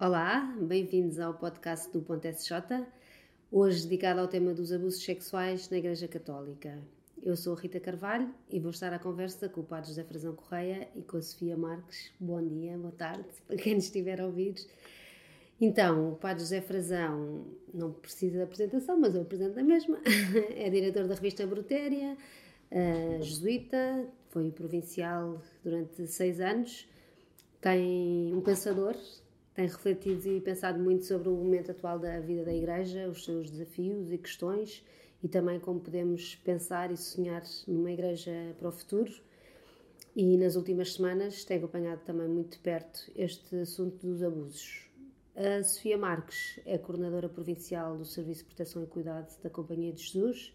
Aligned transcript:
Olá, 0.00 0.52
bem-vindos 0.60 1.20
ao 1.20 1.32
podcast 1.32 1.88
do 1.92 2.02
Ponto 2.02 2.26
SJ, 2.26 2.84
hoje 3.50 3.84
dedicado 3.84 4.18
ao 4.18 4.26
tema 4.26 4.52
dos 4.52 4.72
abusos 4.72 5.00
sexuais 5.00 5.70
na 5.70 5.78
Igreja 5.78 6.08
Católica. 6.08 6.82
Eu 7.22 7.36
sou 7.36 7.54
a 7.54 7.60
Rita 7.60 7.78
Carvalho 7.78 8.28
e 8.50 8.58
vou 8.58 8.72
estar 8.72 8.92
à 8.92 8.98
conversa 8.98 9.48
com 9.48 9.60
o 9.60 9.64
Padre 9.64 9.90
José 9.90 10.02
Frazão 10.02 10.34
Correia 10.34 10.88
e 10.96 11.02
com 11.02 11.16
a 11.16 11.22
Sofia 11.22 11.56
Marques. 11.56 12.10
Bom 12.18 12.44
dia, 12.44 12.76
boa 12.76 12.90
tarde, 12.90 13.24
para 13.46 13.56
quem 13.56 13.76
nos 13.76 13.84
estiver 13.84 14.20
a 14.20 14.26
ouvir. 14.26 14.56
Então, 15.60 16.14
o 16.14 16.16
Padre 16.16 16.40
José 16.40 16.60
Frazão 16.60 17.46
não 17.72 17.92
precisa 17.92 18.38
de 18.38 18.42
apresentação, 18.42 18.98
mas 18.98 19.14
eu 19.14 19.22
apresento 19.22 19.60
a 19.60 19.62
mesma. 19.62 20.00
É 20.56 20.68
diretor 20.70 21.06
da 21.06 21.14
revista 21.14 21.46
Brutéria, 21.46 22.16
jesuíta, 23.20 24.08
foi 24.30 24.50
provincial 24.50 25.40
durante 25.62 26.04
seis 26.08 26.40
anos, 26.40 26.88
tem 27.60 28.34
um 28.34 28.40
pensador, 28.40 28.96
tem 29.54 29.66
refletido 29.66 30.28
e 30.28 30.40
pensado 30.40 30.78
muito 30.80 31.04
sobre 31.04 31.28
o 31.28 31.32
momento 31.32 31.70
atual 31.70 31.98
da 31.98 32.18
vida 32.18 32.44
da 32.44 32.52
Igreja, 32.52 33.08
os 33.08 33.24
seus 33.24 33.50
desafios 33.50 34.10
e 34.10 34.18
questões 34.18 34.84
e 35.22 35.28
também 35.28 35.60
como 35.60 35.80
podemos 35.80 36.34
pensar 36.36 36.90
e 36.90 36.96
sonhar 36.96 37.42
numa 37.66 37.90
Igreja 37.90 38.32
para 38.58 38.68
o 38.68 38.72
futuro. 38.72 39.10
E 40.14 40.36
nas 40.36 40.54
últimas 40.54 40.94
semanas 40.94 41.44
tem 41.44 41.58
acompanhado 41.58 42.02
também 42.04 42.28
muito 42.28 42.52
de 42.52 42.58
perto 42.58 43.10
este 43.16 43.56
assunto 43.56 44.06
dos 44.06 44.22
abusos. 44.22 44.84
A 45.36 45.62
Sofia 45.62 45.98
Marques 45.98 46.60
é 46.64 46.76
coordenadora 46.76 47.28
provincial 47.28 47.96
do 47.96 48.04
Serviço 48.04 48.42
de 48.42 48.48
Proteção 48.48 48.82
e 48.84 48.86
Cuidado 48.86 49.36
da 49.42 49.50
Companhia 49.50 49.92
de 49.92 50.02
Jesus, 50.02 50.52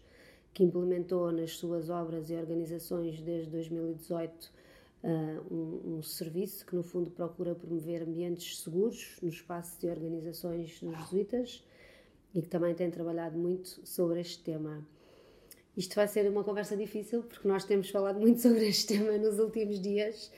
que 0.54 0.62
implementou 0.62 1.32
nas 1.32 1.56
suas 1.56 1.90
obras 1.90 2.30
e 2.30 2.34
organizações 2.34 3.20
desde 3.20 3.50
2018 3.50 4.50
uh, 5.02 5.54
um, 5.54 5.96
um, 5.96 6.02
serviço 6.02 6.64
que, 6.66 6.74
no 6.74 6.82
fundo, 6.82 7.10
procura 7.10 7.54
promover 7.54 8.02
ambientes 8.02 8.60
seguros 8.60 9.16
no 9.22 9.28
espaço 9.28 9.80
de 9.80 9.88
organizações 9.88 10.80
dos 10.80 10.98
jesuítas 10.98 11.64
e 12.34 12.42
que 12.42 12.48
também 12.48 12.74
tem 12.74 12.90
trabalhado 12.90 13.38
muito 13.38 13.80
sobre 13.86 14.20
este 14.20 14.42
tema. 14.42 14.86
Isto 15.76 15.94
vai 15.96 16.08
ser 16.08 16.28
uma 16.28 16.44
conversa 16.44 16.76
difícil 16.76 17.22
porque 17.22 17.46
nós 17.46 17.64
temos 17.64 17.90
falado 17.90 18.18
muito 18.20 18.40
sobre 18.42 18.68
este 18.68 18.98
tema 18.98 19.16
nos 19.18 19.38
últimos 19.38 19.80
dias 19.80 20.30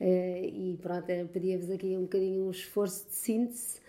uh, 0.00 0.44
e 0.44 0.78
pronto, 0.80 1.06
pedia-vos 1.32 1.70
aqui 1.70 1.96
um 1.96 2.02
bocadinho 2.02 2.44
um 2.44 2.50
esforço 2.50 3.06
de 3.06 3.14
síntese 3.14 3.80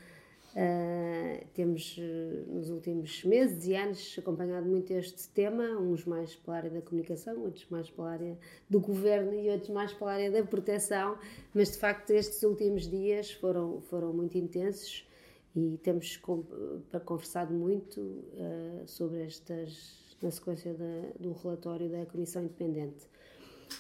Uh, 0.52 1.46
temos 1.54 1.98
uh, 1.98 2.54
nos 2.54 2.70
últimos 2.70 3.24
meses 3.24 3.66
e 3.66 3.74
anos 3.74 4.18
acompanhado 4.20 4.68
muito 4.68 4.92
este 4.92 5.30
tema, 5.30 5.64
uns 5.80 6.04
mais 6.04 6.36
pela 6.36 6.58
área 6.58 6.70
da 6.70 6.82
comunicação, 6.82 7.40
outros 7.40 7.66
mais 7.70 7.90
pela 7.90 8.12
área 8.12 8.38
do 8.70 8.78
governo 8.82 9.34
e 9.34 9.50
outros 9.50 9.70
mais 9.70 9.94
pela 9.94 10.12
área 10.12 10.30
da 10.30 10.44
proteção, 10.44 11.18
mas 11.54 11.72
de 11.72 11.78
facto 11.78 12.12
estes 12.12 12.44
últimos 12.44 12.90
dias 12.90 13.32
foram, 13.32 13.80
foram 13.84 14.12
muito 14.12 14.38
intensos 14.38 15.08
e 15.56 15.80
temos 15.84 16.20
conversado 17.06 17.54
muito 17.54 18.02
uh, 18.02 18.84
sobre 18.86 19.24
estas, 19.24 20.16
na 20.22 20.32
sequência 20.32 20.74
da, 20.74 21.14
do 21.18 21.32
relatório 21.32 21.90
da 21.90 22.06
Comissão 22.06 22.44
Independente. 22.44 23.08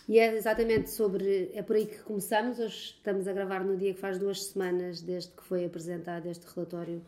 E 0.07 0.19
é 0.19 0.35
exatamente 0.35 0.89
sobre. 0.89 1.51
É 1.53 1.61
por 1.61 1.75
aí 1.75 1.85
que 1.85 1.99
começamos. 1.99 2.59
Hoje 2.59 2.95
estamos 2.97 3.27
a 3.27 3.33
gravar 3.33 3.63
no 3.63 3.77
dia 3.77 3.93
que 3.93 3.99
faz 3.99 4.17
duas 4.17 4.43
semanas 4.45 5.01
desde 5.01 5.31
que 5.31 5.43
foi 5.43 5.65
apresentado 5.65 6.27
este 6.27 6.45
relatório 6.53 7.01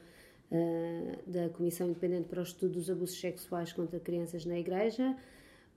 uh, 0.52 1.32
da 1.32 1.50
Comissão 1.50 1.88
Independente 1.88 2.30
para 2.30 2.40
o 2.40 2.44
Estudo 2.44 2.74
dos 2.74 2.90
Abusos 2.90 3.20
Sexuais 3.20 3.74
contra 3.74 4.00
Crianças 4.00 4.46
na 4.46 4.58
Igreja. 4.58 5.16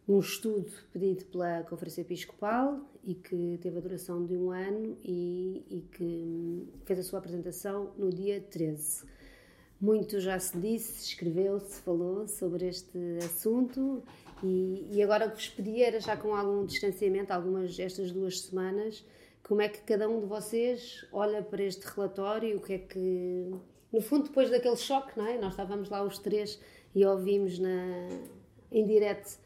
Um 0.08 0.20
estudo 0.20 0.70
pedido 0.92 1.24
pela 1.26 1.64
Conferência 1.64 2.02
Episcopal 2.02 2.80
e 3.02 3.14
que 3.14 3.58
teve 3.60 3.78
a 3.78 3.80
duração 3.80 4.24
de 4.24 4.36
um 4.36 4.52
ano 4.52 4.96
e, 5.04 5.64
e 5.68 5.80
que 5.80 6.68
fez 6.84 7.00
a 7.00 7.02
sua 7.02 7.18
apresentação 7.18 7.92
no 7.98 8.10
dia 8.10 8.40
13. 8.40 9.04
Muito 9.80 10.20
já 10.20 10.38
se 10.38 10.56
disse, 10.58 11.08
escreveu-se, 11.08 11.80
falou 11.80 12.26
sobre 12.28 12.68
este 12.68 12.98
assunto 13.18 14.02
e, 14.42 14.88
e, 14.92 15.02
agora 15.02 15.26
o 15.26 15.30
que 15.30 15.36
vos 15.36 15.48
pedi 15.48 15.82
era 15.82 15.98
já 15.98 16.16
com 16.16 16.34
algum 16.34 16.64
distanciamento, 16.66 17.32
algumas 17.32 17.78
estas 17.78 18.12
duas 18.12 18.40
semanas, 18.40 19.04
como 19.42 19.62
é 19.62 19.68
que 19.68 19.80
cada 19.82 20.08
um 20.08 20.20
de 20.20 20.26
vocês 20.26 21.06
olha 21.12 21.42
para 21.42 21.62
este 21.62 21.84
relatório, 21.86 22.56
o 22.56 22.60
que 22.60 22.72
é 22.74 22.78
que, 22.78 23.50
no 23.92 24.00
fundo, 24.00 24.24
depois 24.24 24.50
daquele 24.50 24.76
choque, 24.76 25.16
não 25.16 25.26
é? 25.26 25.38
Nós 25.38 25.52
estávamos 25.52 25.88
lá 25.88 26.02
os 26.02 26.18
três 26.18 26.60
e 26.94 27.04
ouvimos 27.04 27.58
na, 27.58 28.08
em 28.70 28.84
direto 28.84 29.38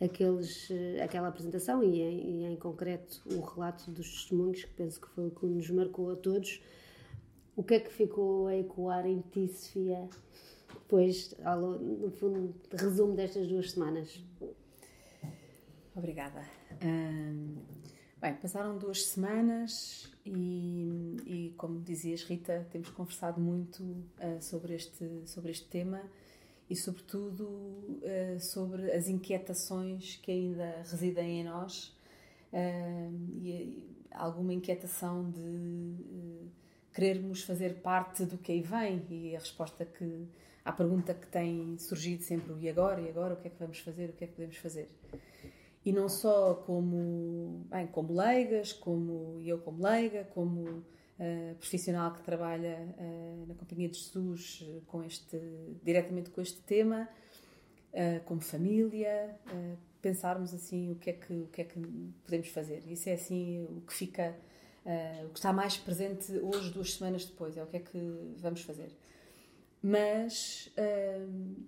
aqueles, 0.00 0.68
aquela 1.02 1.28
apresentação 1.28 1.82
e 1.82 2.00
em, 2.00 2.42
e 2.42 2.44
em 2.44 2.56
concreto 2.56 3.20
o 3.26 3.40
relato 3.40 3.90
dos 3.90 4.08
testemunhos, 4.08 4.64
que 4.64 4.70
penso 4.70 5.00
que 5.00 5.08
foi 5.08 5.26
o 5.26 5.30
que 5.30 5.46
nos 5.46 5.68
marcou 5.70 6.10
a 6.10 6.16
todos. 6.16 6.62
O 7.56 7.62
que 7.62 7.74
é 7.74 7.80
que 7.80 7.92
ficou 7.92 8.46
a 8.46 8.56
ecoar 8.56 9.04
em 9.06 9.20
ti, 9.32 9.48
Sofia, 9.48 10.08
depois, 10.88 11.36
no 11.78 12.10
fundo, 12.10 12.54
resumo 12.72 13.14
destas 13.14 13.46
duas 13.46 13.72
semanas. 13.72 14.24
Obrigada. 15.94 16.42
bem, 18.18 18.34
passaram 18.36 18.78
duas 18.78 19.04
semanas 19.04 20.10
e, 20.24 21.16
e, 21.26 21.54
como 21.58 21.78
dizias, 21.82 22.22
Rita, 22.22 22.66
temos 22.70 22.88
conversado 22.88 23.38
muito 23.38 23.82
uh, 23.82 24.40
sobre, 24.40 24.76
este, 24.76 25.04
sobre 25.26 25.50
este 25.50 25.66
tema 25.66 26.00
e, 26.70 26.74
sobretudo, 26.74 27.44
uh, 27.44 28.40
sobre 28.40 28.90
as 28.90 29.08
inquietações 29.08 30.16
que 30.16 30.30
ainda 30.30 30.82
residem 30.88 31.40
em 31.40 31.44
nós 31.44 31.94
uh, 32.50 33.42
e 33.42 33.84
alguma 34.10 34.54
inquietação 34.54 35.30
de 35.30 36.48
querermos 36.94 37.42
fazer 37.42 37.82
parte 37.82 38.24
do 38.24 38.38
que 38.38 38.52
aí 38.52 38.62
vem 38.62 39.04
e 39.10 39.36
a 39.36 39.38
resposta 39.38 39.84
que 39.84 40.26
à 40.68 40.72
pergunta 40.72 41.14
que 41.14 41.26
tem 41.26 41.78
surgido 41.78 42.22
sempre 42.22 42.54
e 42.60 42.68
agora, 42.68 43.00
e 43.00 43.08
agora, 43.08 43.32
o 43.32 43.36
que 43.38 43.48
é 43.48 43.50
que 43.50 43.58
vamos 43.58 43.78
fazer, 43.78 44.10
o 44.10 44.12
que 44.12 44.24
é 44.24 44.26
que 44.26 44.34
podemos 44.34 44.58
fazer. 44.58 44.90
E 45.82 45.90
não 45.90 46.10
só 46.10 46.56
como, 46.56 47.64
bem, 47.70 47.86
como 47.86 48.12
leigas, 48.12 48.74
como 48.74 49.40
eu 49.42 49.58
como 49.60 49.82
leiga, 49.82 50.24
como 50.24 50.60
uh, 50.68 51.54
profissional 51.58 52.12
que 52.12 52.22
trabalha 52.22 52.86
uh, 52.98 53.46
na 53.46 53.54
Companhia 53.54 53.88
de 53.88 53.96
Jesus 53.96 54.60
uh, 54.60 54.82
com 54.86 55.02
este, 55.02 55.40
diretamente 55.82 56.28
com 56.28 56.42
este 56.42 56.60
tema, 56.60 57.08
como 58.26 58.40
família, 58.42 59.34
pensarmos 60.00 60.52
assim 60.52 60.92
o 60.92 60.96
que, 60.96 61.10
é 61.10 61.12
que, 61.14 61.32
o 61.32 61.46
que 61.46 61.62
é 61.62 61.64
que 61.64 61.80
podemos 62.22 62.48
fazer. 62.48 62.82
Isso 62.86 63.08
é 63.08 63.14
assim 63.14 63.66
o 63.70 63.80
que 63.80 63.92
fica, 63.92 64.36
o 65.24 65.30
que 65.30 65.38
está 65.38 65.52
mais 65.54 65.78
presente 65.78 66.30
hoje, 66.38 66.70
duas 66.70 66.92
semanas 66.92 67.24
depois, 67.24 67.56
é 67.56 67.62
o 67.62 67.66
que 67.66 67.78
é 67.78 67.80
que 67.80 67.98
vamos 68.36 68.60
fazer 68.60 68.92
mas 69.82 70.70
uh, 70.76 71.66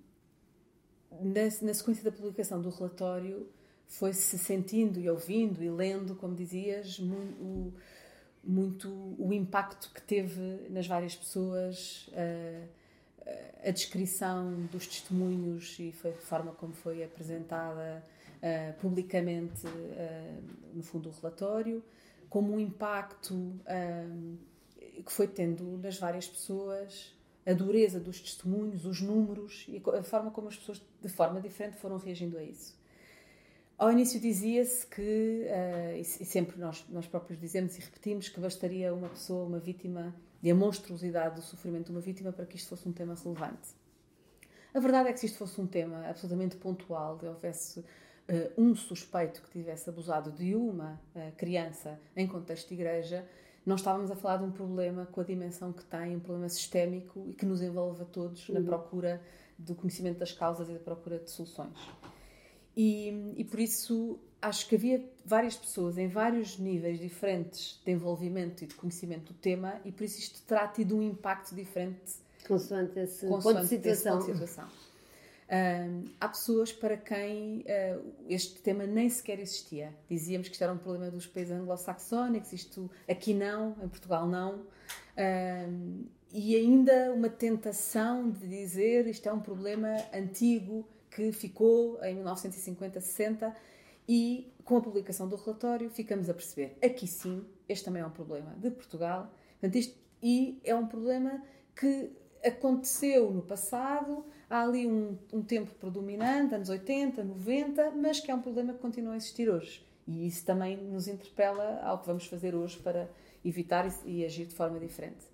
na, 1.20 1.42
na, 1.62 1.74
sequência 1.74 2.04
da 2.04 2.12
publicação 2.12 2.60
do 2.60 2.70
relatório 2.70 3.48
foi-se 3.86 4.38
sentindo 4.38 5.00
e 5.00 5.10
ouvindo 5.10 5.62
e 5.62 5.70
lendo, 5.70 6.14
como 6.14 6.34
dizias, 6.34 6.98
muito, 6.98 7.42
o, 7.42 7.74
muito 8.42 9.16
o 9.18 9.32
impacto 9.32 9.90
que 9.92 10.02
teve 10.02 10.68
nas 10.70 10.86
várias 10.86 11.16
pessoas, 11.16 12.08
uh, 12.08 12.68
a 13.64 13.70
descrição 13.70 14.66
dos 14.72 14.86
testemunhos 14.86 15.76
e 15.78 15.92
foi 15.92 16.10
a 16.10 16.14
forma 16.14 16.52
como 16.52 16.72
foi 16.72 17.04
apresentada 17.04 18.02
uh, 18.36 18.80
publicamente, 18.80 19.66
uh, 19.66 20.42
no 20.72 20.82
fundo, 20.82 21.08
o 21.08 21.12
relatório, 21.12 21.82
como 22.28 22.54
um 22.54 22.60
impacto 22.60 23.60
que 25.04 25.12
foi 25.12 25.26
tendo 25.26 25.78
nas 25.78 25.98
várias 25.98 26.28
pessoas 26.28 27.12
a 27.46 27.52
dureza 27.52 27.98
dos 27.98 28.20
testemunhos, 28.20 28.84
os 28.84 29.00
números 29.00 29.66
e 29.68 29.82
a 29.98 30.02
forma 30.02 30.30
como 30.30 30.48
as 30.48 30.56
pessoas, 30.56 30.82
de 31.00 31.08
forma 31.08 31.40
diferente, 31.40 31.76
foram 31.76 31.96
reagindo 31.96 32.36
a 32.36 32.42
isso. 32.42 32.78
Ao 33.78 33.90
início 33.90 34.20
dizia-se 34.20 34.86
que, 34.86 35.00
uh, 35.00 35.96
e 35.96 36.04
sempre 36.04 36.58
nós, 36.60 36.84
nós 36.90 37.06
próprios 37.06 37.40
dizemos 37.40 37.78
e 37.78 37.80
repetimos, 37.80 38.28
que 38.28 38.38
bastaria 38.38 38.92
uma 38.92 39.08
pessoa, 39.08 39.46
uma 39.46 39.58
vítima, 39.58 40.14
e 40.42 40.50
a 40.50 40.54
monstruosidade 40.54 41.36
do 41.36 41.42
sofrimento 41.42 41.86
de 41.86 41.92
uma 41.92 42.00
vítima 42.00 42.30
para 42.30 42.44
que 42.44 42.56
isto 42.56 42.68
fosse 42.68 42.86
um 42.86 42.92
tema 42.92 43.14
relevante. 43.14 43.68
A 44.74 44.80
verdade 44.80 45.08
é 45.08 45.12
que 45.12 45.20
se 45.20 45.26
isto 45.26 45.38
fosse 45.38 45.58
um 45.60 45.66
tema 45.66 46.06
absolutamente 46.06 46.56
pontual, 46.56 47.16
de 47.16 47.26
houvesse 47.26 47.80
uh, 47.80 47.84
um 48.56 48.74
suspeito 48.74 49.40
que 49.42 49.50
tivesse 49.50 49.88
abusado 49.88 50.30
de 50.30 50.54
uma 50.54 51.00
uh, 51.14 51.32
criança 51.36 51.98
em 52.14 52.26
contexto 52.26 52.68
de 52.68 52.74
igreja, 52.74 53.26
não 53.64 53.76
estávamos 53.76 54.10
a 54.10 54.16
falar 54.16 54.38
de 54.38 54.44
um 54.44 54.50
problema 54.50 55.06
com 55.06 55.20
a 55.20 55.24
dimensão 55.24 55.72
que 55.72 55.84
tem, 55.84 56.16
um 56.16 56.20
problema 56.20 56.48
sistémico 56.48 57.24
e 57.28 57.34
que 57.34 57.44
nos 57.44 57.62
envolve 57.62 58.02
a 58.02 58.04
todos 58.06 58.48
uhum. 58.48 58.56
na 58.56 58.60
procura 58.62 59.22
do 59.58 59.74
conhecimento 59.74 60.18
das 60.18 60.32
causas 60.32 60.68
e 60.68 60.72
da 60.72 60.78
procura 60.78 61.18
de 61.18 61.30
soluções. 61.30 61.76
E, 62.76 63.34
e, 63.36 63.44
por 63.44 63.60
isso 63.60 64.18
acho 64.40 64.68
que 64.68 64.76
havia 64.76 65.04
várias 65.24 65.56
pessoas 65.56 65.98
em 65.98 66.08
vários 66.08 66.58
níveis 66.58 66.98
diferentes 66.98 67.80
de 67.84 67.92
envolvimento 67.92 68.64
e 68.64 68.66
de 68.66 68.74
conhecimento 68.74 69.32
do 69.32 69.38
tema 69.38 69.80
e 69.84 69.92
por 69.92 70.04
isso 70.04 70.18
isto 70.18 70.40
terá 70.46 70.66
tido 70.68 70.96
um 70.96 71.02
impacto 71.02 71.54
diferente 71.54 72.14
consoante 72.46 72.98
esse 72.98 73.26
consoante 73.26 73.42
ponto 73.42 73.62
de 73.62 73.68
situação. 73.68 74.18
Ponto 74.18 74.26
de 74.26 74.32
situação. 74.32 74.68
Há 76.20 76.28
pessoas 76.28 76.72
para 76.72 76.96
quem 76.96 77.60
uh, 77.60 78.14
este 78.28 78.60
tema 78.60 78.86
nem 78.86 79.08
sequer 79.08 79.40
existia. 79.40 79.92
Dizíamos 80.08 80.48
que 80.48 80.54
isto 80.54 80.62
era 80.62 80.72
um 80.72 80.78
problema 80.78 81.10
dos 81.10 81.26
países 81.26 81.52
anglo-saxónicos, 81.52 82.52
isto 82.52 82.90
aqui 83.08 83.34
não, 83.34 83.76
em 83.82 83.88
Portugal 83.88 84.26
não. 84.26 84.64
E 86.32 86.54
ainda 86.54 87.12
uma 87.12 87.28
tentação 87.28 88.30
de 88.30 88.46
dizer 88.46 89.06
isto 89.08 89.28
é 89.28 89.32
um 89.32 89.40
problema 89.40 89.88
antigo 90.14 90.88
que 91.10 91.32
ficou 91.32 92.02
em 92.04 92.14
1950, 92.14 93.00
60 93.00 93.54
e 94.08 94.52
com 94.64 94.76
a 94.76 94.80
publicação 94.80 95.28
do 95.28 95.34
relatório 95.34 95.90
ficamos 95.90 96.30
a 96.30 96.34
perceber 96.34 96.78
aqui 96.82 97.06
sim, 97.08 97.44
este 97.68 97.84
também 97.84 98.00
é 98.00 98.06
um 98.06 98.10
problema 98.10 98.54
de 98.56 98.70
Portugal 98.70 99.30
Portanto, 99.60 99.76
isto, 99.76 99.98
e 100.22 100.58
é 100.64 100.74
um 100.74 100.86
problema 100.86 101.42
que 101.76 102.10
aconteceu 102.42 103.30
no 103.30 103.42
passado, 103.42 104.24
há 104.50 104.62
ali 104.62 104.86
um, 104.86 105.16
um, 105.32 105.42
tempo 105.42 105.72
predominante, 105.74 106.54
anos 106.54 106.68
80, 106.68 107.22
90, 107.24 107.92
mas 107.92 108.20
que 108.20 108.30
é 108.30 108.34
um 108.34 108.42
problema 108.42 108.74
que 108.74 108.80
continua 108.80 109.14
a 109.14 109.16
existir 109.16 109.48
hoje. 109.48 109.82
E 110.06 110.26
isso 110.26 110.44
também 110.44 110.76
nos 110.76 111.06
interpela 111.06 111.80
ao 111.82 112.00
que 112.00 112.06
vamos 112.06 112.26
fazer 112.26 112.54
hoje 112.54 112.76
para 112.78 113.08
evitar 113.44 113.86
e, 113.86 114.18
e 114.18 114.24
agir 114.24 114.46
de 114.46 114.54
forma 114.54 114.78
diferente. 114.78 115.24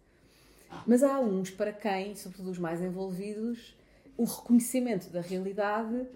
Mas 0.86 1.02
há 1.02 1.18
uns 1.18 1.50
para 1.50 1.72
quem, 1.72 2.14
sobretudo 2.14 2.50
os 2.50 2.58
mais 2.58 2.82
envolvidos, 2.82 3.74
o 4.16 4.24
reconhecimento 4.24 5.08
da 5.10 5.20
realidade 5.20 6.06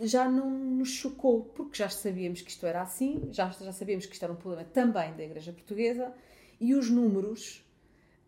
já 0.00 0.28
não 0.28 0.50
nos 0.50 0.90
chocou, 0.90 1.44
porque 1.54 1.78
já 1.78 1.88
sabíamos 1.88 2.42
que 2.42 2.50
isto 2.50 2.66
era 2.66 2.82
assim, 2.82 3.28
já, 3.32 3.48
já 3.48 3.72
sabíamos 3.72 4.06
que 4.06 4.12
isto 4.12 4.22
era 4.22 4.32
um 4.32 4.36
problema 4.36 4.64
também 4.64 5.14
da 5.14 5.24
Igreja 5.24 5.52
Portuguesa, 5.52 6.12
e 6.60 6.74
os 6.74 6.90
números 6.90 7.64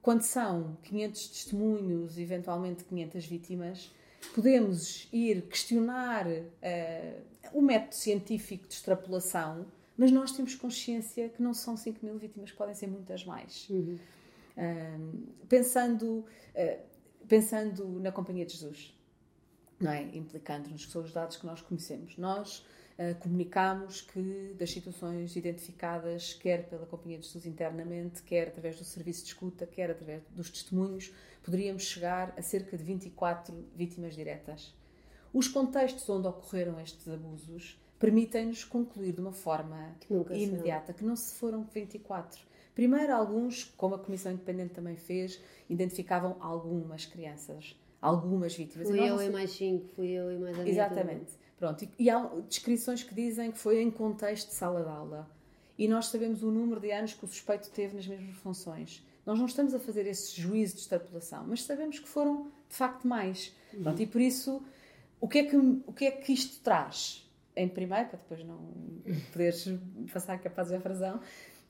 quando 0.07 0.23
são 0.23 0.77
500 0.85 1.29
testemunhos, 1.31 2.17
eventualmente 2.17 2.85
500 2.85 3.27
vítimas, 3.27 3.93
podemos 4.27 5.09
ir 5.13 5.43
questionar 5.43 6.27
uh, 6.27 7.23
o 7.53 7.63
método 7.63 7.95
científico 7.95 8.67
de 8.67 8.75
extrapolação, 8.75 9.67
mas 9.97 10.13
nós 10.13 10.33
temos 10.33 10.55
consciência 10.55 11.29
que 11.29 11.43
não 11.43 11.55
são 11.55 11.77
5 11.77 12.05
mil 12.05 12.19
vítimas, 12.19 12.53
podem 12.53 12.75
ser 12.75 12.87
muitas 12.87 13.25
mais. 13.25 13.69
Uhum. 13.71 13.99
Uh, 14.57 15.47
pensando, 15.49 16.25
uh, 16.55 16.79
pensando 17.27 17.99
na 18.01 18.13
Companhia 18.13 18.45
de 18.45 18.53
Jesus, 18.53 18.95
não 19.81 19.91
é? 19.91 20.03
implicando-nos 20.15 20.87
que 20.87 20.93
são 20.93 21.03
os 21.03 21.13
dados 21.13 21.37
que 21.37 21.47
nós 21.47 21.61
conhecemos. 21.61 22.17
Nós 22.17 22.65
uh, 22.99 23.15
comunicamos 23.21 24.03
que 24.03 24.55
das 24.59 24.71
situações 24.71 25.37
identificadas, 25.37 26.35
quer 26.35 26.69
pela 26.69 26.87
Companhia 26.87 27.19
de 27.19 27.27
Estudos 27.27 27.47
internamente, 27.47 28.23
quer 28.23 28.49
através 28.49 28.79
do 28.79 28.85
serviço 28.85 29.23
de 29.23 29.29
escuta, 29.29 29.67
quer 29.67 29.91
através 29.91 30.23
dos 30.31 30.51
testemunhos, 30.51 31.13
poderíamos 31.47 31.85
chegar 31.85 32.35
a 32.37 32.43
cerca 32.43 32.77
de 32.77 32.83
24 32.83 33.55
vítimas 33.77 34.17
diretas. 34.17 34.75
Os 35.33 35.47
contextos 35.47 36.09
onde 36.11 36.27
ocorreram 36.27 36.81
estes 36.81 37.09
abusos 37.09 37.81
permitem-nos 38.01 38.65
concluir 38.65 39.13
de 39.13 39.21
uma 39.21 39.33
forma 39.33 39.95
que 40.01 40.13
imediata 40.35 40.93
que 40.93 41.05
não 41.05 41.15
se 41.15 41.37
foram 41.37 41.63
24. 41.63 42.41
Primeiro, 42.75 43.15
alguns, 43.15 43.65
como 43.77 43.95
a 43.95 43.99
Comissão 43.99 44.33
Independente 44.33 44.75
também 44.75 44.97
fez, 44.97 45.41
identificavam 45.71 46.37
algumas 46.41 47.07
crianças, 47.07 47.81
algumas 48.03 48.55
vítimas. 48.55 48.89
Fui 48.89 48.99
eu 48.99 49.23
e 49.23 49.31
mais 49.31 49.53
cinco, 49.53 49.87
fui 49.95 50.09
eu 50.09 50.33
e 50.33 50.39
mais 50.39 50.59
a 50.59 50.69
Exatamente. 50.69 51.33
Pronto, 51.57 51.85
e, 51.85 51.91
e, 51.99 52.11
há 52.11 52.29
descrições 52.49 53.05
que 53.05 53.15
dizem 53.15 53.53
que 53.53 53.59
foi 53.59 53.81
em 53.81 53.91
contexto 53.91 54.49
de 54.49 54.55
sala 54.55 54.83
de 54.83 54.89
aula. 54.89 55.31
E 55.79 55.87
nós 55.87 56.07
sabemos 56.07 56.43
o 56.43 56.51
número 56.51 56.81
de 56.81 56.91
anos 56.91 57.15
que 57.15 57.25
o 57.25 57.29
suspeito 57.29 57.71
teve 57.71 57.95
nas 57.95 58.07
mesmas 58.07 58.35
funções. 58.37 59.07
Nós 59.27 59.39
não 59.39 59.47
estamos 59.47 59.75
a 59.75 59.81
fazer 59.81 60.07
esse 60.07 60.41
juízo 60.41 60.77
de 60.77 60.83
extrapolação, 60.83 61.45
mas 61.47 61.65
sabemos 61.65 61.99
que 61.99 62.09
foram, 62.09 62.45
de 62.69 62.77
facto, 62.77 63.07
mais. 63.07 63.53
Uhum. 63.75 63.83
Pronto, 63.83 64.01
e 64.01 64.07
por 64.07 64.21
isso, 64.21 64.63
o 65.21 65.27
que, 65.27 65.39
é 65.39 65.45
que, 65.45 65.57
o 65.57 65.93
que 65.93 66.05
é 66.05 66.11
que 66.13 66.33
isto 66.33 66.63
traz? 66.63 67.29
Em 67.57 67.69
primeiro, 67.69 68.09
para 68.09 68.19
depois 68.19 68.45
não 68.45 68.59
poderes 69.33 69.69
passar 70.13 70.39
capaz 70.39 70.69
de 70.69 70.79
frasão, 70.79 71.21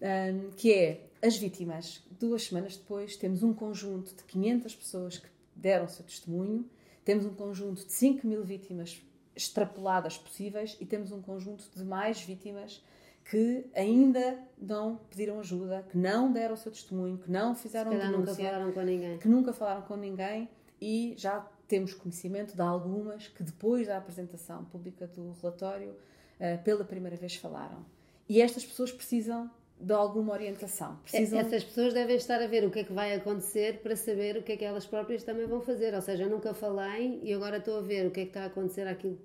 um, 0.01 0.51
que 0.51 0.73
é 0.73 1.07
as 1.23 1.37
vítimas. 1.39 2.03
Duas 2.21 2.43
semanas 2.43 2.77
depois, 2.77 3.17
temos 3.17 3.43
um 3.43 3.55
conjunto 3.55 4.15
de 4.15 4.23
500 4.25 4.75
pessoas 4.75 5.19
que 5.19 5.29
deram 5.55 5.89
seu 5.89 6.05
testemunho, 6.05 6.69
temos 7.05 7.25
um 7.25 7.35
conjunto 7.35 7.87
de 7.87 7.93
5 7.93 8.27
mil 8.27 8.45
vítimas 8.45 9.01
extrapoladas 9.35 10.19
possíveis 10.19 10.77
e 10.81 10.85
temos 10.85 11.13
um 11.13 11.23
conjunto 11.23 11.65
de 11.75 11.85
mais 11.85 12.21
vítimas 12.21 12.83
que 13.31 13.67
ainda 13.75 14.39
não 14.57 14.97
pediram 15.11 15.41
ajuda, 15.41 15.85
que 15.91 15.99
não 15.99 16.33
deram 16.33 16.55
o 16.55 16.57
seu 16.57 16.71
testemunho, 16.71 17.19
que 17.19 17.31
não 17.31 17.55
fizeram 17.55 17.91
Se 17.91 17.99
denúncia, 17.99 18.19
nunca 18.19 18.35
falaram 18.35 18.73
com 18.73 18.81
ninguém. 18.83 19.19
que 19.19 19.29
nunca 19.29 19.53
falaram 19.53 19.83
com 19.83 19.97
ninguém 19.97 20.49
e 20.81 21.15
já 21.17 21.41
temos 21.67 21.93
conhecimento 21.93 22.55
de 22.55 22.63
algumas 22.63 23.27
que 23.27 23.43
depois 23.43 23.89
da 23.89 23.97
apresentação 23.97 24.65
pública 24.67 25.09
do 25.09 25.33
relatório 25.43 25.91
uh, 25.91 26.63
pela 26.63 26.85
primeira 26.85 27.17
vez 27.17 27.35
falaram. 27.35 27.85
E 28.29 28.41
estas 28.41 28.65
pessoas 28.65 28.93
precisam 28.93 29.51
de 29.81 29.93
alguma 29.93 30.33
orientação. 30.33 30.97
Precisam... 31.03 31.41
Essas 31.41 31.65
pessoas 31.65 31.93
devem 31.93 32.17
estar 32.17 32.41
a 32.41 32.47
ver 32.47 32.65
o 32.65 32.71
que 32.71 32.81
é 32.81 32.85
que 32.85 32.93
vai 32.93 33.13
acontecer 33.15 33.81
para 33.83 33.97
saber 33.97 34.37
o 34.37 34.43
que 34.43 34.53
é 34.53 34.57
que 34.57 34.65
elas 34.65 34.87
próprias 34.87 35.25
também 35.25 35.47
vão 35.47 35.61
fazer. 35.61 35.95
Ou 35.95 36.01
seja, 36.01 36.23
eu 36.23 36.31
nunca 36.31 36.55
falei 36.55 37.21
e 37.23 37.33
agora 37.33 37.59
estou 37.59 37.79
a 37.79 37.83
ver 37.83 38.07
o 38.07 38.11
que 38.11 38.21
é 38.21 38.23
que 38.23 38.31
está 38.31 38.45
a 38.45 38.47
acontecer 38.47 38.87
àquilo 38.87 39.19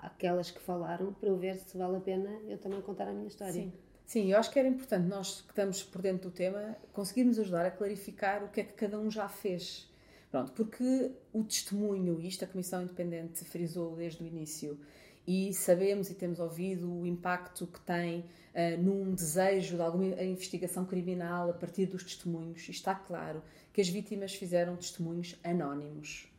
que, 0.00 0.06
àquelas 0.06 0.50
que 0.50 0.60
falaram 0.60 1.12
para 1.12 1.28
eu 1.28 1.36
ver 1.36 1.56
se 1.56 1.76
vale 1.76 1.96
a 1.96 2.00
pena 2.00 2.30
eu 2.48 2.58
também 2.58 2.80
contar 2.80 3.08
a 3.08 3.12
minha 3.12 3.28
história. 3.28 3.52
Sim. 3.52 3.72
Sim, 4.06 4.32
eu 4.32 4.38
acho 4.38 4.50
que 4.50 4.58
era 4.58 4.66
importante 4.66 5.06
nós 5.06 5.40
que 5.40 5.50
estamos 5.50 5.84
por 5.84 6.02
dentro 6.02 6.30
do 6.30 6.34
tema 6.34 6.76
conseguirmos 6.92 7.38
ajudar 7.38 7.64
a 7.64 7.70
clarificar 7.70 8.42
o 8.42 8.48
que 8.48 8.60
é 8.60 8.64
que 8.64 8.72
cada 8.72 8.98
um 8.98 9.08
já 9.10 9.28
fez. 9.28 9.88
Pronto, 10.30 10.52
porque 10.52 11.12
o 11.32 11.44
testemunho, 11.44 12.20
isto 12.20 12.44
a 12.44 12.48
Comissão 12.48 12.82
Independente 12.82 13.44
frisou 13.44 13.96
desde 13.96 14.22
o 14.22 14.26
início, 14.26 14.78
e 15.26 15.52
sabemos 15.52 16.10
e 16.10 16.14
temos 16.14 16.40
ouvido 16.40 16.92
o 16.92 17.06
impacto 17.06 17.66
que 17.66 17.80
tem 17.80 18.20
uh, 18.20 18.82
num 18.82 19.14
desejo 19.14 19.76
de 19.76 19.82
alguma 19.82 20.06
investigação 20.22 20.84
criminal 20.84 21.50
a 21.50 21.52
partir 21.52 21.86
dos 21.86 22.02
testemunhos. 22.02 22.66
E 22.68 22.70
está 22.70 22.94
claro 22.94 23.42
que 23.72 23.80
as 23.80 23.88
vítimas 23.88 24.34
fizeram 24.34 24.76
testemunhos 24.76 25.36
anónimos. 25.44 26.29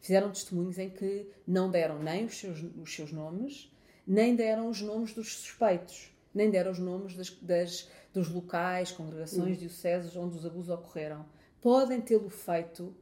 Fizeram 0.00 0.30
testemunhos 0.30 0.78
em 0.78 0.88
que 0.88 1.26
não 1.46 1.70
deram 1.70 2.02
nem 2.02 2.24
os 2.24 2.38
seus, 2.38 2.62
os 2.62 2.94
seus 2.94 3.12
nomes, 3.12 3.70
nem 4.06 4.34
deram 4.34 4.68
os 4.68 4.80
nomes 4.80 5.12
dos 5.12 5.34
suspeitos, 5.34 6.10
nem 6.34 6.50
deram 6.50 6.70
os 6.70 6.78
nomes 6.78 7.14
das, 7.14 7.30
das 7.42 7.88
dos 8.12 8.28
locais, 8.28 8.90
congregações, 8.90 9.56
uhum. 9.56 9.66
dioceses 9.66 10.16
onde 10.16 10.36
os 10.36 10.44
abusos 10.44 10.68
ocorreram. 10.68 11.24
Podem 11.60 12.00
tê-lo 12.00 12.28
feito 12.28 12.94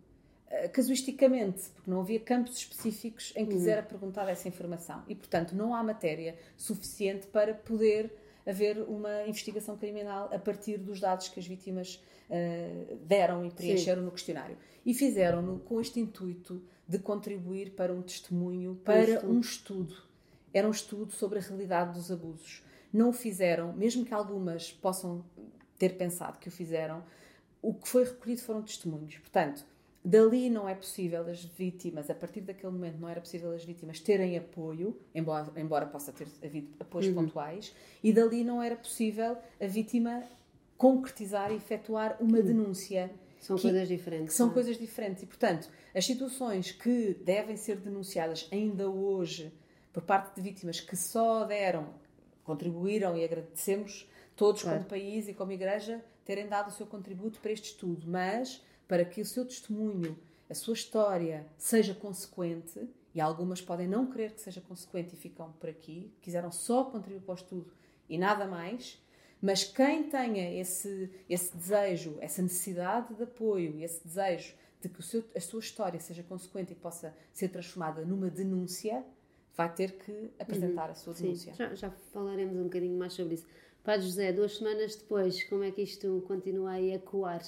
eh, 0.49 0.69
casuisticamente, 0.69 1.71
porque 1.75 1.91
não 1.91 2.01
havia 2.01 2.21
campos 2.21 2.57
específicos 2.57 3.33
em 3.37 3.47
que 3.47 3.55
lhes 3.55 3.67
era 3.67 3.83
perguntada 3.83 4.31
essa 4.31 4.49
informação. 4.49 5.03
E, 5.09 5.15
portanto, 5.15 5.55
não 5.55 5.75
há 5.75 5.83
matéria 5.83 6.37
suficiente 6.57 7.27
para 7.29 7.55
poder 7.55 8.13
haver 8.47 8.79
uma 8.79 9.27
investigação 9.27 9.77
criminal 9.77 10.31
a 10.33 10.39
partir 10.39 10.79
dos 10.79 11.01
dados 11.01 11.29
que 11.29 11.39
as 11.39 11.47
vítimas 11.47 12.03
uh, 12.31 12.97
deram 13.05 13.45
e 13.45 13.51
preencheram 13.51 14.01
Sim. 14.01 14.07
no 14.07 14.11
questionário. 14.11 14.57
E 14.85 14.95
fizeram-no 14.95 15.59
com 15.61 15.81
este 15.81 16.01
intuito 16.01 16.63
de 16.89 16.99
contribuir 16.99 17.73
para 17.73 17.93
um 17.93 18.01
testemunho, 18.01 18.81
para 18.85 19.25
um 19.27 19.41
estudo. 19.41 19.95
Era 20.53 20.67
um 20.67 20.71
estudo 20.71 21.13
sobre 21.13 21.39
a 21.39 21.43
realidade 21.43 21.93
dos 21.93 22.11
abusos. 22.11 22.63
Não 22.93 23.11
o 23.11 23.13
fizeram, 23.13 23.73
mesmo 23.75 24.05
que 24.05 24.15
algumas 24.15 24.73
possam 24.73 25.23
ter 25.79 25.99
pensado 25.99 26.39
que 26.39 26.49
o 26.49 26.51
fizeram, 26.51 27.05
o 27.61 27.75
que 27.75 27.87
foi 27.87 28.05
recolhido 28.05 28.41
foram 28.41 28.63
testemunhos. 28.63 29.19
Portanto, 29.19 29.65
Dali 30.05 30.49
não 30.49 30.69
é 30.69 30.75
possível 30.75 31.27
as 31.29 31.45
vítimas, 31.45 32.09
a 32.09 32.15
partir 32.15 32.41
daquele 32.41 32.73
momento 32.73 32.99
não 32.99 33.09
era 33.09 33.21
possível 33.21 33.53
as 33.53 33.65
vítimas 33.65 34.01
terem 34.01 34.39
apoio, 34.39 34.97
embora, 35.15 35.53
embora 35.57 35.87
possa 35.87 36.13
ter 36.13 36.27
havido 36.43 36.69
apoios 36.81 37.09
uhum. 37.09 37.15
pontuais, 37.15 37.75
e 38.03 38.13
dali 38.13 38.45
não 38.45 38.63
era 38.63 38.77
possível 38.77 39.37
a 39.61 39.67
vítima 39.67 40.23
concretizar 40.79 41.51
e 41.53 41.57
efetuar 41.57 42.17
uma 42.21 42.39
uhum. 42.39 42.45
denúncia. 42.45 43.11
São 43.41 43.57
que, 43.57 43.63
coisas 43.63 43.89
diferentes. 43.89 44.35
são 44.35 44.51
é? 44.51 44.53
coisas 44.53 44.79
diferentes. 44.79 45.23
E, 45.23 45.27
portanto, 45.27 45.69
as 45.95 46.05
situações 46.05 46.73
que 46.73 47.15
devem 47.25 47.57
ser 47.57 47.77
denunciadas 47.77 48.49
ainda 48.51 48.89
hoje 48.89 49.53
por 49.93 50.03
parte 50.03 50.37
de 50.37 50.43
vítimas 50.43 50.81
que 50.81 50.97
só 50.97 51.45
deram, 51.45 51.95
contribuíram 52.45 53.17
e 53.17 53.25
agradecemos 53.25 54.09
todos 54.37 54.63
claro. 54.63 54.79
como 54.79 54.91
país 54.91 55.29
e 55.29 55.35
como 55.35 55.53
igreja 55.53 56.05
terem 56.25 56.47
dado 56.47 56.69
o 56.69 56.73
seu 56.73 56.87
contributo 56.87 57.41
para 57.41 57.53
este 57.53 57.71
estudo, 57.71 58.07
mas 58.07 58.65
para 58.87 59.05
que 59.05 59.21
o 59.21 59.25
seu 59.25 59.45
testemunho, 59.45 60.17
a 60.49 60.55
sua 60.55 60.75
história, 60.75 61.47
seja 61.57 61.95
consequente, 61.95 62.89
e 63.15 63.21
algumas 63.21 63.61
podem 63.61 63.89
não 63.89 64.07
querer 64.07 64.33
que 64.33 64.41
seja 64.41 64.61
consequente 64.61 65.15
e 65.15 65.19
ficam 65.19 65.53
por 65.53 65.69
aqui, 65.69 66.13
quiseram 66.21 66.53
só 66.53 66.85
contribuir 66.85 67.23
para 67.23 67.33
o 67.33 67.35
estudo 67.35 67.73
e 68.09 68.17
nada 68.17 68.47
mais, 68.47 69.03
mas 69.41 69.65
quem 69.65 70.05
tenha 70.05 70.61
esse, 70.61 71.11
esse 71.29 71.57
desejo, 71.57 72.17
essa 72.21 72.43
necessidade 72.43 73.15
de 73.15 73.23
apoio, 73.23 73.81
esse 73.81 74.05
desejo 74.05 74.55
de 74.81 74.89
que 74.89 75.03
seu, 75.03 75.25
a 75.35 75.41
sua 75.41 75.61
história 75.61 75.99
seja 76.01 76.23
consequente 76.23 76.73
e 76.73 76.77
possa 76.77 77.15
ser 77.33 77.49
transformada 77.49 78.05
numa 78.05 78.31
denúncia, 78.31 79.05
vai 79.57 79.73
ter 79.73 79.93
que 79.93 80.31
apresentar 80.39 80.87
uhum. 80.87 80.93
a 80.93 80.95
sua 80.95 81.15
denúncia. 81.15 81.53
Sim, 81.53 81.59
já, 81.59 81.75
já, 81.75 81.91
falaremos 82.13 82.57
um 82.57 82.65
bocadinho 82.65 82.97
mais 82.97 83.13
sobre 83.13 83.35
isso. 83.35 83.47
Padre 83.83 84.07
José, 84.07 84.33
duas 84.33 84.57
semanas 84.57 84.97
depois, 84.97 85.43
como 85.45 85.65
é 85.65 85.71
que 85.71 85.83
isto 85.83 86.23
continua 86.27 86.73
a 86.73 86.83
ecoar? 86.83 87.43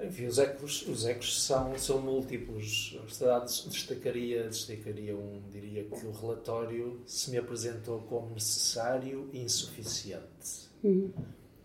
Enfim, 0.00 0.26
os 0.26 0.38
ecos, 0.38 0.86
os 0.86 1.04
ecos 1.04 1.42
são, 1.42 1.76
são 1.76 2.00
múltiplos. 2.00 2.96
A 3.22 3.38
destacaria, 3.40 4.48
destacaria 4.48 5.16
um, 5.16 5.42
diria 5.50 5.84
que 5.84 6.06
o 6.06 6.12
relatório 6.12 7.02
se 7.04 7.30
me 7.30 7.38
apresentou 7.38 8.00
como 8.02 8.34
necessário 8.34 9.28
e 9.32 9.40
insuficiente. 9.42 10.68
Uhum. 10.84 11.12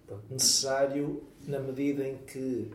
Portanto, 0.08 0.32
necessário 0.32 1.24
na 1.48 1.60
medida 1.60 2.08
em 2.08 2.18
que, 2.18 2.72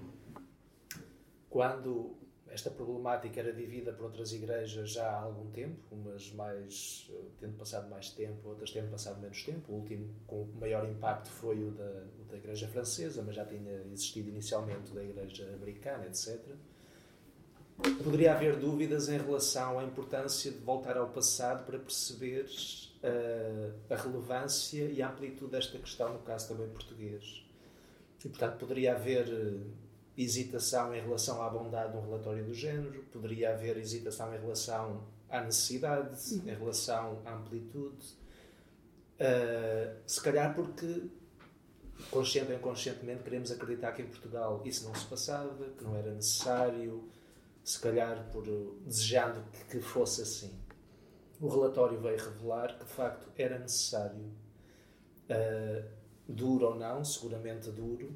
quando 1.50 2.17
esta 2.50 2.71
problemática 2.71 3.40
era 3.40 3.52
vivida 3.52 3.93
por 3.93 4.07
outras 4.07 4.33
igrejas 4.33 4.90
já 4.90 5.09
há 5.09 5.23
algum 5.23 5.50
tempo, 5.50 5.78
umas 5.93 6.33
mais 6.33 7.11
tendo 7.40 7.57
passado 7.57 7.88
mais 7.88 8.11
tempo, 8.11 8.49
outras 8.49 8.71
tendo 8.71 8.90
passado 8.90 9.21
menos 9.21 9.43
tempo. 9.43 9.73
O 9.73 9.76
último 9.76 10.09
com 10.26 10.47
maior 10.59 10.88
impacto 10.88 11.28
foi 11.28 11.62
o 11.62 11.71
da, 11.71 12.07
o 12.21 12.25
da 12.31 12.37
Igreja 12.37 12.67
Francesa, 12.69 13.23
mas 13.23 13.37
já 13.37 13.45
tinha 13.45 13.83
existido 13.93 14.28
inicialmente 14.28 14.93
da 14.93 15.05
Igreja 15.05 15.52
Americana, 15.55 16.07
etc. 16.07 16.40
Poderia 18.02 18.35
haver 18.35 18.57
dúvidas 18.57 19.09
em 19.09 19.19
relação 19.19 19.78
à 19.78 19.85
importância 19.85 20.50
de 20.50 20.59
voltar 20.59 20.97
ao 20.97 21.09
passado 21.11 21.64
para 21.64 21.78
perceber 21.78 22.45
uh, 22.45 23.73
a 23.88 23.97
relevância 23.97 24.85
e 24.85 25.00
a 25.00 25.09
amplitude 25.09 25.52
desta 25.52 25.78
questão, 25.78 26.12
no 26.12 26.19
caso 26.21 26.49
também 26.49 26.69
português. 26.69 27.45
E, 28.25 28.28
portanto, 28.28 28.59
poderia 28.59 28.97
haver 28.97 29.28
uh, 29.28 29.61
hesitação 30.18 30.92
em 30.92 31.00
relação 31.00 31.40
à 31.40 31.48
bondade 31.48 31.92
de 31.92 31.98
um 31.98 32.00
relatório 32.00 32.44
do 32.44 32.52
género, 32.52 33.04
poderia 33.12 33.52
haver 33.54 33.76
hesitação 33.76 34.34
em 34.34 34.38
relação 34.38 35.04
à 35.30 35.40
necessidade, 35.40 36.34
uhum. 36.34 36.48
em 36.48 36.54
relação 36.54 37.22
à 37.25 37.34
amplitude. 37.34 38.04
Uh, 39.20 39.96
se 40.04 40.20
calhar 40.20 40.54
porque, 40.56 41.04
consciente 42.10 42.50
ou 42.50 42.58
inconscientemente, 42.58 43.22
queremos 43.22 43.52
acreditar 43.52 43.92
que 43.92 44.02
em 44.02 44.06
Portugal 44.06 44.60
isso 44.64 44.84
não 44.84 44.94
se 44.94 45.06
passava, 45.06 45.64
que 45.70 45.84
não 45.84 45.94
era 45.94 46.12
necessário, 46.12 47.08
se 47.62 47.78
calhar 47.78 48.28
por 48.32 48.44
desejando 48.84 49.44
que, 49.52 49.64
que 49.76 49.80
fosse 49.80 50.22
assim. 50.22 50.52
O 51.40 51.46
relatório 51.46 52.00
veio 52.00 52.18
revelar 52.18 52.76
que 52.76 52.84
de 52.84 52.90
facto 52.90 53.28
era 53.37 53.56
necessário, 53.56 54.25
uh, 55.30 55.88
duro 56.28 56.66
ou 56.66 56.75
não, 56.75 57.04
seguramente 57.04 57.70
duro, 57.70 58.12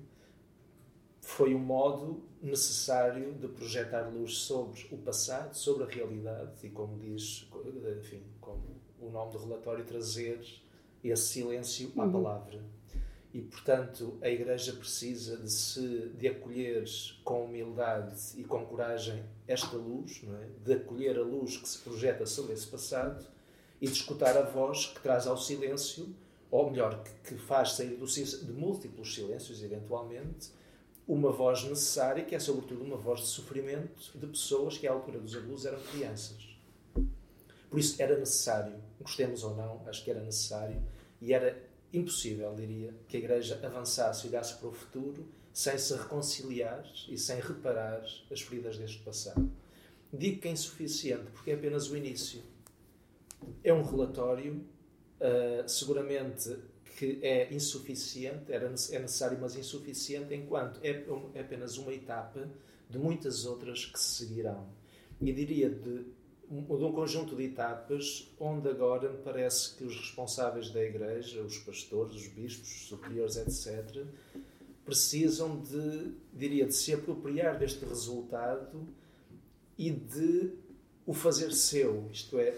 foi 1.23 1.55
um 1.55 1.59
modo 1.59 2.21
necessário 2.43 3.33
de 3.35 3.47
projetar 3.49 4.09
luz 4.09 4.38
sobre 4.38 4.88
o 4.91 4.99
passado, 4.99 5.55
sobre 5.55 5.85
a 5.85 5.87
realidade 5.87 6.50
e, 6.64 6.69
como 6.69 6.99
diz, 6.99 7.49
enfim, 7.99 8.23
como 8.41 8.61
o 9.00 9.09
nome 9.09 9.33
do 9.33 9.38
relatório, 9.38 9.85
trazer 9.85 10.45
esse 11.02 11.23
silêncio 11.23 11.93
à 11.97 12.05
uhum. 12.05 12.12
palavra. 12.12 12.61
E, 13.33 13.41
portanto, 13.41 14.19
a 14.21 14.29
Igreja 14.29 14.75
precisa 14.75 15.38
de 15.38 15.50
se 15.50 16.11
de 16.19 16.29
acolher 16.29 16.85
com 17.25 17.47
humildade 17.47 18.14
e 18.37 18.45
com 18.45 18.67
coragem 18.67 19.25
esta 19.49 19.76
luz, 19.76 20.23
é? 20.25 20.49
de 20.62 20.75
acolher 20.75 21.17
a 21.17 21.23
luz 21.23 21.57
que 21.57 21.69
se 21.69 21.79
projeta 21.79 22.26
sobre 22.26 22.52
esse 22.52 22.67
passado 22.67 23.25
e 23.81 23.87
de 23.87 23.93
escutar 23.93 24.37
a 24.37 24.43
voz 24.43 24.87
que 24.87 25.00
traz 25.00 25.26
ao 25.26 25.38
silêncio, 25.38 26.14
ou 26.50 26.71
melhor, 26.71 27.02
que, 27.02 27.35
que 27.35 27.41
faz 27.41 27.73
sair 27.73 27.97
do, 27.97 28.07
de 28.07 28.52
múltiplos 28.52 29.14
silêncios, 29.14 29.62
eventualmente, 29.62 30.50
uma 31.06 31.30
voz 31.30 31.64
necessária, 31.64 32.25
que 32.25 32.35
é 32.35 32.38
sobretudo 32.38 32.82
uma 32.82 32.97
voz 32.97 33.21
de 33.21 33.26
sofrimento 33.26 34.11
de 34.14 34.26
pessoas 34.26 34.78
que 34.78 34.87
à 34.87 34.92
altura 34.92 35.18
dos 35.18 35.37
abusos 35.37 35.66
eram 35.66 35.80
crianças. 35.80 36.52
Por 37.68 37.78
isso 37.78 38.00
era 38.00 38.18
necessário, 38.18 38.75
gostemos 39.00 39.42
ou 39.42 39.56
não, 39.56 39.82
acho 39.87 40.04
que 40.04 40.11
era 40.11 40.21
necessário, 40.21 40.80
e 41.21 41.32
era 41.32 41.59
impossível, 41.92 42.54
diria, 42.54 42.94
que 43.09 43.16
a 43.16 43.21
Igreja 43.21 43.61
avançasse 43.62 44.26
e 44.26 44.30
olhasse 44.30 44.56
para 44.56 44.68
o 44.68 44.73
futuro 44.73 45.26
sem 45.52 45.76
se 45.76 45.94
reconciliar 45.94 46.85
e 47.09 47.18
sem 47.18 47.38
reparar 47.40 48.02
as 48.30 48.40
feridas 48.40 48.78
deste 48.78 48.99
passado. 48.99 49.50
Digo 50.12 50.40
que 50.40 50.49
é 50.49 50.50
insuficiente 50.50 51.30
porque 51.32 51.50
é 51.50 51.54
apenas 51.54 51.90
o 51.90 51.97
início. 51.97 52.42
É 53.62 53.73
um 53.73 53.82
relatório, 53.82 54.64
uh, 55.21 55.68
seguramente 55.68 56.56
que 57.02 57.18
é 57.21 57.52
insuficiente, 57.52 58.52
era, 58.52 58.66
é 58.66 58.71
necessário, 58.71 59.37
mas 59.40 59.56
insuficiente, 59.56 60.32
enquanto 60.32 60.78
é, 60.85 61.04
é 61.35 61.40
apenas 61.40 61.76
uma 61.76 61.92
etapa 61.92 62.49
de 62.88 62.97
muitas 62.97 63.44
outras 63.44 63.85
que 63.85 63.99
se 63.99 64.25
seguirão. 64.25 64.68
E 65.21 65.32
diria 65.32 65.68
de, 65.68 66.04
de 66.04 66.04
um 66.49 66.92
conjunto 66.92 67.35
de 67.35 67.42
etapas 67.42 68.30
onde 68.38 68.68
agora 68.68 69.11
me 69.11 69.18
parece 69.18 69.75
que 69.75 69.82
os 69.82 69.97
responsáveis 69.97 70.71
da 70.71 70.80
Igreja, 70.80 71.42
os 71.42 71.59
pastores, 71.59 72.14
os 72.14 72.28
bispos, 72.28 72.71
os 72.71 72.87
superiores, 72.87 73.37
etc., 73.37 74.06
precisam 74.85 75.61
de, 75.61 76.12
diria, 76.32 76.66
de 76.66 76.75
se 76.75 76.94
apropriar 76.94 77.59
deste 77.59 77.85
resultado 77.85 78.87
e 79.76 79.90
de 79.90 80.52
o 81.04 81.12
fazer 81.12 81.52
seu, 81.52 82.09
isto 82.12 82.38
é, 82.38 82.56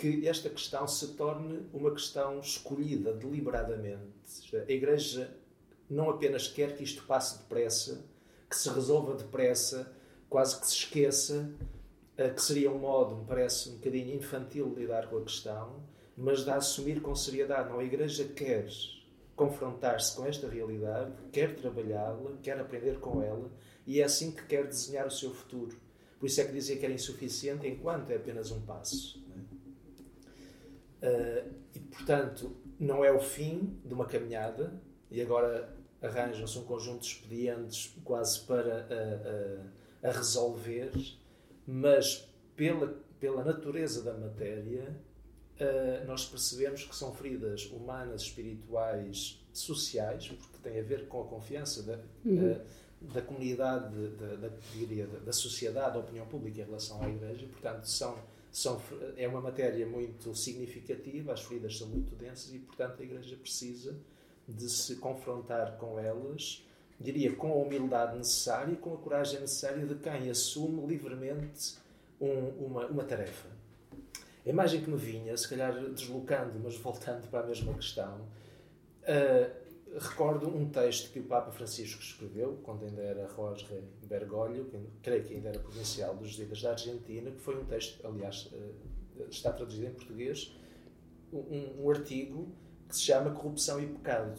que 0.00 0.28
esta 0.28 0.50
questão 0.50 0.86
se 0.86 1.08
torne 1.14 1.66
uma 1.72 1.90
questão 1.90 2.38
escolhida 2.38 3.12
deliberadamente. 3.12 4.54
A 4.54 4.70
Igreja 4.70 5.34
não 5.88 6.10
apenas 6.10 6.48
quer 6.48 6.76
que 6.76 6.84
isto 6.84 7.04
passe 7.04 7.38
depressa, 7.38 8.04
que 8.48 8.56
se 8.56 8.68
resolva 8.68 9.14
depressa, 9.14 9.92
quase 10.28 10.60
que 10.60 10.66
se 10.66 10.74
esqueça, 10.74 11.50
eh, 12.16 12.28
que 12.28 12.42
seria 12.42 12.70
um 12.70 12.78
modo, 12.78 13.16
me 13.16 13.24
parece, 13.26 13.70
um 13.70 13.76
bocadinho 13.76 14.14
infantil 14.14 14.68
de 14.70 14.80
lidar 14.80 15.08
com 15.08 15.18
a 15.18 15.22
questão, 15.22 15.82
mas 16.16 16.44
de 16.44 16.50
assumir 16.50 17.00
com 17.00 17.14
seriedade. 17.14 17.70
Não, 17.70 17.78
a 17.78 17.84
Igreja 17.84 18.24
quer 18.24 18.68
confrontar-se 19.34 20.14
com 20.16 20.26
esta 20.26 20.48
realidade, 20.48 21.12
quer 21.32 21.54
trabalhá-la, 21.56 22.32
quer 22.42 22.58
aprender 22.60 22.98
com 23.00 23.22
ela, 23.22 23.50
e 23.86 24.00
é 24.00 24.04
assim 24.04 24.30
que 24.30 24.44
quer 24.46 24.66
desenhar 24.66 25.06
o 25.06 25.10
seu 25.10 25.32
futuro. 25.32 25.76
Por 26.18 26.26
isso 26.26 26.40
é 26.40 26.44
que 26.44 26.52
dizia 26.52 26.76
que 26.76 26.84
era 26.84 26.94
insuficiente, 26.94 27.66
enquanto 27.66 28.10
é 28.10 28.16
apenas 28.16 28.50
um 28.50 28.60
passo. 28.62 29.25
Uh, 31.06 31.54
e, 31.72 31.78
portanto, 31.78 32.56
não 32.80 33.04
é 33.04 33.12
o 33.12 33.20
fim 33.20 33.78
de 33.84 33.94
uma 33.94 34.06
caminhada, 34.06 34.72
e 35.08 35.22
agora 35.22 35.72
arranjam-se 36.02 36.58
um 36.58 36.64
conjunto 36.64 37.02
de 37.02 37.06
expedientes 37.06 37.94
quase 38.04 38.40
para 38.40 38.86
a, 40.02 40.06
a, 40.06 40.08
a 40.08 40.12
resolver, 40.12 40.90
mas 41.64 42.28
pela, 42.56 42.96
pela 43.20 43.44
natureza 43.44 44.02
da 44.02 44.14
matéria, 44.14 44.96
uh, 45.60 46.06
nós 46.06 46.26
percebemos 46.26 46.84
que 46.84 46.96
são 46.96 47.14
feridas 47.14 47.66
humanas, 47.66 48.22
espirituais, 48.22 49.40
sociais, 49.52 50.28
porque 50.28 50.58
tem 50.62 50.80
a 50.80 50.82
ver 50.82 51.06
com 51.06 51.22
a 51.22 51.26
confiança 51.26 51.84
da, 51.84 52.00
uhum. 52.24 52.52
uh, 52.52 52.60
da 53.12 53.22
comunidade, 53.22 53.94
da, 53.94 54.26
da, 54.26 54.48
da, 54.48 55.18
da 55.24 55.32
sociedade, 55.32 55.94
da 55.94 56.00
opinião 56.00 56.26
pública 56.26 56.62
em 56.62 56.64
relação 56.64 57.00
à 57.00 57.08
Igreja, 57.08 57.46
portanto, 57.46 57.84
são 57.84 58.18
são, 58.50 58.80
é 59.16 59.28
uma 59.28 59.40
matéria 59.40 59.86
muito 59.86 60.34
significativa, 60.34 61.32
as 61.32 61.42
feridas 61.42 61.76
são 61.78 61.88
muito 61.88 62.14
densas 62.14 62.52
e, 62.54 62.58
portanto, 62.58 63.00
a 63.00 63.04
Igreja 63.04 63.36
precisa 63.36 63.96
de 64.48 64.70
se 64.70 64.96
confrontar 64.96 65.76
com 65.76 65.98
elas, 65.98 66.64
diria, 67.00 67.34
com 67.34 67.52
a 67.52 67.56
humildade 67.56 68.16
necessária 68.16 68.72
e 68.72 68.76
com 68.76 68.94
a 68.94 68.96
coragem 68.96 69.40
necessária 69.40 69.84
de 69.84 69.94
quem 69.96 70.30
assume 70.30 70.86
livremente 70.86 71.76
um, 72.20 72.48
uma, 72.64 72.86
uma 72.86 73.04
tarefa. 73.04 73.48
A 74.46 74.48
imagem 74.48 74.80
que 74.80 74.88
me 74.88 74.96
vinha, 74.96 75.36
se 75.36 75.48
calhar 75.48 75.74
deslocando, 75.90 76.58
mas 76.62 76.76
voltando 76.76 77.28
para 77.28 77.40
a 77.40 77.46
mesma 77.46 77.74
questão, 77.74 78.20
uh, 79.02 79.65
recordo 79.98 80.48
um 80.48 80.68
texto 80.68 81.10
que 81.12 81.20
o 81.20 81.24
Papa 81.24 81.50
Francisco 81.50 82.02
escreveu, 82.02 82.58
quando 82.62 82.84
ainda 82.84 83.02
era 83.02 83.28
Jorge 83.34 83.66
Bergoglio, 84.06 84.66
que 84.66 84.78
creio 85.02 85.24
que 85.24 85.34
ainda 85.34 85.48
era 85.48 85.58
provincial 85.58 86.14
dos 86.14 86.30
Jesuítas 86.30 86.62
da 86.62 86.70
Argentina, 86.70 87.30
que 87.30 87.40
foi 87.40 87.56
um 87.56 87.64
texto, 87.64 88.06
aliás, 88.06 88.50
eh, 88.52 89.24
está 89.30 89.52
traduzido 89.52 89.86
em 89.86 89.94
português, 89.94 90.54
um, 91.32 91.84
um 91.84 91.90
artigo 91.90 92.48
que 92.88 92.96
se 92.96 93.02
chama 93.02 93.30
Corrupção 93.30 93.80
e 93.80 93.86
Pecado, 93.86 94.38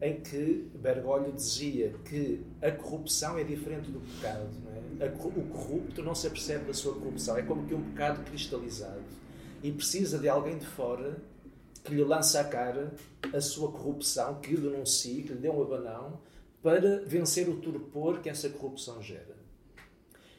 em 0.00 0.20
que 0.20 0.68
Bergoglio 0.74 1.32
dizia 1.32 1.94
que 2.04 2.44
a 2.60 2.70
corrupção 2.70 3.38
é 3.38 3.44
diferente 3.44 3.90
do 3.90 4.00
pecado. 4.00 4.50
É? 5.00 5.06
O 5.06 5.48
corrupto 5.48 6.02
não 6.02 6.14
se 6.14 6.26
apercebe 6.26 6.66
da 6.66 6.74
sua 6.74 6.94
corrupção, 6.94 7.36
é 7.36 7.42
como 7.42 7.66
que 7.66 7.74
um 7.74 7.90
pecado 7.90 8.24
cristalizado 8.24 9.02
e 9.62 9.72
precisa 9.72 10.18
de 10.18 10.28
alguém 10.28 10.58
de 10.58 10.66
fora 10.66 11.16
que 11.84 11.94
lhe 11.94 12.02
lança 12.02 12.40
à 12.40 12.44
cara 12.44 12.94
a 13.32 13.40
sua 13.40 13.70
corrupção, 13.70 14.40
que 14.40 14.54
o 14.54 14.60
denuncie, 14.60 15.22
que 15.22 15.34
lhe 15.34 15.38
dê 15.38 15.50
um 15.50 15.62
abanão, 15.62 16.18
para 16.62 17.04
vencer 17.04 17.48
o 17.48 17.60
torpor 17.60 18.20
que 18.20 18.30
essa 18.30 18.48
corrupção 18.48 19.02
gera. 19.02 19.36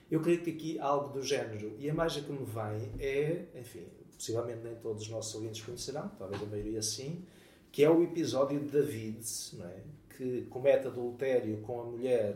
Eu 0.10 0.22
creio 0.22 0.42
que 0.42 0.50
aqui 0.50 0.80
há 0.80 0.86
algo 0.86 1.14
do 1.14 1.22
género. 1.22 1.76
E 1.80 1.88
a 1.88 1.94
imagem 1.94 2.24
que 2.24 2.32
me 2.32 2.46
vem 2.46 2.92
é, 3.00 3.46
enfim, 3.56 3.86
possivelmente 4.16 4.62
nem 4.64 4.76
todos 4.76 5.04
os 5.04 5.10
nossos 5.10 5.36
ouvintes 5.36 5.62
conhecerão, 5.62 6.10
talvez 6.18 6.42
a 6.42 6.46
maioria 6.46 6.82
sim, 6.82 7.24
que 7.72 7.84
é 7.84 7.90
o 7.90 8.02
episódio 8.04 8.60
de 8.60 8.70
David, 8.70 9.20
é? 9.62 9.82
que 10.16 10.44
comete 10.50 10.88
adultério 10.88 11.58
com 11.62 11.82
a 11.82 11.84
mulher 11.84 12.36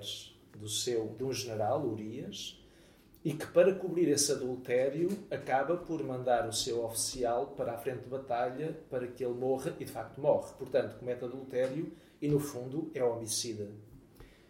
do 0.57 0.67
seu, 0.67 1.15
de 1.17 1.23
um 1.23 1.31
general, 1.31 1.85
Urias, 1.85 2.59
e 3.23 3.33
que, 3.33 3.45
para 3.47 3.73
cobrir 3.75 4.07
esse 4.09 4.31
adultério, 4.31 5.09
acaba 5.29 5.75
por 5.75 6.01
mandar 6.03 6.47
o 6.47 6.53
seu 6.53 6.85
oficial 6.85 7.47
para 7.47 7.73
a 7.73 7.77
frente 7.77 8.03
de 8.03 8.09
batalha 8.09 8.77
para 8.89 9.07
que 9.07 9.23
ele 9.23 9.33
morra 9.33 9.75
e, 9.79 9.85
de 9.85 9.91
facto, 9.91 10.21
morre. 10.21 10.53
Portanto, 10.57 10.97
comete 10.97 11.25
adultério 11.25 11.91
e, 12.21 12.27
no 12.29 12.39
fundo, 12.39 12.89
é 12.93 13.03
homicida. 13.03 13.67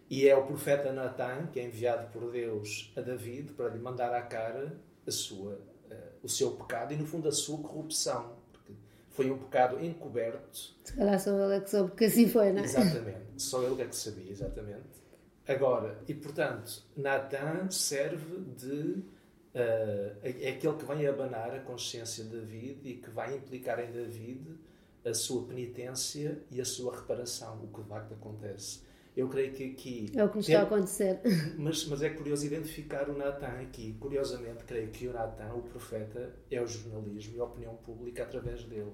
E 0.10 0.28
é 0.28 0.36
o 0.36 0.46
profeta 0.46 0.92
Natan 0.92 1.48
que 1.48 1.60
é 1.60 1.66
enviado 1.66 2.12
por 2.12 2.32
Deus 2.32 2.92
a 2.96 3.02
David 3.02 3.54
para 3.54 3.70
lhe 3.70 3.80
mandar 3.80 4.14
à 4.14 4.22
cara 4.22 4.80
a 5.06 5.12
sua, 5.12 5.54
uh, 5.54 5.96
o 6.24 6.30
seu 6.30 6.52
pecado 6.52 6.94
e, 6.94 6.98
no 6.98 7.08
fundo, 7.08 7.28
a 7.28 7.32
sua 7.32 7.58
corrupção. 7.58 8.36
Porque 8.52 8.74
foi 9.10 9.32
um 9.32 9.38
pecado 9.38 9.84
encoberto. 9.84 10.76
Se 10.84 10.94
calhar 10.94 11.20
só 11.20 11.32
ele 11.32 11.56
é 11.56 11.60
que 11.60 11.70
soube 11.72 11.96
que 11.96 12.06
assim 12.06 12.28
foi, 12.28 12.52
não 12.52 12.62
é? 12.62 12.66
Exatamente. 12.66 13.20
Só 13.38 13.64
ele 13.64 13.82
é 13.82 13.86
que 13.86 13.96
sabia, 13.96 14.32
exatamente. 14.32 14.99
Agora, 15.50 16.00
e 16.08 16.14
portanto, 16.14 16.84
Natan 16.96 17.72
serve 17.72 18.40
de. 18.56 19.04
Uh, 19.52 20.16
é 20.22 20.50
aquele 20.50 20.76
que 20.78 20.86
vem 20.86 21.08
abanar 21.08 21.56
a 21.56 21.60
consciência 21.62 22.24
de 22.24 22.30
David 22.30 22.88
e 22.88 22.94
que 22.98 23.10
vai 23.10 23.36
implicar 23.36 23.80
em 23.80 23.92
David 23.92 24.46
a 25.04 25.12
sua 25.12 25.48
penitência 25.48 26.40
e 26.52 26.62
a 26.62 26.66
sua 26.66 26.96
reparação, 26.96 27.64
o 27.64 27.68
que 27.68 27.82
de 27.82 27.90
facto 27.90 28.14
acontece. 28.14 28.82
Eu 29.18 29.28
creio 29.28 29.52
que 29.52 29.72
aqui. 29.72 30.12
É 30.16 30.24
o 30.24 30.30
que 30.30 30.38
nos 30.38 30.48
está 30.48 30.62
a 30.62 30.64
acontecer. 30.64 31.20
Mas, 31.58 31.84
mas 31.88 32.04
é 32.04 32.12
curioso 32.12 32.46
identificar 32.46 33.10
o 33.10 33.18
Natan 33.18 33.60
aqui. 33.64 33.98
Curiosamente, 34.00 34.64
creio 34.66 34.90
que 34.92 35.08
o 35.08 35.14
Natan, 35.14 35.52
o 35.56 35.64
profeta, 35.64 36.32
é 36.52 36.62
o 36.62 36.68
jornalismo 36.68 37.36
e 37.36 37.40
a 37.40 37.44
opinião 37.44 37.76
pública 37.78 38.22
através 38.22 38.64
dele. 38.66 38.94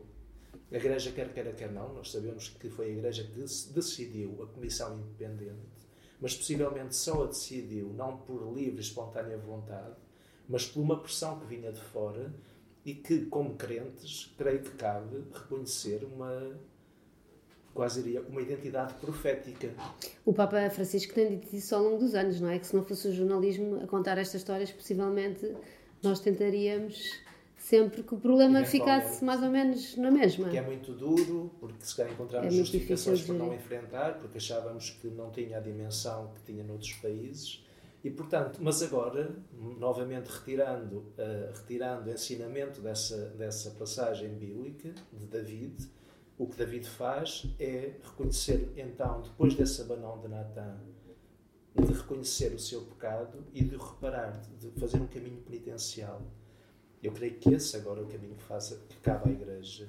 A 0.71 0.77
Igreja, 0.77 1.11
quer 1.11 1.33
queira, 1.33 1.51
quer 1.51 1.71
não, 1.71 1.93
nós 1.93 2.11
sabemos 2.11 2.47
que 2.47 2.69
foi 2.69 2.87
a 2.87 2.89
Igreja 2.89 3.23
que 3.25 3.39
decidiu 3.73 4.41
a 4.41 4.47
comissão 4.47 4.97
independente, 4.97 5.84
mas 6.25 6.33
possivelmente 6.33 6.95
só 6.95 7.23
a 7.23 7.27
decidiu 7.27 7.93
não 7.93 8.17
por 8.17 8.51
livre 8.51 8.77
e 8.77 8.79
espontânea 8.79 9.37
vontade, 9.37 9.93
mas 10.49 10.65
por 10.65 10.81
uma 10.81 10.99
pressão 10.99 11.39
que 11.39 11.45
vinha 11.45 11.71
de 11.71 11.79
fora 11.79 12.33
e 12.83 12.95
que, 12.95 13.27
como 13.27 13.53
crentes, 13.53 14.33
creio 14.35 14.63
que 14.63 14.71
cabe 14.71 15.23
reconhecer 15.31 16.03
uma 16.03 16.57
quase 17.75 18.01
diria, 18.01 18.23
uma 18.23 18.41
identidade 18.41 18.95
profética. 18.95 19.69
O 20.25 20.33
Papa 20.33 20.67
Francisco 20.71 21.13
tem 21.13 21.37
dito 21.37 21.55
isso 21.55 21.75
ao 21.75 21.83
longo 21.83 21.99
dos 21.99 22.15
anos, 22.15 22.41
não 22.41 22.49
é? 22.49 22.57
Que 22.57 22.65
se 22.65 22.75
não 22.75 22.83
fosse 22.83 23.07
o 23.07 23.13
jornalismo 23.13 23.83
a 23.83 23.85
contar 23.85 24.17
estas 24.17 24.41
histórias, 24.41 24.71
possivelmente 24.71 25.55
nós 26.01 26.19
tentaríamos 26.19 27.21
sempre 27.65 28.03
que 28.03 28.13
o 28.13 28.19
problema 28.19 28.63
ficasse 28.63 29.25
mais 29.25 29.41
ou 29.41 29.49
menos 29.49 29.97
na 29.97 30.11
mesma. 30.11 30.49
Que 30.49 30.57
é 30.57 30.61
muito 30.61 30.91
duro, 30.93 31.51
porque 31.59 31.83
se 31.83 31.95
calhar 31.95 32.13
encontramos 32.13 32.53
é 32.53 32.57
justificações 32.57 33.23
para 33.23 33.33
não 33.33 33.53
enfrentar, 33.55 34.19
porque 34.19 34.37
achávamos 34.37 34.91
que 34.91 35.07
não 35.07 35.31
tinha 35.31 35.57
a 35.57 35.59
dimensão 35.59 36.31
que 36.35 36.43
tinha 36.43 36.63
noutros 36.63 36.93
países. 36.93 37.65
E, 38.03 38.11
portanto, 38.11 38.59
mas 38.61 38.83
agora, 38.83 39.35
novamente 39.79 40.27
retirando, 40.27 40.97
uh, 40.97 41.51
retirando 41.55 42.07
o 42.07 42.13
ensinamento 42.13 42.81
dessa, 42.81 43.29
dessa 43.29 43.71
passagem 43.71 44.29
bíblica 44.29 44.93
de 45.11 45.25
David, 45.25 45.89
o 46.37 46.45
que 46.45 46.55
David 46.55 46.87
faz 46.87 47.47
é 47.59 47.93
reconhecer, 48.03 48.73
então, 48.77 49.23
depois 49.23 49.55
desse 49.55 49.81
abanão 49.81 50.19
de 50.19 50.27
Natan, 50.27 50.77
de 51.75 51.93
reconhecer 51.93 52.53
o 52.53 52.59
seu 52.59 52.81
pecado 52.81 53.43
e 53.51 53.63
de 53.63 53.75
reparar, 53.75 54.39
de 54.59 54.69
fazer 54.79 55.01
um 55.01 55.07
caminho 55.07 55.41
penitencial. 55.41 56.21
Eu 57.05 57.11
creio 57.11 57.35
que 57.35 57.53
esse 57.53 57.75
agora 57.77 57.99
é 57.99 58.03
o 58.03 58.07
caminho 58.07 58.35
que, 58.35 58.43
faz, 58.43 58.77
que 58.89 58.97
cabe 58.97 59.29
à 59.29 59.33
Igreja. 59.33 59.87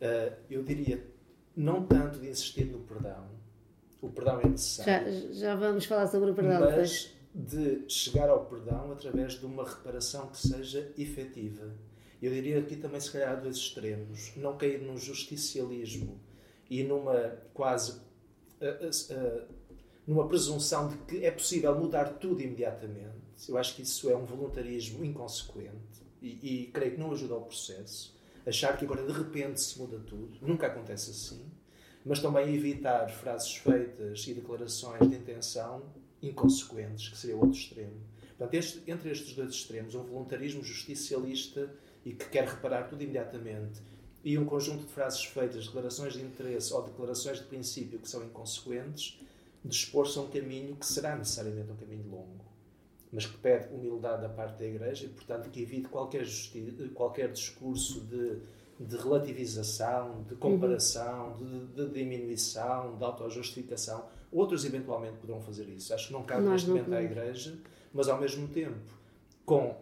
Uh, 0.00 0.36
eu 0.50 0.62
diria, 0.62 1.04
não 1.56 1.84
tanto 1.84 2.18
de 2.18 2.28
insistir 2.28 2.66
no 2.66 2.80
perdão, 2.80 3.26
o 4.00 4.08
perdão 4.08 4.40
é 4.40 4.48
necessário. 4.48 5.32
Já, 5.32 5.32
já 5.32 5.56
vamos 5.56 5.84
falar 5.84 6.06
sobre 6.06 6.30
o 6.30 6.34
perdão. 6.34 6.60
Mas 6.60 7.14
de 7.34 7.84
chegar 7.88 8.28
ao 8.28 8.46
perdão 8.46 8.92
através 8.92 9.34
de 9.34 9.44
uma 9.44 9.64
reparação 9.68 10.28
que 10.28 10.38
seja 10.38 10.92
efetiva 10.96 11.70
eu 12.20 12.32
diria 12.32 12.58
aqui 12.58 12.76
também, 12.76 12.98
se 13.00 13.10
calhar, 13.10 13.32
há 13.32 13.34
dois 13.36 13.56
extremos. 13.56 14.32
Não 14.36 14.56
cair 14.56 14.80
num 14.80 14.96
justicialismo 14.96 16.18
e 16.68 16.82
numa 16.82 17.36
quase. 17.52 18.00
Uh, 18.60 19.12
uh, 19.12 19.56
numa 20.06 20.26
presunção 20.26 20.88
de 20.88 20.96
que 20.98 21.24
é 21.24 21.30
possível 21.30 21.78
mudar 21.78 22.18
tudo 22.18 22.40
imediatamente. 22.40 23.26
Eu 23.48 23.58
acho 23.58 23.74
que 23.74 23.82
isso 23.82 24.08
é 24.08 24.16
um 24.16 24.24
voluntarismo 24.24 25.04
inconsequente 25.04 26.05
e, 26.26 26.62
e 26.62 26.66
creio 26.68 26.92
que 26.92 27.00
não 27.00 27.12
ajuda 27.12 27.34
ao 27.34 27.42
processo. 27.42 28.14
Achar 28.44 28.76
que 28.76 28.84
agora 28.84 29.04
de 29.04 29.12
repente 29.12 29.60
se 29.60 29.78
muda 29.78 29.98
tudo. 29.98 30.38
Nunca 30.40 30.66
acontece 30.66 31.10
assim. 31.10 31.44
Mas 32.04 32.20
também 32.20 32.54
evitar 32.54 33.08
frases 33.08 33.56
feitas 33.56 34.26
e 34.26 34.34
declarações 34.34 35.08
de 35.08 35.16
intenção 35.16 35.82
inconsequentes, 36.22 37.08
que 37.08 37.18
seria 37.18 37.36
outro 37.36 37.58
extremo. 37.58 38.00
Portanto, 38.36 38.54
este, 38.54 38.82
entre 38.90 39.10
estes 39.10 39.34
dois 39.34 39.50
extremos, 39.50 39.94
um 39.94 40.02
voluntarismo 40.02 40.62
justicialista 40.62 41.72
e 42.04 42.12
que 42.12 42.28
quer 42.28 42.46
reparar 42.46 42.84
tudo 42.84 43.02
imediatamente, 43.02 43.80
e 44.22 44.36
um 44.36 44.44
conjunto 44.44 44.84
de 44.84 44.92
frases 44.92 45.24
feitas, 45.24 45.66
declarações 45.66 46.14
de 46.14 46.22
interesse 46.22 46.72
ou 46.72 46.82
declarações 46.82 47.38
de 47.38 47.44
princípio 47.44 47.98
que 47.98 48.08
são 48.08 48.24
inconsequentes, 48.24 49.20
dispor-se 49.64 50.18
a 50.18 50.22
um 50.22 50.28
caminho 50.28 50.76
que 50.76 50.86
será 50.86 51.16
necessariamente 51.16 51.70
um 51.70 51.76
caminho 51.76 52.08
longo, 52.08 52.35
mas 53.12 53.26
que 53.26 53.36
pede 53.38 53.72
humildade 53.72 54.22
da 54.22 54.28
parte 54.28 54.58
da 54.58 54.66
Igreja 54.66 55.06
e, 55.06 55.08
portanto, 55.08 55.50
que 55.50 55.62
evite 55.62 55.88
qualquer, 55.88 56.24
qualquer 56.94 57.30
discurso 57.32 58.00
de, 58.00 58.38
de 58.80 58.96
relativização, 58.96 60.22
de 60.24 60.34
comparação, 60.34 61.36
uhum. 61.40 61.66
de, 61.66 61.86
de, 61.86 61.92
diminuição, 61.92 62.96
de 62.96 63.04
autojustificação. 63.04 64.04
Outros, 64.32 64.64
eventualmente, 64.64 65.18
poderão 65.18 65.40
fazer 65.40 65.68
isso. 65.68 65.94
Acho 65.94 66.08
que 66.08 66.12
não 66.12 66.24
cabe 66.24 66.46
neste 66.46 66.68
momento 66.68 66.92
à 66.92 67.02
Igreja, 67.02 67.56
mas, 67.92 68.08
ao 68.08 68.20
mesmo 68.20 68.48
tempo, 68.48 68.92
com 69.44 69.76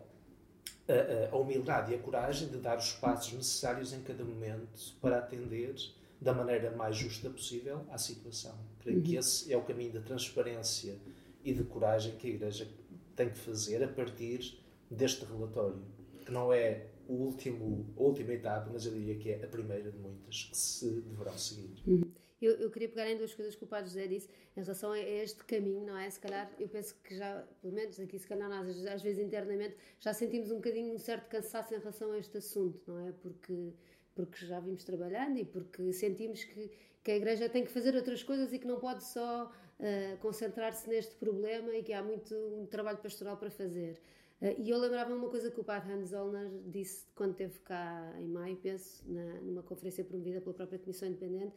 a, 0.87 1.35
a, 1.35 1.37
humildade 1.37 1.93
e 1.93 1.95
a 1.95 1.99
coragem 1.99 2.49
de 2.49 2.59
dar 2.59 2.79
os 2.79 2.93
passos 2.93 3.33
necessários 3.33 3.93
em 3.93 4.01
cada 4.03 4.25
momento 4.25 4.95
para 5.01 5.19
atender 5.19 5.75
da 6.21 6.33
maneira 6.33 6.71
mais 6.71 6.97
justa 6.97 7.29
possível 7.29 7.85
à 7.91 7.99
situação. 7.99 8.55
Creio 8.81 8.99
uhum. 8.99 9.05
que 9.05 9.17
esse 9.17 9.53
é 9.53 9.57
o 9.57 9.63
caminho 9.63 9.93
da 9.93 10.01
transparência 10.01 10.97
e 11.45 11.53
de 11.53 11.63
coragem 11.65 12.17
que 12.17 12.27
a 12.27 12.31
Igreja 12.31 12.67
tem 13.15 13.31
que 13.31 13.39
fazer 13.39 13.83
a 13.83 13.89
partir 13.89 14.59
deste 14.91 15.25
relatório, 15.25 15.83
que 16.25 16.33
não 16.33 16.53
é 16.53 16.87
o 17.09 17.15
último, 17.15 17.93
a 17.97 18.03
última 18.03 18.33
etapa, 18.33 18.71
mas 18.73 18.87
eu 18.87 18.93
diria 18.93 19.17
que 19.17 19.31
é 19.31 19.45
a 19.45 19.49
primeira 19.49 19.91
de 19.91 19.99
muitas 19.99 20.45
que 20.45 20.57
se 20.57 21.01
deverão 21.03 21.37
seguir. 21.37 21.83
Uhum. 21.87 22.11
Eu, 22.41 22.53
eu, 22.57 22.71
queria 22.71 22.89
pegar 22.89 23.11
em 23.11 23.17
duas 23.17 23.33
coisas 23.33 23.55
que 23.55 23.65
o 23.65 23.67
Padre 23.67 23.89
José 23.89 24.07
disse 24.07 24.29
em 24.55 24.61
relação 24.61 24.93
a 24.93 24.99
este 24.99 25.43
caminho, 25.45 25.87
não 25.87 25.97
é? 25.97 26.11
Se 26.11 26.21
calhar, 26.21 26.53
eu 26.59 26.69
penso 26.69 26.95
que 27.03 27.17
já, 27.17 27.43
pelo 27.63 27.73
menos 27.73 27.99
aqui, 27.99 28.19
se 28.19 28.27
calhar 28.27 28.49
nós, 28.51 28.87
às 28.87 29.03
vezes 29.03 29.25
internamente, 29.25 29.77
já 29.99 30.13
sentimos 30.13 30.51
um 30.51 30.57
bocadinho 30.57 30.95
um 30.95 30.99
certo 30.99 31.29
cansaço 31.29 31.75
em 31.75 31.79
relação 31.79 32.13
a 32.13 32.19
este 32.19 32.37
assunto, 32.37 32.83
não 32.87 33.07
é? 33.07 33.13
Porque, 33.13 33.73
porque 34.15 34.45
já 34.45 34.61
vimos 34.61 34.85
trabalhando 34.85 35.39
e 35.39 35.45
porque 35.45 35.91
sentimos 35.95 36.45
que, 36.45 36.71
que 37.03 37.11
a 37.13 37.17
Igreja 37.17 37.49
tem 37.49 37.65
que 37.65 37.71
fazer 37.71 37.95
outras 37.95 38.23
coisas 38.23 38.53
e 38.53 38.59
que 38.59 38.67
não 38.67 38.79
pode 38.79 39.05
só 39.05 39.51
uh, 39.85 40.17
concentrar-se 40.19 40.89
neste 40.89 41.15
problema 41.17 41.75
e 41.75 41.83
que 41.83 41.93
há 41.93 42.03
muito 42.03 42.35
um 42.35 42.67
trabalho 42.67 42.99
pastoral 42.99 43.37
para 43.37 43.51
fazer. 43.51 44.01
Uh, 44.41 44.55
e 44.59 44.71
eu 44.71 44.79
lembrava 44.79 45.15
uma 45.15 45.29
coisa 45.29 45.51
que 45.51 45.61
o 45.61 45.65
Padre 45.65 45.93
Hans 45.93 46.09
Zollner 46.09 46.51
disse 46.67 47.07
quando 47.15 47.33
esteve 47.33 47.59
cá 47.61 48.15
em 48.19 48.27
maio, 48.27 48.57
penso, 48.57 49.05
na, 49.07 49.41
numa 49.43 49.63
conferência 49.63 50.03
promovida 50.03 50.41
pela 50.41 50.55
própria 50.55 50.79
Comissão 50.79 51.09
Independente, 51.09 51.55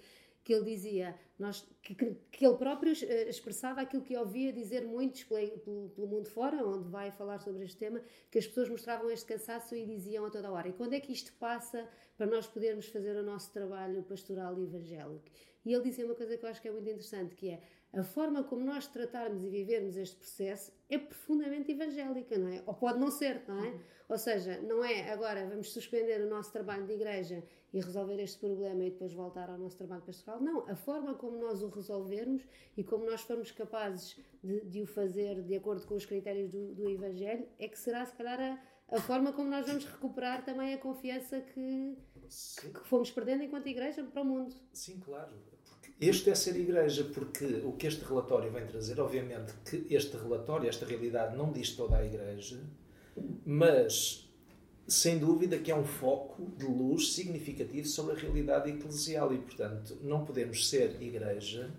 que 0.48 0.54
ele 0.54 0.63
dizia, 0.63 1.13
nós, 1.38 1.68
que, 1.82 1.94
que 2.32 2.46
ele 2.46 2.56
próprio 2.56 2.94
eh, 3.04 3.28
expressava 3.28 3.82
aquilo 3.82 4.02
que 4.02 4.16
ouvia 4.16 4.54
dizer 4.54 4.86
muitos 4.86 5.26
pelo, 5.26 5.90
pelo, 5.90 6.08
mundo 6.08 6.30
fora, 6.30 6.66
onde 6.66 6.88
vai 6.88 7.12
falar 7.12 7.40
sobre 7.40 7.66
este 7.66 7.76
tema, 7.76 8.02
que 8.32 8.40
as 8.40 8.48
pessoas 8.48 8.70
mostravam 8.70 9.10
este 9.10 9.26
cansaço 9.26 9.76
e 9.76 9.86
diziam 9.86 10.26
a 10.26 10.30
toda 10.30 10.50
hora: 10.50 10.70
e 10.70 10.72
quando 10.72 10.94
é 10.94 11.02
que 11.02 11.12
isto 11.12 11.34
passa 11.34 11.86
para 12.16 12.28
nós 12.28 12.48
podermos 12.48 12.88
fazer 12.88 13.18
o 13.18 13.24
nosso 13.24 13.52
trabalho 13.52 14.02
pastoral 14.04 14.58
e 14.58 14.63
evangélico? 14.63 15.26
E 15.66 15.74
ele 15.74 15.84
dizia 15.84 16.06
uma 16.06 16.16
coisa 16.16 16.38
que 16.38 16.46
eu 16.46 16.50
acho 16.50 16.62
que 16.62 16.70
é 16.70 16.72
muito 16.72 16.90
interessante, 16.90 17.36
que 17.36 17.50
é 17.50 17.62
a 17.93 18.04
forma 18.04 18.43
como 18.43 18.63
nós 18.63 18.88
tratarmos 18.88 19.43
e 19.43 19.50
vivermos 19.50 19.97
este 19.97 20.17
processo 20.17 20.71
é 20.89 20.97
profundamente 20.97 21.71
evangélica, 21.71 22.38
não 22.38 22.50
é? 22.50 22.62
Ou 22.65 22.73
pode 22.73 23.00
não 23.00 23.10
ser, 23.10 23.43
não 23.47 23.63
é? 23.63 23.80
Ou 24.10 24.17
seja, 24.17 24.62
não 24.62 24.84
é 24.84 25.12
agora 25.12 25.45
vamos 25.47 25.71
suspender 25.71 26.21
o 26.21 26.30
nosso 26.30 26.52
trabalho 26.52 26.86
de 26.86 26.93
igreja 26.93 27.43
e 27.73 27.82
resolver 27.82 28.21
este 28.21 28.39
problema 28.39 28.86
e 28.86 28.91
depois 28.91 29.13
voltar 29.13 29.50
ao 29.50 29.58
nosso 29.58 29.78
trabalho 29.78 30.02
pastoral. 30.02 30.41
Não, 30.41 30.69
a 30.69 30.76
forma 30.76 31.13
como 31.15 31.38
nós 31.38 31.62
o 31.62 31.69
resolvermos 31.69 32.43
e 32.76 32.84
como 32.84 33.06
nós 33.06 33.21
formos 33.21 33.52
capazes 33.52 34.17
de, 34.43 34.62
de 34.62 34.82
o 34.82 34.86
fazer 34.86 35.41
de 35.41 35.56
acordo 35.56 35.86
com 35.86 35.95
os 35.95 36.06
critérios 36.06 36.50
do, 36.50 36.73
do 36.73 36.89
Evangelho 36.89 37.47
é 37.60 37.67
que 37.67 37.78
será, 37.78 38.06
se 38.06 38.13
calhar, 38.13 38.39
a, 38.39 38.95
a, 38.95 39.02
forma 39.02 39.34
como 39.34 39.50
nós 39.50 39.65
vamos 39.65 39.86
recuperar 39.86 40.45
também 40.45 40.73
a 40.73 40.78
confiança 40.78 41.41
que, 41.41 41.97
que 42.62 42.88
fomos 42.88 43.12
perdendo 43.12 43.43
enquanto 43.43 43.67
igreja 43.67 44.04
para 44.04 44.21
o 44.21 44.26
mundo. 44.26 44.56
Sim, 44.71 45.00
claro. 45.00 45.34
Este 46.00 46.30
é 46.30 46.36
ser 46.36 46.56
igreja, 46.56 47.04
porque 47.06 47.62
o 47.64 47.72
que 47.72 47.88
este 47.88 48.06
relatório 48.06 48.52
vem 48.52 48.66
trazer, 48.68 49.00
obviamente 49.00 49.54
que 49.66 49.94
este 49.94 50.16
relatório, 50.16 50.70
esta 50.70 50.86
realidade, 50.86 51.36
não 51.36 51.52
diz 51.52 51.72
toda 51.72 51.98
a 51.98 52.06
igreja, 52.06 52.60
mas 53.44 54.28
sem 54.88 55.18
dúvida 55.18 55.58
que 55.58 55.72
é 55.72 55.76
um 55.76 55.84
foco 55.84 56.42
de 56.56 56.66
luz 56.66 57.14
significativo 57.14 57.88
sobre 57.88 58.14
a 58.14 58.16
realidade 58.16 58.70
eclesial 58.70 59.34
e, 59.34 59.40
portanto, 59.40 59.98
não 60.02 60.24
podemos 60.24 60.70
ser 60.70 61.02
igreja 61.02 61.70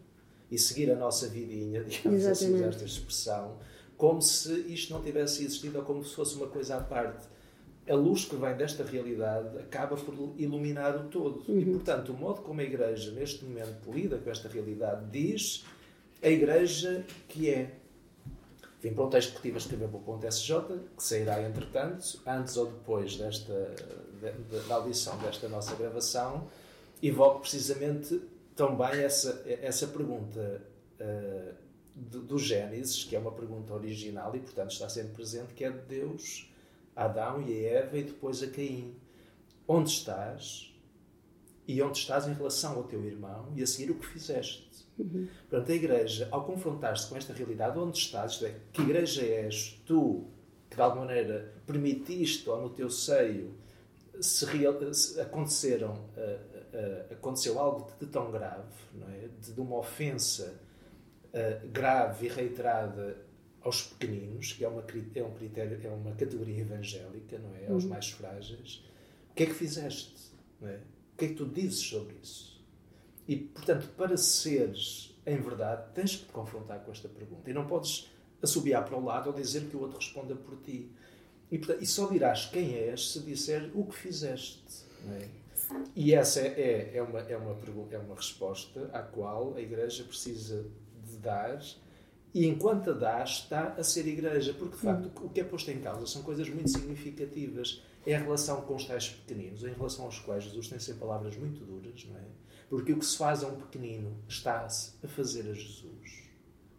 e 0.51 0.59
seguir 0.59 0.91
a 0.91 0.97
nossa 0.97 1.29
vidinha, 1.29 1.83
digamos 1.85 2.27
assim, 2.27 2.47
Exatamente. 2.47 2.65
assim, 2.65 2.69
esta 2.69 2.85
expressão, 2.85 3.59
como 3.97 4.21
se 4.21 4.53
isto 4.73 4.93
não 4.93 5.03
tivesse 5.03 5.45
existido 5.45 5.79
ou 5.79 5.85
como 5.85 6.05
se 6.05 6.15
fosse 6.15 6.35
uma 6.35 6.49
coisa 6.49 6.77
à 6.77 6.81
parte. 6.81 7.27
A 7.88 7.94
luz 7.94 8.24
que 8.24 8.37
vem 8.37 8.55
desta 8.57 8.85
realidade 8.85 9.59
acaba 9.59 9.96
por 9.96 10.14
iluminar 10.37 10.96
o 10.96 11.09
todo. 11.09 11.42
Uhum. 11.48 11.59
E, 11.59 11.64
portanto, 11.64 12.12
o 12.12 12.14
modo 12.14 12.42
como 12.42 12.61
a 12.61 12.64
igreja, 12.64 13.11
neste 13.12 13.44
momento, 13.44 13.90
lida 13.90 14.18
com 14.18 14.31
esta 14.31 14.48
realidade, 14.48 15.07
diz 15.11 15.64
a 16.22 16.29
Igreja 16.29 17.05
que 17.29 17.51
é. 17.51 17.74
Vim 18.81 18.94
para 18.94 19.05
um 19.05 19.11
texto 19.11 19.31
que 19.31 19.37
estive 19.37 19.57
a 19.57 19.59
escrever 19.59 19.88
para 19.88 19.98
o 19.98 20.03
ponto 20.03 20.24
SJ, 20.27 20.55
que 20.96 21.03
sairá 21.03 21.42
entretanto, 21.42 22.20
antes 22.24 22.57
ou 22.57 22.66
depois 22.66 23.16
desta, 23.16 23.74
da 24.68 24.74
audição 24.77 25.18
desta 25.18 25.48
nossa 25.48 25.74
gravação, 25.74 26.46
evoco 27.03 27.40
precisamente 27.40 28.20
também 28.55 29.03
essa, 29.03 29.42
essa 29.46 29.88
pergunta 29.88 30.62
uh, 31.01 31.55
do, 31.92 32.22
do 32.22 32.38
Gênesis, 32.38 33.03
que 33.03 33.16
é 33.16 33.18
uma 33.18 33.33
pergunta 33.33 33.74
original 33.74 34.35
e, 34.37 34.38
portanto, 34.38 34.70
está 34.70 34.88
sempre 34.88 35.14
presente, 35.14 35.55
que 35.55 35.64
é 35.64 35.70
de 35.70 35.81
Deus 35.81 36.48
Adão 36.99 37.41
e 37.41 37.55
a 37.55 37.71
Eva 37.81 37.97
e 37.97 38.03
depois 38.03 38.43
a 38.43 38.49
Caim. 38.49 38.97
Onde 39.67 39.91
estás? 39.91 40.75
E 41.67 41.81
onde 41.83 41.99
estás 41.99 42.27
em 42.27 42.33
relação 42.33 42.77
ao 42.77 42.85
teu 42.85 43.05
irmão 43.05 43.53
e 43.55 43.63
a 43.63 43.67
seguir 43.67 43.93
o 43.93 43.95
que 43.95 44.07
fizeste? 44.07 44.69
Uhum. 44.99 45.29
Portanto, 45.49 45.71
a 45.71 45.75
igreja, 45.75 46.29
ao 46.31 46.45
confrontar-se 46.45 47.09
com 47.09 47.17
esta 47.17 47.33
realidade, 47.33 47.79
onde 47.79 47.97
estás, 47.99 48.33
isto 48.33 48.47
é, 48.47 48.57
que 48.73 48.83
igreja 48.83 49.23
és 49.23 49.81
tu, 49.87 50.27
que 50.69 50.75
de 50.75 50.83
alguma 50.83 51.05
maneira 51.05 51.55
permitiste 51.67 52.49
ou 52.51 52.61
no 52.61 52.71
teu 52.71 52.91
seio 52.91 53.55
se, 54.21 54.45
real, 54.47 54.77
se 54.93 55.21
aconteceram, 55.21 55.93
uh, 55.93 57.11
uh, 57.11 57.13
aconteceu 57.13 57.59
algo 57.59 57.91
de, 57.93 58.07
de 58.07 58.13
tão 58.13 58.33
grave, 58.33 58.73
é? 59.23 59.29
de, 59.41 59.53
de 59.53 59.61
uma 59.61 59.77
ofensa 59.77 60.55
uh, 61.27 61.69
grave 61.69 62.27
e 62.27 62.29
reiterada 62.29 63.28
aos 63.62 63.83
pequeninos, 63.83 64.53
que 64.53 64.64
é 64.64 64.68
uma, 64.68 64.85
é 65.14 65.23
um 65.23 65.35
critério, 65.35 65.81
é 65.83 65.88
uma 65.88 66.14
categoria 66.14 66.61
evangélica, 66.61 67.38
não 67.38 67.55
é? 67.55 67.71
Aos 67.71 67.85
uhum. 67.85 67.90
mais 67.90 68.11
frágeis. 68.11 68.85
O 69.31 69.35
que 69.35 69.42
é 69.44 69.47
que 69.47 69.55
fizeste? 69.55 70.14
É? 70.62 70.81
O 71.14 71.16
que 71.18 71.25
é 71.25 71.29
que 71.29 71.35
tu 71.35 71.47
dizes 71.47 71.81
sobre 71.81 72.14
isso? 72.23 72.61
E, 73.27 73.37
portanto, 73.37 73.88
para 73.97 74.16
seres 74.16 75.09
em 75.29 75.37
verdade, 75.40 75.92
tens 75.94 76.16
que 76.16 76.25
te 76.25 76.33
confrontar 76.33 76.81
com 76.81 76.90
esta 76.90 77.07
pergunta. 77.07 77.51
E 77.51 77.53
não 77.53 77.66
podes 77.66 78.11
assobiar 78.42 78.85
para 78.85 78.97
o 78.97 79.05
lado 79.05 79.29
ou 79.29 79.37
dizer 79.37 79.68
que 79.68 79.77
o 79.77 79.81
outro 79.81 79.99
responda 79.99 80.35
por 80.35 80.57
ti. 80.62 80.90
E, 81.51 81.59
portanto, 81.59 81.83
e 81.83 81.87
só 81.87 82.07
dirás 82.07 82.47
quem 82.47 82.75
és 82.75 83.12
se 83.12 83.21
disser 83.21 83.71
o 83.75 83.85
que 83.85 83.94
fizeste. 83.94 84.87
É? 85.07 85.29
E 85.94 86.14
essa 86.14 86.40
é, 86.40 86.47
é, 86.47 86.97
é, 86.97 87.03
uma, 87.03 87.21
é, 87.21 87.37
uma, 87.37 87.57
é 87.90 87.99
uma 87.99 88.14
resposta 88.14 88.88
à 88.92 89.03
qual 89.03 89.55
a 89.55 89.61
Igreja 89.61 90.03
precisa 90.05 90.64
de 91.05 91.16
dar. 91.18 91.61
E 92.35 92.47
enquanto 92.47 92.91
a 92.91 92.93
dá, 92.93 93.25
está 93.25 93.75
a 93.79 93.83
ser 93.83 94.07
Igreja. 94.07 94.55
Porque, 94.55 94.77
de 94.77 94.83
facto, 94.83 95.11
o 95.25 95.29
que 95.31 95.41
é 95.41 95.45
posto 95.45 95.71
em 95.71 95.81
causa 95.81 96.07
são 96.07 96.23
coisas 96.23 96.49
muito 96.49 96.71
significativas. 96.71 97.83
A 98.07 98.11
relação 98.11 98.62
com 98.62 98.75
os 98.75 98.87
tais 98.87 99.09
pequeninos, 99.09 99.62
em 99.64 99.73
relação 99.73 100.07
aos 100.07 100.19
quais 100.19 100.45
Jesus 100.45 100.69
tem 100.69 100.79
sempre 100.79 101.01
palavras 101.01 101.37
muito 101.37 101.62
duras, 101.64 102.07
não 102.09 102.17
é? 102.17 102.25
Porque 102.69 102.93
o 102.93 102.99
que 102.99 103.05
se 103.05 103.17
faz 103.17 103.43
a 103.43 103.49
um 103.49 103.57
pequenino 103.57 104.17
está-se 104.27 104.93
a 105.03 105.09
fazer 105.09 105.51
a 105.51 105.53
Jesus. 105.53 106.29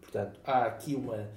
Portanto, 0.02 0.40
há 0.44 0.66
aqui 0.66 0.96
uma, 0.96 1.30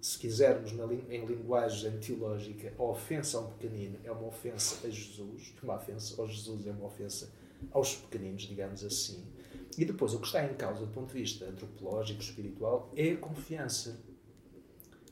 se 0.00 0.18
quisermos 0.18 0.72
na, 0.72 0.84
em 1.08 1.24
linguagem 1.24 1.98
teológica, 1.98 2.72
a 2.76 2.82
ofensa 2.82 3.38
a 3.38 3.40
um 3.42 3.50
pequenino 3.52 3.98
é 4.02 4.10
uma 4.10 4.26
ofensa 4.26 4.86
a 4.86 4.90
Jesus, 4.90 5.54
uma 5.62 5.76
ofensa 5.76 6.20
ao 6.20 6.28
Jesus 6.28 6.66
é 6.66 6.70
uma 6.70 6.86
ofensa 6.86 7.30
aos 7.70 7.94
pequeninos, 7.94 8.42
digamos 8.42 8.84
assim. 8.84 9.24
E 9.76 9.84
depois, 9.84 10.14
o 10.14 10.20
que 10.20 10.26
está 10.26 10.44
em 10.44 10.54
causa 10.54 10.80
do 10.80 10.92
ponto 10.92 11.08
de 11.08 11.20
vista 11.20 11.44
antropológico, 11.44 12.20
espiritual, 12.20 12.90
é 12.96 13.12
a 13.12 13.16
confiança, 13.16 14.00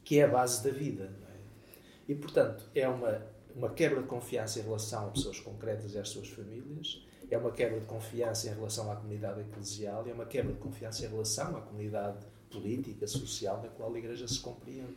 que 0.04 0.18
é 0.18 0.24
a 0.24 0.28
base 0.28 0.64
da 0.64 0.70
vida. 0.70 1.14
É? 1.28 2.12
E, 2.12 2.14
portanto, 2.14 2.64
é 2.74 2.88
uma, 2.88 3.26
uma 3.54 3.70
quebra 3.70 4.00
de 4.00 4.08
confiança 4.08 4.58
em 4.58 4.62
relação 4.62 5.06
a 5.06 5.10
pessoas 5.10 5.38
concretas 5.40 5.94
e 5.94 5.98
às 5.98 6.08
suas 6.08 6.28
famílias, 6.28 7.06
é 7.30 7.36
uma 7.36 7.50
quebra 7.50 7.80
de 7.80 7.86
confiança 7.86 8.48
em 8.48 8.54
relação 8.54 8.90
à 8.90 8.96
comunidade 8.96 9.40
eclesial, 9.40 10.06
é 10.06 10.12
uma 10.12 10.26
quebra 10.26 10.52
de 10.52 10.58
confiança 10.58 11.04
em 11.04 11.08
relação 11.08 11.56
à 11.56 11.60
comunidade 11.60 12.24
política, 12.50 13.06
social, 13.06 13.60
na 13.62 13.68
qual 13.68 13.92
a 13.92 13.98
Igreja 13.98 14.28
se 14.28 14.40
compreende. 14.40 14.96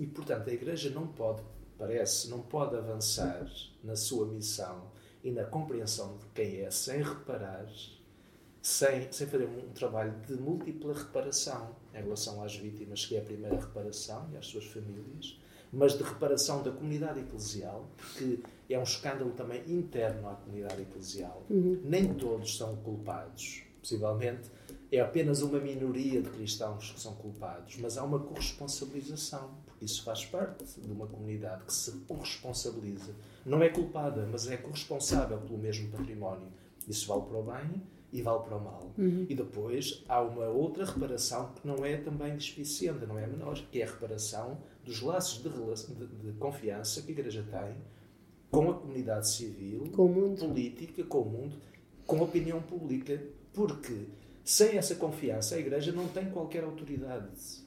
E, 0.00 0.06
portanto, 0.06 0.48
a 0.48 0.52
Igreja 0.52 0.90
não 0.90 1.06
pode, 1.06 1.42
parece, 1.76 2.28
não 2.28 2.40
pode 2.40 2.76
avançar 2.76 3.50
na 3.82 3.96
sua 3.96 4.26
missão 4.26 4.90
e 5.22 5.30
na 5.30 5.44
compreensão 5.44 6.16
de 6.16 6.26
quem 6.34 6.60
é, 6.60 6.70
sem 6.70 7.02
reparar, 7.02 7.66
sem, 8.68 9.10
sem 9.10 9.26
fazer 9.26 9.46
um 9.46 9.72
trabalho 9.72 10.14
de 10.26 10.34
múltipla 10.34 10.92
reparação 10.92 11.74
em 11.94 12.02
relação 12.02 12.44
às 12.44 12.54
vítimas, 12.54 13.06
que 13.06 13.16
é 13.16 13.20
a 13.20 13.22
primeira 13.22 13.56
reparação, 13.56 14.28
e 14.32 14.36
às 14.36 14.46
suas 14.46 14.66
famílias, 14.66 15.40
mas 15.72 15.96
de 15.96 16.02
reparação 16.02 16.62
da 16.62 16.70
comunidade 16.70 17.20
eclesial, 17.20 17.88
porque 17.96 18.40
é 18.68 18.78
um 18.78 18.82
escândalo 18.82 19.30
também 19.30 19.62
interno 19.66 20.28
à 20.28 20.34
comunidade 20.34 20.82
eclesial. 20.82 21.42
Uhum. 21.48 21.80
Nem 21.82 22.12
todos 22.12 22.58
são 22.58 22.76
culpados. 22.76 23.62
Possivelmente 23.80 24.50
é 24.92 25.00
apenas 25.00 25.40
uma 25.40 25.58
minoria 25.58 26.20
de 26.20 26.28
cristãos 26.28 26.90
que 26.90 27.00
são 27.00 27.14
culpados, 27.14 27.76
mas 27.78 27.96
há 27.96 28.04
uma 28.04 28.18
corresponsabilização, 28.18 29.50
porque 29.64 29.86
isso 29.86 30.02
faz 30.02 30.26
parte 30.26 30.64
de 30.78 30.92
uma 30.92 31.06
comunidade 31.06 31.64
que 31.64 31.72
se 31.72 31.92
corresponsabiliza. 32.06 33.14
Não 33.46 33.62
é 33.62 33.70
culpada, 33.70 34.28
mas 34.30 34.46
é 34.46 34.58
corresponsável 34.58 35.38
pelo 35.38 35.58
mesmo 35.58 35.90
património. 35.90 36.48
Isso 36.86 37.06
vale 37.06 37.22
para 37.22 37.38
o 37.38 37.42
bem 37.42 37.82
e 38.12 38.22
vale 38.22 38.42
para 38.44 38.56
o 38.56 38.64
mal. 38.64 38.94
Uhum. 38.96 39.26
E 39.28 39.34
depois 39.34 40.04
há 40.08 40.22
uma 40.22 40.46
outra 40.46 40.84
reparação 40.84 41.52
que 41.52 41.66
não 41.66 41.84
é 41.84 41.96
também 41.96 42.36
despiciente, 42.36 43.04
não 43.06 43.18
é 43.18 43.26
menor, 43.26 43.54
que 43.70 43.80
é 43.80 43.84
a 43.84 43.90
reparação 43.90 44.58
dos 44.84 45.02
laços 45.02 45.42
de, 45.42 45.48
de, 45.94 46.06
de 46.06 46.32
confiança 46.38 47.02
que 47.02 47.08
a 47.08 47.12
Igreja 47.12 47.44
tem 47.50 47.76
com 48.50 48.70
a 48.70 48.74
comunidade 48.74 49.28
civil, 49.28 49.90
com 49.92 50.34
política, 50.34 51.04
com 51.04 51.20
o 51.20 51.28
mundo, 51.28 51.56
com 52.06 52.18
a 52.18 52.22
opinião 52.22 52.62
pública. 52.62 53.22
Porque 53.52 54.06
sem 54.42 54.78
essa 54.78 54.94
confiança 54.94 55.56
a 55.56 55.58
Igreja 55.58 55.92
não 55.92 56.08
tem 56.08 56.30
qualquer 56.30 56.64
autoridade. 56.64 57.66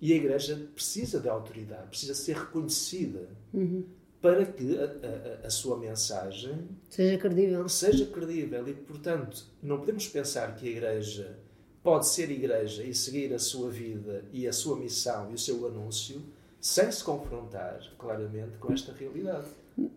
E 0.00 0.12
a 0.12 0.16
Igreja 0.16 0.68
precisa 0.72 1.18
de 1.18 1.28
autoridade, 1.28 1.88
precisa 1.88 2.14
ser 2.14 2.36
reconhecida 2.36 3.28
uhum. 3.52 3.84
Para 4.20 4.44
que 4.44 4.78
a, 4.78 4.84
a, 4.84 5.46
a, 5.46 5.50
sua 5.50 5.78
mensagem 5.78 6.68
seja 6.88 7.18
credível. 7.18 7.68
Seja 7.68 8.06
credível. 8.06 8.68
E, 8.68 8.74
portanto, 8.74 9.46
não 9.62 9.78
podemos 9.78 10.06
pensar 10.08 10.54
que 10.56 10.68
a 10.68 10.70
Igreja 10.70 11.38
pode 11.82 12.06
ser 12.08 12.30
igreja 12.30 12.82
e 12.82 12.94
seguir 12.94 13.32
a 13.32 13.38
sua 13.38 13.70
vida 13.70 14.24
e 14.32 14.46
a 14.46 14.52
sua 14.52 14.76
missão 14.76 15.30
e 15.30 15.34
o 15.34 15.38
seu 15.38 15.66
anúncio 15.66 16.22
sem 16.60 16.90
se 16.92 17.02
confrontar 17.02 17.80
claramente 17.96 18.58
com 18.58 18.72
esta 18.72 18.92
realidade. 18.92 19.48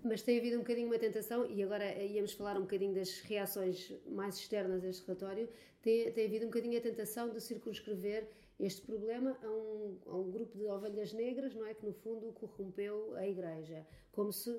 Mas 0.01 0.21
tem 0.21 0.39
havido 0.39 0.55
um 0.55 0.59
bocadinho 0.59 0.87
uma 0.87 0.97
tentação, 0.97 1.45
e 1.45 1.61
agora 1.61 2.01
íamos 2.01 2.31
falar 2.31 2.55
um 2.55 2.61
bocadinho 2.61 2.93
das 2.93 3.19
reações 3.19 3.91
mais 4.07 4.37
externas 4.37 4.81
deste 4.81 5.05
relatório, 5.05 5.49
tem, 5.81 6.09
tem 6.11 6.25
havido 6.25 6.45
um 6.45 6.47
bocadinho 6.47 6.77
a 6.77 6.81
tentação 6.81 7.29
de 7.29 7.41
circunscrever 7.41 8.29
este 8.59 8.81
problema 8.81 9.37
a 9.41 9.49
um, 9.49 9.97
a 10.05 10.15
um 10.17 10.31
grupo 10.31 10.57
de 10.57 10.65
ovelhas 10.65 11.13
negras, 11.13 11.53
não 11.55 11.65
é? 11.65 11.73
Que 11.73 11.85
no 11.85 11.93
fundo 11.93 12.31
corrompeu 12.33 13.15
a 13.15 13.27
Igreja. 13.27 13.85
Como 14.11 14.31
se 14.31 14.51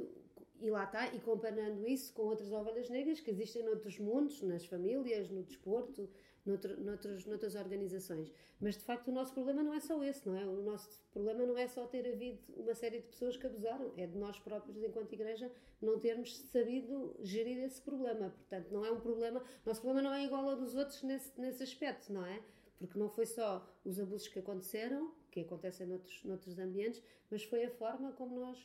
e 0.60 0.70
lá 0.70 0.84
está, 0.84 1.14
e 1.14 1.20
comparando 1.20 1.86
isso 1.86 2.12
com 2.12 2.22
outras 2.22 2.50
ovelhas 2.52 2.88
negras 2.88 3.20
que 3.20 3.30
existem 3.30 3.62
noutros 3.62 3.98
mundos, 3.98 4.40
nas 4.42 4.64
famílias, 4.64 5.28
no 5.28 5.42
desporto, 5.42 6.08
noutro, 6.46 6.80
noutros, 6.80 7.26
noutras 7.26 7.54
organizações. 7.54 8.32
Mas 8.60 8.76
de 8.76 8.84
facto 8.84 9.08
o 9.08 9.12
nosso 9.12 9.32
problema 9.34 9.62
não 9.62 9.74
é 9.74 9.80
só 9.80 10.02
esse, 10.02 10.26
não 10.26 10.36
é? 10.36 10.46
O 10.46 10.62
nosso 10.62 10.88
problema 11.12 11.44
não 11.44 11.58
é 11.58 11.66
só 11.66 11.86
ter 11.86 12.06
havido 12.08 12.38
uma 12.56 12.74
série 12.74 13.00
de 13.00 13.08
pessoas 13.08 13.36
que 13.36 13.46
abusaram, 13.46 13.92
é 13.96 14.06
de 14.06 14.16
nós 14.16 14.38
próprios, 14.38 14.82
enquanto 14.82 15.12
igreja, 15.12 15.50
não 15.82 15.98
termos 15.98 16.36
sabido 16.50 17.16
gerir 17.20 17.58
esse 17.58 17.82
problema. 17.82 18.30
Portanto, 18.30 18.70
não 18.70 18.84
é 18.84 18.90
um 18.90 19.00
problema, 19.00 19.42
nosso 19.66 19.80
problema 19.82 20.08
não 20.08 20.14
é 20.14 20.24
igual 20.24 20.48
ao 20.48 20.56
dos 20.56 20.74
outros 20.74 21.02
nesse, 21.02 21.38
nesse 21.38 21.62
aspecto, 21.62 22.12
não 22.12 22.24
é? 22.24 22.40
Porque 22.78 22.98
não 22.98 23.08
foi 23.08 23.26
só 23.26 23.66
os 23.84 23.98
abusos 23.98 24.28
que 24.28 24.38
aconteceram, 24.38 25.14
que 25.30 25.40
acontecem 25.40 25.86
noutros, 25.86 26.22
noutros 26.24 26.58
ambientes, 26.58 27.02
mas 27.30 27.42
foi 27.44 27.64
a 27.64 27.70
forma 27.70 28.12
como 28.12 28.38
nós 28.38 28.58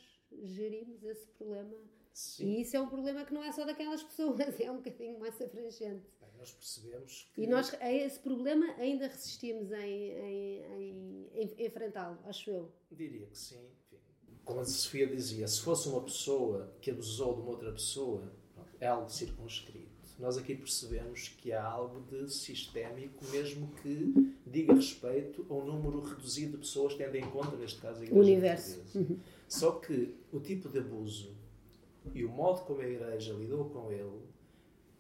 gerimos 0.44 1.04
esse 1.04 1.28
problema. 1.28 1.76
Sim. 2.14 2.46
E 2.46 2.62
isso 2.62 2.76
é 2.76 2.82
um 2.82 2.88
problema 2.88 3.24
que 3.24 3.34
não 3.34 3.44
é 3.44 3.52
só 3.52 3.66
daquelas 3.66 4.04
pessoas, 4.04 4.40
é 4.60 4.72
um 4.72 4.78
bocadinho 4.78 5.20
mais 5.20 5.40
abrangente 5.42 6.06
nós 6.40 6.52
percebemos 6.54 7.30
que... 7.34 7.42
E 7.42 7.48
nós 7.48 7.74
a 7.80 7.92
esse 7.92 8.20
problema 8.20 8.66
ainda 8.78 9.08
resistimos 9.08 9.72
em, 9.72 10.12
em, 10.12 10.64
em, 10.64 11.30
em 11.34 11.66
enfrentá-lo, 11.66 12.18
acho 12.26 12.50
eu. 12.50 12.72
Diria 12.90 13.28
que 13.28 13.38
sim. 13.38 13.60
Enfim, 13.92 14.00
como 14.46 14.62
a 14.62 14.66
Sofia 14.66 15.06
dizia, 15.06 15.48
se 15.48 15.62
fosse 15.62 15.90
uma 15.90 16.02
pessoa 16.02 16.74
que 16.82 16.92
abusou 16.92 17.36
de 17.36 17.42
uma 17.42 17.52
outra 17.52 17.72
pessoa, 17.72 18.34
é 18.80 18.88
algo 18.88 19.10
circunscrito. 19.10 19.89
Nós 20.20 20.38
aqui 20.38 20.54
percebemos 20.54 21.30
que 21.38 21.54
há 21.54 21.64
algo 21.64 22.02
de 22.02 22.30
sistémico, 22.32 23.26
mesmo 23.32 23.72
que 23.82 24.36
diga 24.46 24.74
respeito 24.74 25.46
a 25.50 25.54
um 25.54 25.66
número 25.66 26.02
reduzido 26.02 26.52
de 26.52 26.58
pessoas, 26.58 26.94
tendo 26.94 27.16
em 27.16 27.30
conta, 27.30 27.56
neste 27.56 27.80
caso, 27.80 28.02
a 28.02 28.04
Igreja 28.04 28.20
O 28.20 28.22
universo. 28.22 28.84
Uhum. 28.94 29.18
Só 29.48 29.72
que 29.72 30.14
o 30.34 30.40
tipo 30.42 30.68
de 30.68 30.80
abuso 30.80 31.34
e 32.14 32.26
o 32.26 32.30
modo 32.30 32.62
como 32.66 32.82
a 32.82 32.88
Igreja 32.88 33.34
lidou 33.34 33.70
com 33.70 33.92
ele 33.92 34.20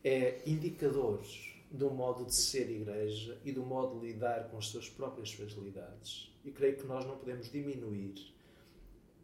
é 0.03 0.41
indicadores 0.45 1.59
do 1.69 1.91
modo 1.91 2.25
de 2.25 2.33
ser 2.33 2.69
igreja 2.69 3.37
e 3.45 3.51
do 3.51 3.63
modo 3.63 3.99
de 3.99 4.07
lidar 4.07 4.49
com 4.49 4.57
as 4.57 4.67
suas 4.67 4.89
próprias 4.89 5.31
fragilidades. 5.31 6.33
E 6.43 6.51
creio 6.51 6.77
que 6.77 6.87
nós 6.87 7.05
não 7.05 7.17
podemos 7.17 7.51
diminuir 7.51 8.15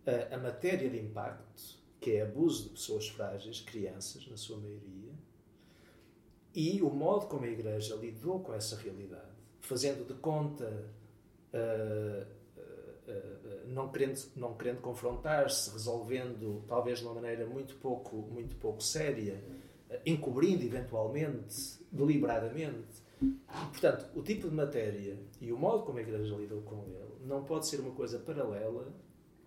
a, 0.06 0.36
a 0.36 0.38
matéria 0.38 0.90
de 0.90 1.00
impacto, 1.00 1.80
que 2.00 2.12
é 2.12 2.22
abuso 2.22 2.66
de 2.66 2.70
pessoas 2.70 3.08
frágeis, 3.08 3.62
crianças, 3.62 4.28
na 4.28 4.38
sua 4.38 4.58
maioria, 4.58 5.14
e 6.56 6.82
o 6.82 6.90
modo 6.90 7.28
como 7.28 7.46
a 7.46 7.50
igreja 7.50 7.96
lidou 7.96 8.40
com 8.40 8.54
essa 8.54 8.78
realidade, 8.78 9.36
fazendo 9.60 10.08
de 10.08 10.14
conta, 10.16 10.90
uh, 11.54 12.26
uh, 12.58 13.68
não, 13.68 13.92
querendo, 13.92 14.20
não 14.36 14.54
querendo 14.56 14.82
confrontar-se, 14.82 15.72
resolvendo 15.72 16.64
talvez 16.68 17.00
de 17.00 17.06
uma 17.06 17.16
maneira 17.16 17.46
muito 17.46 17.76
pouco, 17.76 18.16
muito 18.16 18.56
pouco 18.56 18.82
séria, 18.82 19.44
encobrindo 20.06 20.64
eventualmente, 20.64 21.80
deliberadamente. 21.92 23.04
Portanto, 23.72 24.10
o 24.16 24.22
tipo 24.22 24.50
de 24.50 24.56
matéria 24.56 25.18
e 25.40 25.52
o 25.52 25.58
modo 25.58 25.84
como 25.84 25.98
a 26.00 26.02
Igreja 26.02 26.36
lidou 26.36 26.62
com 26.62 26.84
ele 26.86 27.16
não 27.26 27.44
pode 27.44 27.68
ser 27.68 27.80
uma 27.80 27.92
coisa 27.92 28.20
paralela 28.20 28.94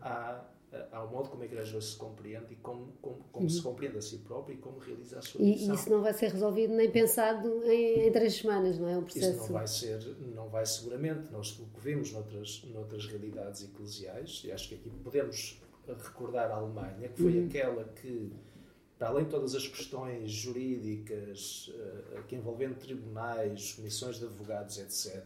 à 0.01 0.45
ao 0.93 1.09
modo 1.09 1.31
como 1.31 1.43
a 1.43 1.47
Igreja 1.47 1.81
se 1.81 1.97
compreende 1.97 2.53
e 2.53 2.57
como, 2.57 2.93
como, 3.01 3.25
como 3.33 3.45
uhum. 3.45 3.51
se 3.51 3.63
compreende 3.63 3.99
a 3.99 4.03
si 4.03 4.19
própria 4.19 4.55
e 4.55 4.59
como 4.59 4.79
realiza 4.79 5.19
a 5.19 5.23
sua 5.23 5.41
e, 5.41 5.51
missão. 5.53 5.73
E 5.73 5.75
isso 5.75 5.91
não 5.91 6.03
vai 6.03 6.13
ser 6.13 6.31
resolvido 6.31 6.75
nem 6.75 6.91
pensado 6.91 7.65
em, 7.65 8.07
em 8.07 8.13
três 8.13 8.35
semanas, 8.35 8.79
não 8.79 8.89
é? 8.89 8.99
Um 8.99 9.03
processo... 9.03 9.31
Isso 9.31 9.39
não 9.39 9.53
vai 9.53 9.67
ser, 9.67 10.17
não 10.35 10.49
vai 10.49 10.67
seguramente. 10.67 11.33
Nós 11.33 11.59
o 11.59 11.67
que 11.67 11.81
vemos 11.81 12.13
noutras, 12.13 12.63
noutras 12.73 13.07
realidades 13.07 13.65
eclesiais, 13.65 14.43
e 14.45 14.53
acho 14.53 14.69
que 14.69 14.75
aqui 14.75 14.91
podemos 15.03 15.61
recordar 15.87 16.51
a 16.51 16.57
Alemanha, 16.57 17.09
que 17.09 17.23
foi 17.23 17.39
uhum. 17.39 17.47
aquela 17.47 17.85
que, 17.85 18.31
para 18.99 19.09
além 19.09 19.25
de 19.25 19.31
todas 19.31 19.55
as 19.55 19.67
questões 19.67 20.31
jurídicas, 20.31 21.69
uh, 21.69 22.23
que 22.25 22.37
envolvendo 22.37 22.77
tribunais, 22.77 23.73
comissões 23.73 24.19
de 24.19 24.27
advogados, 24.27 24.79
etc., 24.79 25.25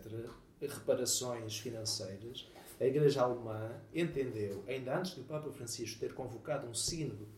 reparações 0.61 1.59
financeiras, 1.59 2.49
a 2.83 2.87
Igreja 2.87 3.23
Alemã 3.23 3.71
entendeu, 3.95 4.65
ainda 4.67 4.99
antes 4.99 5.15
do 5.15 5.23
Papa 5.23 5.51
Francisco 5.53 6.01
ter 6.01 6.13
convocado 6.15 6.67
um 6.67 6.75
sínodo 6.75 7.29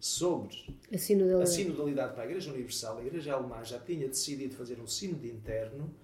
sobre 0.00 0.74
a 0.90 0.96
sinodalidade. 0.96 1.42
a 1.42 1.46
sinodalidade 1.46 2.14
para 2.14 2.22
a 2.22 2.26
Igreja 2.26 2.50
Universal, 2.50 2.98
a 2.98 3.02
Igreja 3.02 3.34
Alemã 3.34 3.62
já 3.62 3.78
tinha 3.78 4.08
decidido 4.08 4.54
fazer 4.54 4.80
um 4.80 4.86
sínodo 4.86 5.26
interno 5.26 5.94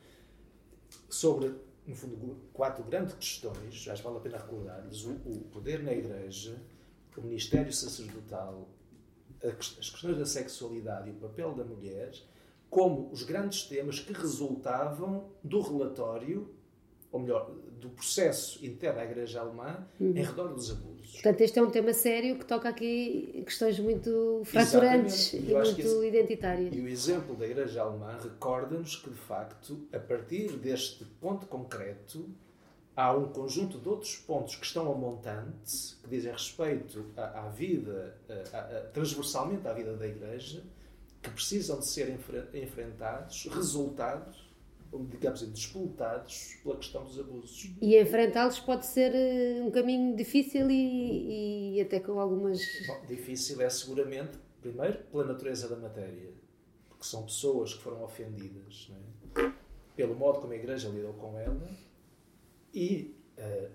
sobre, 1.09 1.55
no 1.87 1.97
fundo, 1.97 2.37
quatro 2.53 2.85
grandes 2.85 3.15
questões, 3.15 3.75
já 3.75 3.95
vale 3.95 4.19
a 4.19 4.21
pena 4.21 4.37
recordar-lhes: 4.37 5.05
o, 5.05 5.13
o 5.13 5.41
poder 5.51 5.83
na 5.83 5.93
Igreja, 5.93 6.63
o 7.17 7.23
ministério 7.23 7.73
sacerdotal, 7.73 8.69
as 9.43 9.91
questões 9.91 10.19
da 10.19 10.27
sexualidade 10.27 11.09
e 11.09 11.13
o 11.13 11.17
papel 11.17 11.55
da 11.55 11.65
mulher, 11.65 12.13
como 12.69 13.11
os 13.11 13.23
grandes 13.23 13.65
temas 13.65 14.01
que 14.01 14.13
resultavam 14.13 15.31
do 15.43 15.63
relatório, 15.63 16.55
ou 17.13 17.21
melhor, 17.21 17.51
do 17.79 17.91
processo 17.91 18.65
interno 18.65 19.01
à 19.01 19.05
Igreja 19.05 19.41
Alemã 19.41 19.87
uhum. 20.01 20.17
em 20.17 20.23
redor 20.23 20.49
dos 20.55 20.71
abusos. 20.71 21.13
Portanto, 21.13 21.41
este 21.43 21.59
é 21.59 21.63
um 21.63 21.71
tema 21.71 21.93
sério 21.93 22.39
que 22.39 22.47
toca 22.47 22.69
aqui 22.69 23.43
questões 23.45 23.79
muito 23.79 24.43
fraturantes 24.45 25.35
e 25.35 25.41
muito 25.41 25.81
esse, 25.81 26.07
identitárias. 26.07 26.75
E 26.75 26.81
o 26.81 26.89
exemplo 26.89 27.37
da 27.37 27.47
Igreja 27.47 27.83
Alemã 27.83 28.19
recorda-nos 28.23 28.97
que, 28.97 29.11
de 29.11 29.17
facto, 29.17 29.87
a 29.93 29.99
partir 29.99 30.53
deste 30.53 31.05
ponto 31.21 31.47
concreto, 31.47 32.31
há 32.97 33.13
um 33.15 33.29
conjunto 33.29 33.79
de 33.79 33.89
outros 33.89 34.17
pontos 34.17 34.57
que 34.57 34.65
estão 34.65 34.91
a 34.91 34.95
montante, 34.95 35.97
que 36.03 36.09
dizem 36.09 36.33
respeito 36.33 37.05
à, 37.17 37.47
à 37.47 37.49
vida, 37.51 38.17
a, 38.53 38.59
a, 38.59 38.81
transversalmente 38.93 39.69
à 39.69 39.73
vida 39.75 39.95
da 39.97 40.07
Igreja, 40.07 40.63
que 41.21 41.31
precisam 41.31 41.79
de 41.79 41.89
ser 41.89 42.17
enfrentados, 42.55 43.47
resultados 43.53 44.42
digamos, 45.01 45.53
disputados 45.53 46.57
pela 46.63 46.77
questão 46.77 47.05
dos 47.05 47.19
abusos. 47.19 47.71
E 47.81 47.99
enfrentá-los 47.99 48.61
pode 48.61 48.87
ser 48.87 49.15
eh, 49.15 49.63
um 49.63 49.71
caminho 49.71 50.15
difícil 50.15 50.71
e, 50.71 51.77
e 51.77 51.81
até 51.81 52.01
com 52.01 52.21
algumas. 52.21 52.61
Bom, 52.87 53.07
difícil 53.07 53.61
é 53.61 53.71
seguramente, 53.71 54.39
primeiro, 54.61 54.99
pela 55.05 55.25
natureza 55.25 55.69
da 55.69 55.77
matéria, 55.77 56.31
porque 56.89 57.05
são 57.05 57.25
pessoas 57.25 57.75
que 57.75 57.83
foram 57.83 58.03
ofendidas 58.05 58.91
é? 59.37 59.53
pelo 59.97 60.15
modo 60.15 60.41
como 60.41 60.53
a 60.53 60.57
Igreja 60.57 60.89
lidou 60.89 61.15
com 61.15 61.39
ela 61.39 61.71
e 62.75 63.15
uh, 63.39 63.71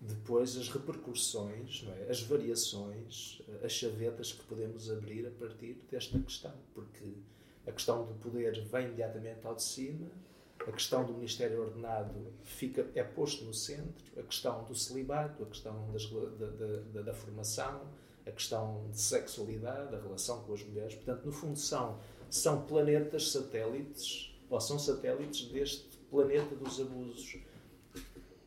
depois 0.00 0.56
as 0.56 0.68
repercussões, 0.68 1.84
é? 1.86 2.10
as 2.10 2.22
variações, 2.22 3.42
eh, 3.48 3.66
as 3.66 3.72
chavetas 3.72 4.32
que 4.32 4.42
podemos 4.44 4.90
abrir 4.90 5.26
a 5.26 5.30
partir 5.30 5.76
desta 5.90 6.18
questão, 6.18 6.54
porque 6.74 7.04
a 7.66 7.72
questão 7.72 8.06
do 8.06 8.14
poder 8.14 8.58
vem 8.64 8.86
imediatamente 8.86 9.46
ao 9.46 9.54
de 9.54 9.62
cima 9.62 10.08
a 10.70 10.72
questão 10.72 11.04
do 11.04 11.12
Ministério 11.12 11.60
Ordenado 11.60 12.32
fica, 12.44 12.86
é 12.94 13.02
posto 13.02 13.44
no 13.44 13.52
centro, 13.52 14.04
a 14.16 14.22
questão 14.22 14.64
do 14.64 14.74
celibato, 14.74 15.42
a 15.42 15.46
questão 15.46 15.90
das, 15.92 16.06
da, 16.06 16.46
da, 16.92 17.02
da, 17.02 17.12
formação, 17.14 17.82
a 18.24 18.30
questão 18.30 18.88
de 18.90 19.00
sexualidade, 19.00 19.94
a 19.94 20.00
relação 20.00 20.42
com 20.44 20.54
as 20.54 20.62
mulheres. 20.62 20.94
Portanto, 20.94 21.24
no 21.26 21.32
fundo, 21.32 21.58
são, 21.58 21.98
são 22.30 22.62
planetas 22.62 23.32
satélites, 23.32 24.32
ou 24.48 24.60
são 24.60 24.78
satélites 24.78 25.48
deste 25.50 25.98
planeta 26.08 26.54
dos 26.54 26.80
abusos. 26.80 27.38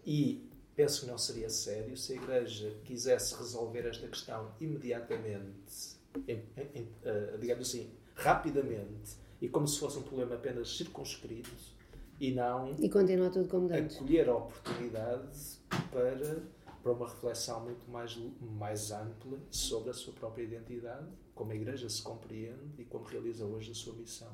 E 0.06 0.50
penso 0.76 1.02
que 1.02 1.08
não 1.08 1.18
seria 1.18 1.50
sério 1.50 1.96
se 1.98 2.14
a 2.14 2.16
Igreja 2.16 2.74
quisesse 2.86 3.36
resolver 3.36 3.86
esta 3.86 4.08
questão 4.08 4.50
imediatamente, 4.62 5.98
em, 6.28 6.42
em, 6.74 6.84
uh, 6.84 7.38
digamos 7.38 7.68
assim, 7.68 7.90
rapidamente, 8.16 9.18
e 9.42 9.50
como 9.50 9.68
se 9.68 9.78
fosse 9.78 9.98
um 9.98 10.04
problema 10.04 10.36
apenas 10.36 10.78
circunscrito 10.78 11.73
e 12.20 12.32
não 12.32 12.76
e 12.80 12.90
continua 12.90 13.30
tudo 13.30 13.48
como 13.48 13.72
antes. 13.74 13.98
acolher 13.98 14.30
a 14.30 14.36
oportunidade 14.36 15.60
para, 15.92 16.44
para 16.82 16.92
uma 16.92 17.08
reflexão 17.08 17.62
muito 17.62 17.90
mais, 17.90 18.18
mais 18.42 18.92
ampla 18.92 19.40
sobre 19.50 19.90
a 19.90 19.94
sua 19.94 20.14
própria 20.14 20.44
identidade, 20.44 21.08
como 21.34 21.52
a 21.52 21.56
Igreja 21.56 21.90
se 21.90 22.02
compreende 22.02 22.74
e 22.78 22.86
como 22.86 23.06
realiza 23.06 23.46
hoje 23.46 23.72
a 23.72 23.76
sua 23.76 23.94
missão. 23.94 24.32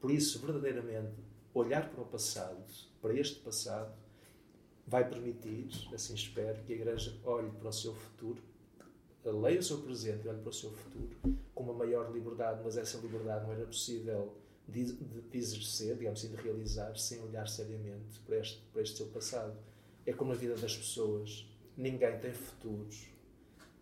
Por 0.00 0.10
isso, 0.10 0.38
verdadeiramente, 0.40 1.14
olhar 1.54 1.88
para 1.90 2.02
o 2.02 2.06
passado, 2.06 2.64
para 3.00 3.14
este 3.14 3.40
passado, 3.40 3.92
vai 4.86 5.08
permitir, 5.08 5.68
assim 5.94 6.14
espero, 6.14 6.62
que 6.64 6.72
a 6.72 6.76
Igreja 6.76 7.16
olhe 7.24 7.50
para 7.50 7.68
o 7.68 7.72
seu 7.72 7.94
futuro, 7.94 8.42
leia 9.24 9.60
o 9.60 9.62
seu 9.62 9.78
presente 9.78 10.26
e 10.26 10.28
olhe 10.28 10.40
para 10.40 10.50
o 10.50 10.52
seu 10.52 10.70
futuro 10.70 11.16
com 11.54 11.62
uma 11.62 11.74
maior 11.74 12.10
liberdade, 12.12 12.60
mas 12.64 12.76
essa 12.76 12.98
liberdade 12.98 13.44
não 13.44 13.52
era 13.52 13.64
possível 13.64 14.34
de, 14.68 14.92
de, 14.92 15.38
exercer, 15.38 15.96
digamos 15.96 16.20
assim, 16.20 16.34
de 16.34 16.40
realizar, 16.40 16.96
sem 16.96 17.20
olhar 17.20 17.48
seriamente 17.48 18.20
para 18.26 18.38
este, 18.38 18.60
para 18.72 18.82
este 18.82 18.96
seu 18.96 19.06
passado. 19.06 19.56
É 20.06 20.12
como 20.12 20.32
na 20.32 20.38
vida 20.38 20.54
das 20.56 20.76
pessoas. 20.76 21.46
Ninguém 21.76 22.18
tem 22.18 22.32
futuros 22.32 23.12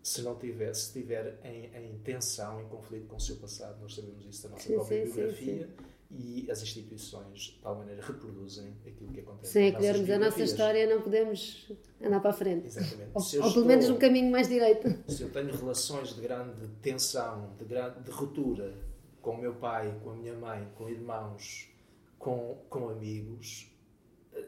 se 0.01 0.21
não 0.21 0.35
tiver, 0.35 0.73
se 0.73 0.93
tiver 0.93 1.39
em, 1.43 1.65
em 1.75 1.97
tensão, 1.99 2.61
em 2.61 2.67
conflito 2.67 3.07
com 3.07 3.17
o 3.17 3.19
seu 3.19 3.35
passado. 3.35 3.79
Nós 3.81 3.95
sabemos 3.95 4.25
isso 4.25 4.43
da 4.43 4.49
nossa 4.49 4.67
sim, 4.67 4.73
própria 4.73 5.05
sim, 5.05 5.11
biografia. 5.13 5.67
Sim, 5.67 5.91
e 6.13 6.51
as 6.51 6.61
instituições, 6.61 7.39
de 7.39 7.59
tal 7.61 7.75
maneira, 7.75 8.01
reproduzem 8.05 8.73
aquilo 8.85 9.11
que 9.13 9.21
acontece. 9.21 9.53
Sem 9.53 9.69
acolhermos 9.69 10.09
a 10.09 10.19
nossa 10.19 10.43
história, 10.43 10.87
não 10.93 11.01
podemos 11.01 11.71
andar 12.01 12.19
para 12.19 12.31
a 12.31 12.33
frente. 12.33 12.65
Exatamente. 12.65 13.11
Ou, 13.13 13.45
ou 13.45 13.53
pelo 13.53 13.65
menos 13.65 13.89
um 13.89 13.97
caminho 13.97 14.29
mais 14.29 14.49
direito. 14.49 14.93
Se 15.09 15.21
eu 15.21 15.29
tenho 15.29 15.55
relações 15.55 16.13
de 16.13 16.21
grande 16.21 16.67
tensão, 16.81 17.55
de, 17.57 17.63
grande, 17.63 18.01
de 18.01 18.11
ruptura, 18.11 18.73
com 19.21 19.31
o 19.31 19.37
meu 19.37 19.55
pai, 19.55 19.99
com 20.03 20.11
a 20.11 20.15
minha 20.15 20.33
mãe, 20.33 20.67
com 20.75 20.89
irmãos, 20.89 21.69
com, 22.17 22.57
com 22.69 22.89
amigos, 22.89 23.71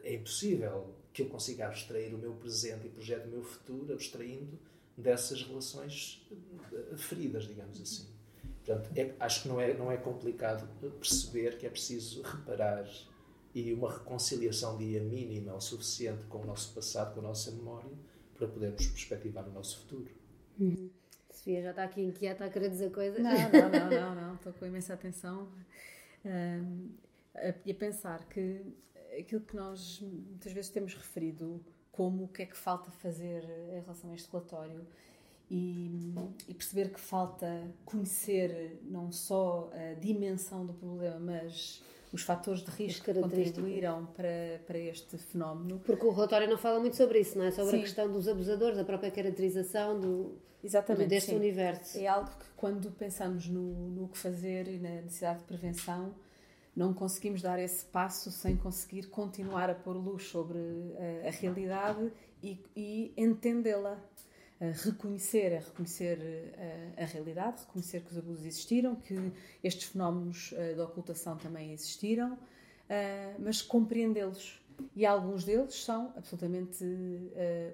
é 0.02 0.14
impossível 0.14 0.94
que 1.12 1.22
eu 1.22 1.26
consiga 1.26 1.66
abstrair 1.66 2.14
o 2.14 2.18
meu 2.18 2.32
presente 2.34 2.86
e 2.86 2.90
projeto 2.90 3.26
o 3.26 3.30
meu 3.30 3.42
futuro 3.42 3.92
abstraindo 3.92 4.58
dessas 4.96 5.42
relações 5.42 6.26
eh, 6.72 6.96
feridas, 6.96 7.46
digamos 7.46 7.80
assim. 7.80 8.06
Portanto, 8.64 8.90
é, 8.96 9.14
acho 9.20 9.42
que 9.42 9.48
não 9.48 9.60
é, 9.60 9.74
não 9.74 9.92
é 9.92 9.96
complicado 9.96 10.66
perceber 10.98 11.58
que 11.58 11.66
é 11.66 11.70
preciso 11.70 12.22
reparar 12.22 12.88
e 13.54 13.72
uma 13.72 13.92
reconciliação 13.92 14.76
dia 14.76 15.00
mínima 15.00 15.54
o 15.54 15.60
suficiente 15.60 16.24
com 16.24 16.38
o 16.38 16.46
nosso 16.46 16.74
passado, 16.74 17.14
com 17.14 17.20
a 17.20 17.24
nossa 17.24 17.50
memória, 17.52 17.92
para 18.34 18.48
podermos 18.48 18.86
perspectivar 18.86 19.46
o 19.46 19.52
nosso 19.52 19.80
futuro. 19.80 20.10
Uhum. 20.58 20.90
Sofia 21.44 21.60
já 21.60 21.70
está 21.70 21.84
aqui 21.84 22.00
inquieta 22.00 22.46
a 22.46 22.48
querer 22.48 22.70
dizer 22.70 22.90
coisas. 22.90 23.22
Não, 23.22 23.30
não, 23.52 23.68
não, 23.68 23.90
não, 23.90 24.14
não. 24.14 24.34
estou 24.34 24.52
com 24.54 24.64
imensa 24.64 24.94
atenção 24.94 25.46
um, 26.24 26.88
e 27.66 27.70
a 27.70 27.74
pensar 27.74 28.26
que 28.28 28.62
aquilo 29.18 29.42
que 29.42 29.54
nós 29.54 30.00
muitas 30.00 30.52
vezes 30.52 30.70
temos 30.70 30.94
referido 30.94 31.62
como 31.92 32.24
o 32.24 32.28
que 32.28 32.42
é 32.42 32.46
que 32.46 32.56
falta 32.56 32.90
fazer 32.90 33.44
em 33.68 33.80
relação 33.80 34.10
a 34.10 34.14
este 34.14 34.30
relatório 34.32 34.86
e, 35.50 36.14
e, 36.48 36.54
perceber 36.54 36.88
que 36.90 36.98
falta 36.98 37.70
conhecer 37.84 38.80
não 38.82 39.12
só 39.12 39.70
a 39.74 40.00
dimensão 40.00 40.64
do 40.64 40.72
problema, 40.72 41.20
mas 41.20 41.82
os 42.10 42.22
fatores 42.22 42.64
de 42.64 42.70
risco 42.70 43.04
que 43.04 43.20
contribuíram 43.20 44.06
para, 44.06 44.62
para 44.66 44.78
este 44.78 45.18
fenómeno. 45.18 45.78
Porque 45.84 46.06
o 46.06 46.10
relatório 46.10 46.48
não 46.48 46.56
fala 46.56 46.80
muito 46.80 46.96
sobre 46.96 47.20
isso, 47.20 47.36
não 47.36 47.44
é? 47.44 47.50
Sobre 47.50 47.72
Sim. 47.72 47.76
a 47.76 47.80
questão 47.80 48.10
dos 48.10 48.26
abusadores, 48.26 48.78
a 48.78 48.84
própria 48.84 49.10
caracterização 49.10 50.00
do, 50.00 50.38
Exatamente, 50.64 51.08
deste 51.08 51.30
sim. 51.30 51.36
universo. 51.36 51.98
É 51.98 52.06
algo 52.06 52.30
que, 52.30 52.46
quando 52.56 52.90
pensamos 52.92 53.46
no, 53.46 53.90
no 53.90 54.08
que 54.08 54.16
fazer 54.16 54.66
e 54.66 54.78
na 54.78 55.02
necessidade 55.02 55.40
de 55.40 55.44
prevenção, 55.44 56.14
não 56.74 56.94
conseguimos 56.94 57.42
dar 57.42 57.58
esse 57.58 57.84
passo 57.84 58.32
sem 58.32 58.56
conseguir 58.56 59.08
continuar 59.08 59.68
a 59.68 59.74
pôr 59.74 59.94
luz 59.96 60.24
sobre 60.24 60.58
a, 61.22 61.28
a 61.28 61.30
realidade 61.30 62.10
e, 62.42 62.58
e 62.74 63.12
entendê-la. 63.16 64.02
reconhecer, 64.84 65.54
a 65.54 65.60
reconhecer 65.60 66.18
a, 66.96 67.02
a, 67.02 67.04
realidade, 67.04 67.60
reconhecer 67.66 68.00
que 68.00 68.12
os 68.12 68.18
abusos 68.18 68.46
existiram, 68.46 68.96
que 68.96 69.14
estes 69.62 69.90
fenómenos 69.90 70.54
de 70.74 70.80
ocultação 70.80 71.36
também 71.36 71.72
existiram, 71.72 72.38
mas 73.38 73.60
compreendê-los 73.60 74.62
e 74.96 75.04
alguns 75.04 75.44
deles 75.44 75.74
são 75.84 76.12
absolutamente 76.16 76.84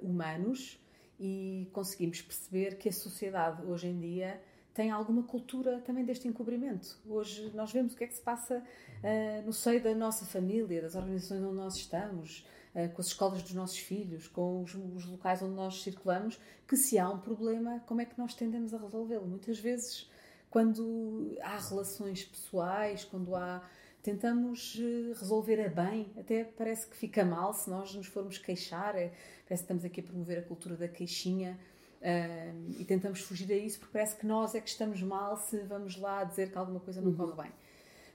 humanos 0.03 0.81
e 1.21 1.69
conseguimos 1.75 2.23
perceber 2.23 2.79
que 2.79 2.89
a 2.89 2.93
sociedade 2.93 3.63
hoje 3.67 3.89
em 3.89 4.01
dia 4.01 4.41
tem 4.73 4.91
alguma 4.91 5.23
cultura 5.23 5.81
também 5.81 6.03
deste 6.03 6.27
encobrimento. 6.27 6.97
Hoje 7.07 7.53
nós 7.55 7.71
vemos 7.71 7.93
o 7.93 7.97
que 7.97 8.05
é 8.05 8.07
que 8.07 8.15
se 8.15 8.23
passa 8.23 8.57
uh, 8.57 9.45
no 9.45 9.53
seio 9.53 9.83
da 9.83 9.95
nossa 9.95 10.25
família, 10.25 10.81
das 10.81 10.95
organizações 10.95 11.43
onde 11.43 11.57
nós 11.57 11.77
estamos, 11.77 12.47
uh, 12.75 12.89
com 12.95 13.03
as 13.03 13.09
escolas 13.09 13.43
dos 13.43 13.53
nossos 13.53 13.79
filhos, 13.79 14.27
com 14.29 14.63
os, 14.63 14.75
os, 14.75 15.05
locais 15.05 15.43
onde 15.43 15.55
nós 15.55 15.83
circulamos, 15.83 16.41
que 16.67 16.77
se 16.77 16.99
há 16.99 17.11
um 17.11 17.19
problema, 17.19 17.81
como 17.87 18.01
é 18.01 18.07
que 18.07 18.17
nós 18.17 18.33
tendemos 18.33 18.73
a 18.73 18.79
resolvê-lo? 18.79 19.27
Muitas 19.27 19.59
vezes, 19.59 20.09
quando 20.49 21.37
há 21.43 21.59
relações 21.59 22.25
pessoais, 22.25 23.05
quando 23.05 23.37
há 23.37 23.63
tentamos 24.03 24.79
eh, 24.79 25.13
resolver 25.19 25.61
a 25.65 25.69
bem, 25.69 26.11
até 26.19 26.45
parece 26.45 26.87
que 26.87 26.97
fica 26.97 27.25
mal 27.25 27.53
se 27.53 27.69
nós 27.69 27.95
nos 27.95 28.07
formos 28.07 28.39
queixar, 28.39 28.97
é, 28.97 29.09
parece 29.09 29.47
que 29.47 29.55
estamos 29.55 29.85
aqui 29.85 30.01
a 30.01 30.03
promover 30.03 30.39
a 30.39 30.43
cultura 30.43 30.77
da 30.77 30.89
queixinha 30.89 31.59
uh, 32.01 32.81
e 32.81 32.85
tentamos 32.85 33.21
fugir 33.21 33.53
a 33.53 33.57
isso 33.57 33.79
porque 33.79 33.93
parece 33.93 34.17
que 34.17 34.27
nós 34.27 34.55
é 34.55 34.61
que 34.61 34.69
estamos 34.69 35.03
mal 35.03 35.37
se 35.37 35.59
vamos 35.65 35.97
lá 35.97 36.25
dizer 36.25 36.51
que 36.51 36.59
alguma 36.59 36.81
coisa 36.81 37.01
não 37.01 37.11
uhum. 37.11 37.17
corre 37.17 37.43
bem. 37.43 37.53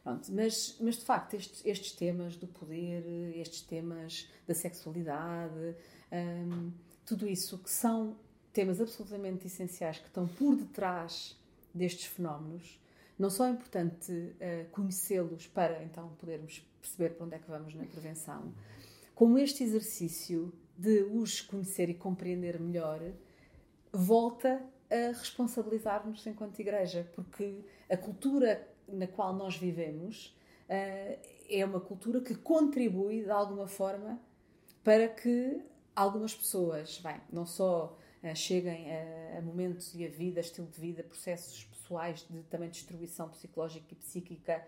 Pronto, 0.03 0.31
mas, 0.31 0.77
mas 0.79 0.97
de 0.97 1.05
facto 1.05 1.33
estes, 1.35 1.65
estes, 1.65 1.91
temas 1.91 2.35
do 2.35 2.47
poder, 2.47 3.03
estes 3.35 3.61
temas 3.61 4.29
da 4.47 4.53
sexualidade, 4.53 5.53
um, 5.55 5.75
ehm, 6.11 6.71
tudo 7.05 7.27
isso 7.27 7.57
que 7.57 7.69
são 7.71 8.15
temas 8.53 8.79
absolutamente 8.79 9.47
essenciais 9.47 9.97
que 9.97 10.07
estão 10.07 10.27
por 10.27 10.55
detrás 10.55 11.35
destes 11.73 12.05
fenómenos, 12.05 12.79
não 13.17 13.29
só 13.29 13.47
é 13.47 13.51
importante 13.51 14.11
uh, 14.11 14.69
conhecê-los 14.71 15.47
para 15.47 15.83
então 15.83 16.09
podermos 16.19 16.59
perceber 16.81 17.15
para 17.15 17.25
onde 17.25 17.35
é 17.35 17.39
que 17.39 17.49
vamos 17.49 17.73
na 17.73 17.85
prevenção, 17.85 18.53
como 19.13 19.37
este 19.37 19.63
exercício 19.63 20.53
de 20.77 21.03
os 21.03 21.41
conhecer 21.41 21.89
e 21.89 21.93
compreender 21.93 22.59
melhor 22.59 23.01
volta 23.91 24.61
a 24.89 25.17
responsabilizar-nos 25.17 26.25
enquanto 26.27 26.59
igreja, 26.59 27.09
porque 27.15 27.63
a 27.89 27.95
cultura 27.95 28.67
na 28.87 29.07
qual 29.07 29.33
nós 29.33 29.57
vivemos 29.57 30.35
uh, 30.69 31.19
é 31.49 31.65
uma 31.65 31.79
cultura 31.79 32.21
que 32.21 32.35
contribui 32.35 33.23
de 33.23 33.31
alguma 33.31 33.67
forma 33.67 34.19
para 34.83 35.07
que 35.07 35.61
algumas 35.95 36.35
pessoas, 36.35 36.99
bem, 36.99 37.19
não 37.31 37.45
só 37.45 37.97
cheguem 38.33 38.87
a, 38.91 39.37
a, 39.37 39.41
momentos 39.41 39.93
e 39.93 40.05
a 40.05 40.09
vida, 40.09 40.39
estilo 40.39 40.67
de 40.67 40.79
vida, 40.79 41.03
processos 41.03 41.65
pessoais 41.65 42.25
de 42.29 42.41
também 42.43 42.69
destruição 42.69 43.29
psicológica 43.29 43.85
e 43.91 43.95
psíquica 43.95 44.65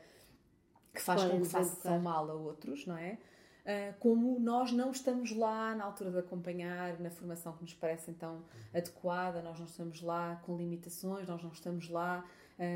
que 0.93 1.01
faz 1.01 1.23
com 1.23 1.41
que 1.41 1.47
façam 1.47 1.99
mal 1.99 2.29
a 2.29 2.33
outros, 2.33 2.85
não 2.85 2.97
é? 2.97 3.17
Uh, 3.63 3.93
como 3.99 4.39
nós 4.39 4.71
não 4.71 4.91
estamos 4.91 5.35
lá 5.35 5.75
na 5.75 5.83
altura 5.83 6.11
de 6.11 6.19
acompanhar, 6.19 6.99
na 6.99 7.09
formação 7.09 7.53
que 7.53 7.61
nos 7.63 7.73
parece 7.73 8.11
então 8.11 8.43
adequada, 8.73 9.41
nós 9.41 9.59
não 9.59 9.65
estamos 9.65 10.01
lá 10.01 10.41
com 10.45 10.55
limitações, 10.55 11.27
nós 11.27 11.41
não 11.43 11.51
estamos 11.51 11.89
lá 11.89 12.25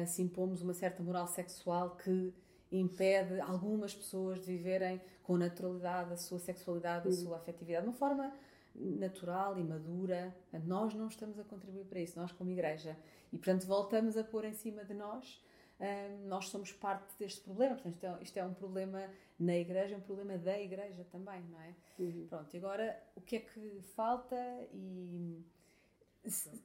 se 0.06 0.22
impomos 0.22 0.62
uma 0.62 0.76
certa 0.76 1.02
moral 1.02 1.28
sexual 1.28 1.96
que 1.96 2.32
impede 2.72 3.40
algumas 3.42 3.94
pessoas 3.94 4.40
de 4.40 4.46
viverem 4.46 5.02
com 5.24 5.38
naturalidade 5.38 6.14
a 6.14 6.18
sua 6.18 6.40
sexualidade, 6.40 7.08
a 7.08 7.12
sua 7.12 7.38
afetividade, 7.38 7.84
de 7.84 7.90
uma 7.90 7.98
forma 7.98 8.34
natural 8.76 9.58
e 9.58 9.64
madura. 9.64 10.36
Nós 10.66 10.94
não 10.94 11.08
estamos 11.08 11.40
a 11.40 11.44
contribuir 11.44 11.86
para 11.86 12.00
isso, 12.00 12.20
nós 12.20 12.32
como 12.32 12.50
igreja. 12.50 12.98
E, 13.32 13.38
portanto, 13.38 13.66
voltamos 13.66 14.18
a 14.18 14.24
pôr 14.24 14.46
em 14.46 14.54
cima 14.54 14.84
de 14.84 14.94
nós. 14.94 15.44
Um, 15.80 16.28
nós 16.28 16.50
somos 16.50 16.72
parte 16.72 17.12
deste 17.18 17.42
problema. 17.42 17.76
Portanto, 17.76 17.96
isto 17.96 18.06
é, 18.06 18.24
isto 18.24 18.38
é, 18.38 18.46
um 18.46 18.54
problema 18.54 19.10
na 19.40 19.58
igreja, 19.58 19.96
é 19.96 19.98
um 19.98 20.02
problema 20.02 20.38
da 20.38 20.60
igreja 20.60 21.04
também, 21.12 21.42
não 21.50 21.60
é? 21.60 21.74
Uhum. 21.98 22.28
Pronto, 22.30 22.54
e 22.54 22.58
agora 22.58 23.04
o 23.16 23.22
que 23.22 23.38
é 23.38 23.40
que 23.40 23.82
falta 23.96 24.36
e. 24.74 25.44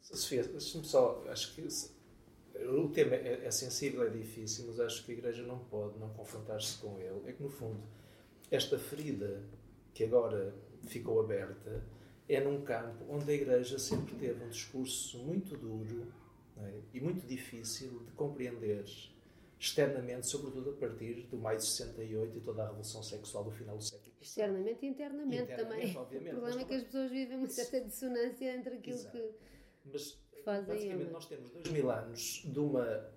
Sofia, 0.02 0.44
deixa-me 0.44 0.84
só. 0.84 1.24
Acho 1.30 1.54
que 1.54 1.66
o 2.64 2.88
tema 2.90 3.14
é, 3.14 3.46
é, 3.46 3.50
sensível, 3.50 4.06
é 4.06 4.10
difícil, 4.10 4.66
mas 4.66 4.80
acho 4.80 5.04
que 5.04 5.12
a 5.12 5.14
igreja 5.14 5.42
não 5.42 5.58
pode 5.58 5.98
não 5.98 6.10
confrontar-se 6.10 6.76
com 6.78 6.98
ele. 6.98 7.22
É 7.26 7.32
que, 7.32 7.42
no 7.42 7.48
fundo, 7.48 7.82
esta 8.50 8.78
ferida 8.78 9.42
que 9.94 10.04
agora 10.04 10.54
ficou 10.86 11.20
aberta 11.20 11.82
é 12.28 12.40
num 12.40 12.62
campo 12.62 13.04
onde 13.08 13.30
a 13.30 13.34
igreja 13.34 13.78
sempre 13.78 14.14
teve 14.16 14.44
um 14.44 14.48
discurso 14.48 15.18
muito 15.18 15.56
duro 15.56 16.12
é? 16.58 16.80
e 16.94 17.00
muito 17.00 17.26
difícil 17.26 18.00
de 18.04 18.12
compreender 18.12 18.84
externamente, 19.58 20.26
sobretudo 20.26 20.70
a 20.70 20.72
partir 20.74 21.26
do 21.30 21.38
maio 21.38 21.58
de 21.58 21.64
68 21.64 22.36
e 22.36 22.40
toda 22.40 22.62
a 22.62 22.66
revolução 22.66 23.02
sexual 23.02 23.44
do 23.44 23.50
final 23.50 23.76
do 23.76 23.82
século 23.82 24.12
Externamente 24.20 24.84
e 24.84 24.88
internamente, 24.88 25.42
internamente 25.42 25.92
também. 25.92 25.96
Obviamente, 25.96 26.34
o 26.34 26.40
problema 26.40 26.60
é 26.60 26.64
que 26.64 26.74
as 26.74 26.82
pessoas 26.82 27.10
vivem 27.10 27.38
uma 27.38 27.48
certa 27.48 27.80
dissonância 27.80 28.54
entre 28.54 28.74
aquilo 28.74 28.96
Exato. 28.96 29.16
que, 29.16 29.34
mas, 29.92 30.18
fazem. 30.44 30.66
Basicamente, 30.66 31.10
nós 31.10 31.26
temos 31.26 31.50
dois 31.50 31.68
mil 31.70 31.90
anos 31.90 32.42
de 32.44 32.58
uma, 32.58 33.10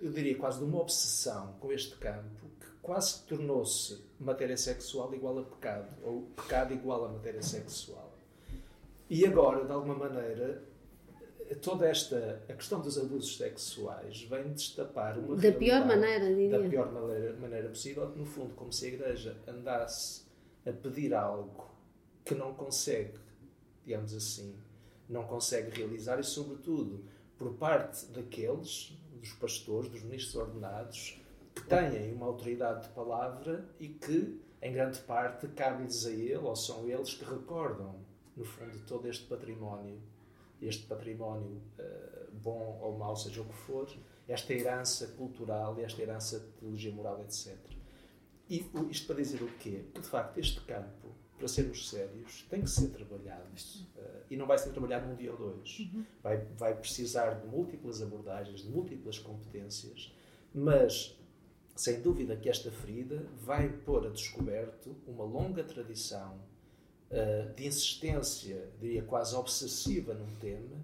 eu 0.00 0.12
diria 0.12 0.36
quase 0.36 0.58
de 0.58 0.64
uma 0.64 0.80
obsessão 0.80 1.54
com 1.60 1.72
este 1.72 1.96
campo 1.96 2.47
quase 2.88 3.22
tornou-se 3.24 4.02
matéria 4.18 4.56
sexual 4.56 5.14
igual 5.14 5.40
a 5.40 5.42
pecado, 5.42 5.94
ou 6.02 6.22
pecado 6.34 6.72
igual 6.72 7.04
a 7.04 7.08
matéria 7.10 7.42
sexual. 7.42 8.16
E 9.10 9.26
agora, 9.26 9.66
de 9.66 9.70
alguma 9.70 9.94
maneira, 9.94 10.62
toda 11.60 11.86
esta 11.86 12.42
a 12.48 12.54
questão 12.54 12.80
dos 12.80 12.96
abusos 12.96 13.36
sexuais 13.36 14.22
vem 14.22 14.54
destapar 14.54 15.18
uma 15.18 15.36
da 15.36 15.52
pior 15.52 15.86
maneira 15.86 16.34
diria. 16.34 16.58
da 16.58 16.66
pior 16.66 16.90
maneira, 16.90 17.36
maneira 17.36 17.68
possível 17.68 18.08
no 18.08 18.24
fundo 18.24 18.54
como 18.54 18.72
se 18.72 18.86
a 18.86 18.88
igreja 18.88 19.36
andasse 19.46 20.22
a 20.66 20.72
pedir 20.72 21.12
algo 21.12 21.68
que 22.24 22.34
não 22.34 22.54
consegue 22.54 23.18
digamos 23.84 24.14
assim 24.14 24.54
não 25.08 25.24
consegue 25.24 25.76
realizar 25.76 26.20
e 26.20 26.24
sobretudo 26.24 27.02
por 27.38 27.54
parte 27.54 28.06
daqueles 28.06 28.92
dos 29.12 29.32
pastores 29.32 29.90
dos 29.90 30.02
ministros 30.02 30.36
ordenados 30.36 31.18
que 31.60 31.68
têm 31.68 32.12
uma 32.14 32.26
autoridade 32.26 32.88
de 32.88 32.94
palavra 32.94 33.68
e 33.78 33.88
que 33.88 34.40
em 34.60 34.72
grande 34.72 34.98
parte 35.00 35.46
cabe-lhes 35.48 36.06
a 36.06 36.10
ele 36.10 36.36
ou 36.36 36.56
são 36.56 36.88
eles 36.88 37.14
que 37.14 37.24
recordam 37.24 37.94
no 38.36 38.44
fundo 38.44 38.78
todo 38.86 39.08
este 39.08 39.24
património 39.26 40.00
este 40.60 40.86
património 40.86 41.62
uh, 41.78 42.30
bom 42.32 42.78
ou 42.82 42.96
mau, 42.98 43.16
seja 43.16 43.42
o 43.42 43.44
que 43.44 43.54
for, 43.54 43.88
esta 44.26 44.52
herança 44.52 45.06
cultural, 45.08 45.78
esta 45.80 46.02
herança 46.02 46.40
de 46.40 46.46
teologia 46.52 46.92
moral, 46.92 47.20
etc. 47.22 47.56
E 48.48 48.64
isto 48.90 49.06
para 49.06 49.16
dizer 49.16 49.42
o 49.42 49.48
quê? 49.58 49.84
Que, 49.94 50.00
de 50.00 50.06
facto, 50.06 50.38
este 50.38 50.60
campo, 50.62 51.08
para 51.36 51.46
sermos 51.46 51.88
sérios, 51.88 52.44
tem 52.50 52.62
que 52.62 52.70
ser 52.70 52.88
trabalhado. 52.88 53.44
Uh, 53.44 54.00
e 54.30 54.36
não 54.36 54.46
vai 54.46 54.58
ser 54.58 54.70
trabalhado 54.70 55.06
num 55.06 55.14
dia 55.14 55.30
ou 55.30 55.38
dois. 55.38 55.78
Uhum. 55.78 56.04
Vai, 56.22 56.38
vai 56.56 56.74
precisar 56.74 57.40
de 57.40 57.46
múltiplas 57.46 58.02
abordagens, 58.02 58.60
de 58.62 58.68
múltiplas 58.68 59.18
competências, 59.18 60.12
mas 60.52 61.16
sem 61.78 62.00
dúvida 62.00 62.34
que 62.34 62.48
esta 62.48 62.72
ferida 62.72 63.24
vai 63.40 63.68
pôr 63.68 64.04
a 64.04 64.10
descoberto 64.10 64.96
uma 65.06 65.22
longa 65.22 65.62
tradição 65.62 66.34
uh, 67.08 67.54
de 67.54 67.68
insistência, 67.68 68.68
diria 68.80 69.02
quase 69.04 69.36
obsessiva 69.36 70.12
num 70.12 70.34
tema, 70.40 70.76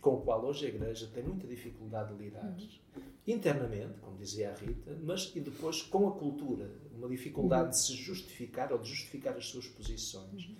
com 0.00 0.14
o 0.14 0.20
qual 0.22 0.42
hoje 0.46 0.64
a 0.64 0.68
Igreja 0.70 1.06
tem 1.12 1.22
muita 1.22 1.46
dificuldade 1.46 2.16
de 2.16 2.24
lidar. 2.24 2.46
Uhum. 2.46 3.02
Internamente, 3.26 4.00
como 4.00 4.16
dizia 4.16 4.50
a 4.50 4.54
Rita, 4.54 4.96
mas 5.02 5.30
e 5.36 5.40
depois 5.40 5.82
com 5.82 6.08
a 6.08 6.12
cultura, 6.12 6.70
uma 6.96 7.10
dificuldade 7.10 7.64
uhum. 7.64 7.70
de 7.70 7.78
se 7.80 7.92
justificar 7.92 8.72
ou 8.72 8.78
de 8.78 8.88
justificar 8.88 9.36
as 9.36 9.48
suas 9.48 9.66
posições. 9.66 10.46
Uhum. 10.46 10.56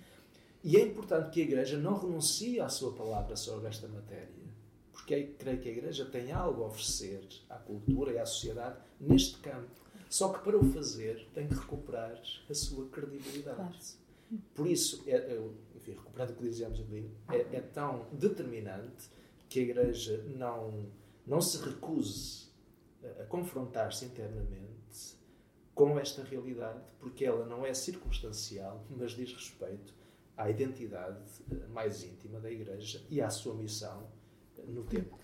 E 0.63 0.77
é 0.77 0.81
importante 0.81 1.31
que 1.31 1.41
a 1.41 1.43
Igreja 1.43 1.79
não 1.79 1.97
renuncie 1.97 2.59
à 2.59 2.69
sua 2.69 2.93
palavra 2.93 3.35
sobre 3.35 3.67
esta 3.67 3.87
matéria, 3.87 4.29
porque 4.91 5.33
creio 5.39 5.59
que 5.59 5.67
a 5.67 5.71
Igreja 5.71 6.05
tem 6.05 6.31
algo 6.31 6.63
a 6.63 6.67
oferecer 6.67 7.27
à 7.49 7.55
cultura 7.55 8.11
e 8.11 8.19
à 8.19 8.25
sociedade 8.27 8.77
neste 8.99 9.37
campo. 9.39 9.78
Só 10.09 10.33
que 10.33 10.43
para 10.43 10.57
o 10.57 10.63
fazer 10.71 11.29
tem 11.35 11.47
que 11.47 11.53
recuperar 11.53 12.19
a 12.49 12.53
sua 12.53 12.89
credibilidade. 12.89 13.55
Claro. 13.55 13.77
Por 14.55 14.67
isso, 14.67 15.03
é, 15.07 15.15
é, 15.15 15.49
enfim, 15.75 15.91
recuperando 15.91 16.31
o 16.31 16.35
que 16.35 16.43
dizíamos 16.43 16.79
ali, 16.81 17.09
é, 17.29 17.57
é, 17.57 17.61
tão 17.61 18.07
determinante 18.11 19.07
que 19.47 19.59
a 19.59 19.63
Igreja 19.63 20.23
não, 20.35 20.87
não 21.25 21.39
se 21.39 21.57
recuse 21.63 22.47
a, 23.19 23.25
confrontar-se 23.25 24.05
internamente 24.05 24.69
com 25.73 25.97
esta 25.97 26.23
realidade, 26.23 26.81
porque 26.99 27.23
ela 27.23 27.45
não 27.45 27.65
é 27.65 27.73
circunstancial, 27.73 28.83
mas 28.89 29.11
diz 29.11 29.31
respeito 29.31 29.93
à 30.35 30.49
identidade 30.49 31.23
eh, 31.49 31.67
mais 31.67 32.03
íntima 32.03 32.39
da 32.39 32.51
Igreja 32.51 33.01
e 33.09 33.21
à 33.21 33.29
sua 33.29 33.55
missão 33.55 34.09
no 34.67 34.83
tempo. 34.83 35.17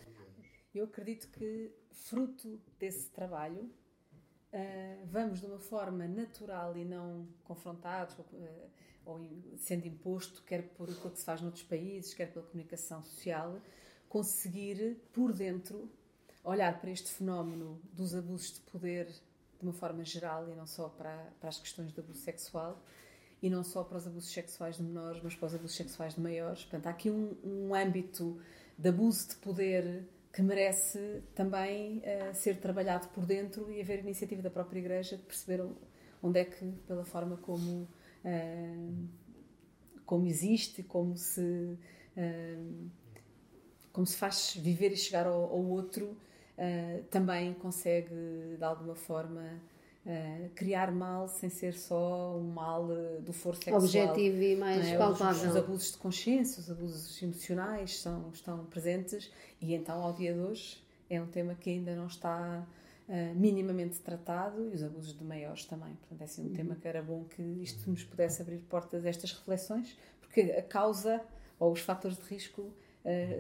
Eu 0.74 0.86
acredito 0.86 1.28
que, 1.30 1.72
fruto 1.92 2.62
desse 2.80 3.10
trabalho, 3.10 3.70
uh, 4.56 5.06
vamos 5.06 5.42
de 5.42 5.46
uma 5.46 5.60
forma 5.60 6.08
natural 6.08 6.78
e 6.78 6.86
não 6.86 7.28
confrontados, 7.44 8.18
uh, 8.18 8.70
ou 9.06 9.20
sendo 9.58 9.86
imposto, 9.86 10.42
quer 10.44 10.64
por 10.70 10.90
aquilo 10.90 11.12
que 11.12 11.20
se 11.20 11.26
faz 11.26 11.42
noutros 11.42 11.64
países, 11.64 12.14
quer 12.14 12.32
pela 12.32 12.46
comunicação 12.46 13.04
social, 13.04 13.60
conseguir, 14.10 14.98
por 15.14 15.34
dentro, 15.34 15.90
olhar 16.44 16.80
para 16.80 16.90
este 16.90 17.12
fenómeno 17.12 17.80
dos 17.94 18.16
abusos 18.16 18.54
de 18.54 18.60
poder 18.62 19.08
de 19.08 19.64
uma 19.64 19.74
forma 19.74 20.04
geral 20.04 20.50
e 20.50 20.56
não 20.56 20.66
só 20.66 20.90
para, 20.90 21.32
para 21.40 21.50
as 21.50 21.60
questões 21.60 21.92
do 21.92 22.02
abuso 22.02 22.20
sexual 22.20 22.82
e 23.42 23.50
não 23.50 23.64
só 23.64 23.84
para 23.84 23.98
os 23.98 24.08
abusos 24.08 24.32
sexuais 24.32 24.78
de 24.78 24.84
menores, 24.84 25.22
mas 25.24 25.36
para 25.36 25.48
os 25.48 25.56
abusos 25.56 25.76
sexuais 25.76 26.16
de 26.16 26.22
maiores. 26.22 26.64
Portanto, 26.64 26.88
há 26.88 26.90
aqui 26.90 27.12
um, 27.12 27.36
um 27.44 27.76
âmbito 27.76 28.40
de 28.78 28.90
abuso 28.90 29.30
de 29.30 29.36
poder 29.36 30.08
que 30.36 30.42
merece 30.42 31.24
também 31.34 32.00
uh, 32.00 32.36
ser 32.36 32.58
trabalhado 32.58 33.08
por 33.08 33.26
dentro 33.26 33.72
e 33.72 33.80
haver 33.80 34.00
iniciativa 34.00 34.42
da 34.42 34.50
própria 34.50 34.80
Igreja 34.80 35.16
de 35.16 35.24
perceber 35.24 35.66
onde 36.22 36.40
é 36.42 36.44
que, 36.44 36.74
pela 36.86 37.06
forma 37.06 37.38
como, 37.38 37.88
uh, 38.26 39.08
como 40.06 40.28
existe, 40.28 40.84
como 40.84 41.16
se, 41.16 41.40
uh, 41.42 42.90
como 43.94 44.06
se 44.06 44.18
faz 44.18 44.58
viver 44.58 44.92
e 44.92 44.98
chegar 44.98 45.26
ao, 45.26 45.42
ao 45.42 45.66
outro, 45.66 46.18
também 47.10 47.54
consegue, 47.54 48.56
de 48.58 48.64
alguma 48.64 48.96
forma, 48.96 49.62
Uh, 50.06 50.50
criar 50.54 50.92
mal 50.92 51.28
sem 51.28 51.50
ser 51.50 51.74
só 51.74 52.38
um 52.38 52.52
mal 52.52 52.84
uh, 52.84 53.20
do 53.22 53.34
foro 53.34 53.56
sexual. 53.56 53.80
Objetivo 53.80 54.40
e 54.40 54.56
mais 54.56 54.86
é? 54.86 54.98
palpável. 55.00 55.50
Os, 55.50 55.50
os, 55.50 55.56
abusos 55.56 55.92
de 55.94 55.98
consciência, 55.98 56.60
os 56.60 56.70
abusos 56.70 57.24
emocionais 57.24 58.00
são, 58.02 58.30
estão 58.32 58.66
presentes 58.66 59.32
e 59.60 59.74
então, 59.74 60.04
ao 60.04 60.14
dia 60.14 60.32
de 60.32 60.40
hoje, 60.40 60.80
é 61.10 61.20
um 61.20 61.26
tema 61.26 61.56
que 61.56 61.72
ainda 61.72 61.96
não 61.96 62.06
está 62.06 62.64
uh, 63.10 63.36
minimamente 63.36 63.98
tratado 64.00 64.70
e 64.70 64.76
os 64.76 64.84
abusos 64.84 65.18
de 65.18 65.24
maiores 65.24 65.66
também. 65.66 65.96
Portanto, 65.96 66.22
é 66.22 66.24
assim 66.26 66.44
um 66.44 66.50
uhum. 66.50 66.54
tema 66.54 66.76
que 66.76 66.88
era 66.88 67.02
bom 67.02 67.24
que 67.24 67.42
isto 67.64 67.90
nos 67.90 68.04
pudesse 68.04 68.44
abrir 68.44 68.60
portas 68.60 69.08
a 69.08 69.10
estas 69.10 69.34
reflexões, 69.34 69.98
porque 70.22 70.42
a 70.42 70.62
causa 70.62 71.20
ou 71.60 71.72
os 71.72 71.80
fatores 71.80 72.18
de 72.18 72.24
risco 72.26 72.72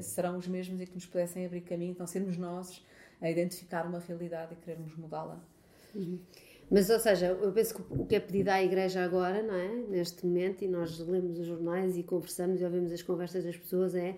serão 0.01 0.37
os 0.37 0.47
mesmos 0.47 0.79
e 0.79 0.85
que 0.85 0.93
nos 0.93 1.07
pudessem 1.07 1.43
abrir 1.43 1.61
caminho, 1.61 1.91
então 1.91 2.05
sermos 2.05 2.37
nós 2.37 2.83
a 3.19 3.29
identificar 3.29 3.85
uma 3.85 3.99
realidade 3.99 4.53
e 4.53 4.55
querermos 4.57 4.95
mudá-la. 4.95 5.39
Uhum. 5.95 6.19
Mas, 6.69 6.89
ou 6.89 6.99
seja, 6.99 7.27
eu 7.27 7.51
penso 7.51 7.75
que 7.75 7.81
o 7.93 8.05
que 8.05 8.15
é 8.15 8.19
pedido 8.19 8.49
à 8.49 8.63
Igreja 8.63 9.03
agora, 9.03 9.43
não 9.43 9.53
é? 9.53 9.67
Neste 9.87 10.25
momento, 10.25 10.63
e 10.63 10.67
nós 10.67 10.99
lemos 10.99 11.37
os 11.37 11.45
jornais 11.45 11.97
e 11.97 12.03
conversamos 12.03 12.59
e 12.59 12.65
ouvimos 12.65 12.91
as 12.91 13.01
conversas 13.01 13.43
das 13.43 13.55
pessoas, 13.55 13.93
é 13.93 14.15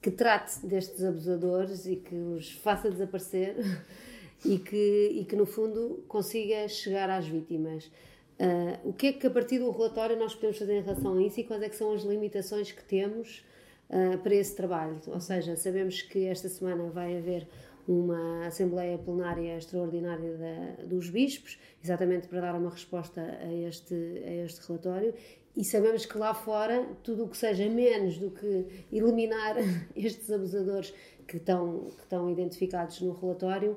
que 0.00 0.10
trate 0.10 0.64
destes 0.64 1.02
abusadores 1.02 1.86
e 1.86 1.96
que 1.96 2.14
os 2.14 2.52
faça 2.52 2.90
desaparecer 2.90 3.56
e 4.44 4.58
que, 4.58 5.10
e 5.14 5.24
que 5.24 5.34
no 5.34 5.46
fundo, 5.46 6.04
consiga 6.06 6.68
chegar 6.68 7.08
às 7.08 7.26
vítimas. 7.26 7.90
Uh, 8.38 8.90
o 8.90 8.92
que 8.92 9.06
é 9.06 9.12
que, 9.14 9.26
a 9.26 9.30
partir 9.30 9.58
do 9.58 9.70
relatório, 9.70 10.18
nós 10.18 10.34
podemos 10.34 10.58
fazer 10.58 10.78
em 10.78 10.82
relação 10.82 11.16
a 11.16 11.22
isso 11.22 11.40
e 11.40 11.44
quais 11.44 11.62
é 11.62 11.68
que 11.70 11.76
são 11.76 11.92
as 11.92 12.02
limitações 12.02 12.70
que 12.70 12.84
temos 12.84 13.42
uh, 13.88 14.18
para 14.18 14.34
esse 14.34 14.54
trabalho? 14.54 15.00
Ou 15.06 15.20
seja, 15.20 15.56
sabemos 15.56 16.02
que 16.02 16.26
esta 16.26 16.48
semana 16.48 16.90
vai 16.90 17.16
haver 17.16 17.48
uma 17.86 18.46
Assembleia 18.46 18.98
Plenária 18.98 19.56
Extraordinária 19.56 20.36
da, 20.36 20.84
dos 20.84 21.08
Bispos, 21.08 21.58
exatamente 21.82 22.28
para 22.28 22.40
dar 22.40 22.54
uma 22.54 22.70
resposta 22.70 23.20
a 23.20 23.52
este, 23.52 23.94
a 23.94 24.44
este 24.44 24.66
relatório. 24.66 25.14
E 25.56 25.64
sabemos 25.64 26.04
que 26.04 26.18
lá 26.18 26.34
fora, 26.34 26.86
tudo 27.02 27.24
o 27.24 27.28
que 27.28 27.36
seja 27.36 27.68
menos 27.68 28.18
do 28.18 28.30
que 28.30 28.84
eliminar 28.92 29.56
estes 29.96 30.30
abusadores 30.30 30.92
que 31.26 31.38
estão, 31.38 31.90
que 31.96 32.02
estão 32.02 32.30
identificados 32.30 33.00
no 33.00 33.12
relatório 33.12 33.76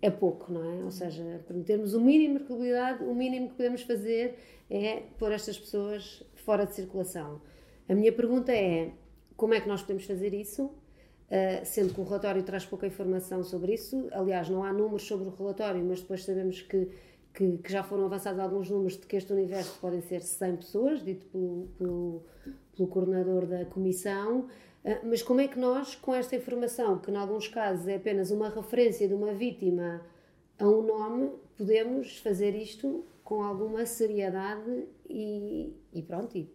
é 0.00 0.10
pouco, 0.10 0.52
não 0.52 0.64
é? 0.64 0.84
Ou 0.84 0.90
seja, 0.90 1.40
para 1.46 1.58
termos 1.60 1.92
o 1.94 2.00
mínimo 2.00 2.38
de 2.38 2.44
credibilidade, 2.44 3.04
o 3.04 3.14
mínimo 3.14 3.48
que 3.48 3.56
podemos 3.56 3.82
fazer 3.82 4.38
é 4.70 5.02
pôr 5.18 5.32
estas 5.32 5.58
pessoas 5.58 6.22
fora 6.36 6.64
de 6.64 6.74
circulação. 6.74 7.40
A 7.88 7.94
minha 7.94 8.12
pergunta 8.12 8.52
é: 8.52 8.92
como 9.36 9.54
é 9.54 9.60
que 9.60 9.68
nós 9.68 9.82
podemos 9.82 10.04
fazer 10.04 10.32
isso? 10.32 10.70
Uh, 11.28 11.62
sendo 11.62 11.92
que 11.92 12.00
o 12.00 12.04
relatório 12.04 12.42
traz 12.42 12.64
pouca 12.64 12.86
informação 12.86 13.44
sobre 13.44 13.74
isso. 13.74 14.08
Aliás, 14.12 14.48
não 14.48 14.64
há 14.64 14.72
números 14.72 15.02
sobre 15.02 15.28
o 15.28 15.30
relatório, 15.30 15.84
mas 15.84 16.00
depois 16.00 16.24
sabemos 16.24 16.62
que, 16.62 16.88
que, 17.34 17.58
que 17.58 17.70
já 17.70 17.82
foram 17.82 18.06
avançados 18.06 18.40
alguns 18.40 18.70
números 18.70 18.94
de 18.94 19.06
que 19.06 19.14
este 19.14 19.30
universo 19.32 19.78
podem 19.78 20.00
ser 20.00 20.22
100 20.22 20.56
pessoas, 20.56 21.04
dito 21.04 21.26
pelo, 21.26 21.68
pelo, 21.76 22.22
pelo 22.74 22.88
coordenador 22.88 23.46
da 23.46 23.66
comissão. 23.66 24.46
Uh, 24.82 25.04
mas 25.04 25.22
como 25.22 25.42
é 25.42 25.48
que 25.48 25.58
nós, 25.58 25.94
com 25.94 26.14
esta 26.14 26.34
informação, 26.34 26.98
que 26.98 27.10
em 27.10 27.16
alguns 27.16 27.46
casos 27.46 27.86
é 27.86 27.96
apenas 27.96 28.30
uma 28.30 28.48
referência 28.48 29.06
de 29.06 29.12
uma 29.12 29.34
vítima 29.34 30.00
a 30.58 30.66
um 30.66 30.82
nome, 30.82 31.30
podemos 31.58 32.16
fazer 32.18 32.54
isto 32.54 33.04
com 33.22 33.42
alguma 33.42 33.84
seriedade 33.84 34.86
e, 35.06 35.74
e 35.92 36.02
pronto, 36.02 36.38
e 36.38 36.50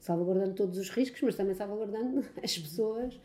salvaguardando 0.00 0.54
todos 0.54 0.78
os 0.78 0.90
riscos, 0.90 1.22
mas 1.22 1.36
também 1.36 1.54
salvaguardando 1.54 2.24
as 2.42 2.58
pessoas 2.58 3.20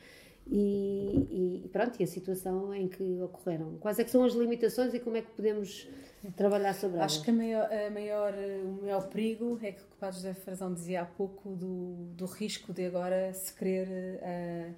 e, 0.51 1.61
e, 1.65 1.69
pronto, 1.69 1.99
e 1.99 2.03
a 2.03 2.07
situação 2.07 2.73
em 2.73 2.87
que 2.87 3.21
ocorreram. 3.21 3.77
Quais 3.79 3.99
é 3.99 4.03
que 4.03 4.09
são 4.09 4.23
as 4.23 4.33
limitações 4.33 4.93
e 4.93 4.99
como 4.99 5.15
é 5.15 5.21
que 5.21 5.31
podemos 5.31 5.87
trabalhar 6.35 6.73
sobre 6.73 6.97
elas? 6.97 7.13
Acho 7.13 7.23
que 7.23 7.29
a 7.29 7.33
maior, 7.33 7.69
a 7.71 7.89
maior, 7.91 8.33
o 8.33 8.81
maior 8.81 9.07
perigo 9.09 9.59
é 9.61 9.71
que 9.71 9.81
o 9.81 9.85
Padre 9.99 10.15
José 10.15 10.33
Frazão 10.33 10.73
dizia 10.73 11.01
há 11.01 11.05
pouco 11.05 11.55
do, 11.55 12.07
do 12.15 12.25
risco 12.25 12.73
de 12.73 12.85
agora 12.87 13.31
se 13.33 13.53
querer 13.53 14.15
uh, 14.17 14.75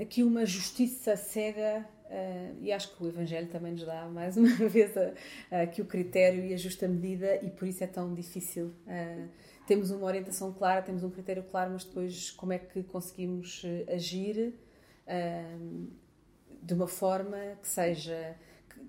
aqui 0.00 0.22
uma 0.22 0.46
justiça 0.46 1.16
cega 1.16 1.84
uh, 2.04 2.56
e 2.60 2.70
acho 2.70 2.96
que 2.96 3.02
o 3.02 3.08
Evangelho 3.08 3.48
também 3.48 3.72
nos 3.72 3.84
dá 3.84 4.06
mais 4.06 4.36
uma 4.36 4.54
vez 4.68 4.92
aqui 5.50 5.82
o 5.82 5.86
critério 5.86 6.44
e 6.44 6.54
a 6.54 6.56
justa 6.56 6.86
medida 6.86 7.34
e 7.44 7.50
por 7.50 7.66
isso 7.66 7.82
é 7.82 7.88
tão 7.88 8.14
difícil 8.14 8.66
uh, 8.86 9.28
temos 9.70 9.92
uma 9.92 10.04
orientação 10.04 10.52
clara, 10.52 10.82
temos 10.82 11.04
um 11.04 11.10
critério 11.10 11.44
claro, 11.44 11.70
mas 11.70 11.84
depois 11.84 12.32
como 12.32 12.52
é 12.52 12.58
que 12.58 12.82
conseguimos 12.82 13.62
eh, 13.64 13.94
agir 13.94 14.52
uh, 15.06 15.86
de 16.60 16.74
uma 16.74 16.88
forma 16.88 17.38
que 17.62 17.68
seja 17.68 18.36
que, 18.68 18.80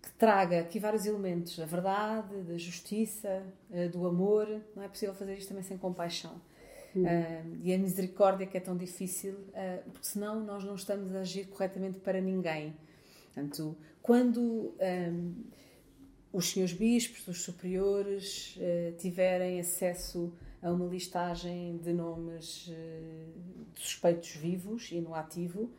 que, 0.00 0.12
traga 0.16 0.60
aqui 0.60 0.78
vários 0.78 1.04
elementos, 1.04 1.58
a 1.58 1.66
verdade, 1.66 2.42
da 2.42 2.56
justiça, 2.56 3.42
uh, 3.70 3.88
do 3.88 4.06
amor. 4.06 4.46
Não 4.76 4.84
é 4.84 4.88
possível 4.88 5.16
fazer 5.16 5.36
isto 5.36 5.48
também 5.48 5.64
sem 5.64 5.76
compaixão. 5.76 6.40
Hum. 6.94 7.02
Uh, 7.02 7.58
e 7.64 7.74
a 7.74 7.78
misericórdia 7.78 8.46
que 8.46 8.56
é 8.56 8.60
tão 8.60 8.76
difícil, 8.76 9.34
porque 9.92 10.06
senão 10.06 10.44
nós 10.44 10.62
não 10.62 10.76
estamos 10.76 11.12
a 11.12 11.22
agir 11.22 11.48
corretamente 11.48 11.98
para 11.98 12.20
ninguém. 12.20 12.76
Portanto, 13.34 13.76
quando 14.00 14.76
os 16.32 16.50
senhores 16.50 16.72
bispos, 16.72 17.28
os 17.28 17.42
superiores, 17.42 18.56
eh, 18.58 18.94
tiverem 18.98 19.60
acesso 19.60 20.32
a 20.62 20.70
uma 20.70 20.86
listagem 20.86 21.76
de 21.78 21.92
nomes 21.92 22.70
eh, 22.72 23.26
de 23.74 23.80
suspeitos 23.80 24.30
vivos 24.36 24.90
e 24.90 25.00
no 25.00 25.14
ativo, 25.14 25.70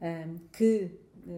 eh, 0.00 0.26
que 0.52 0.90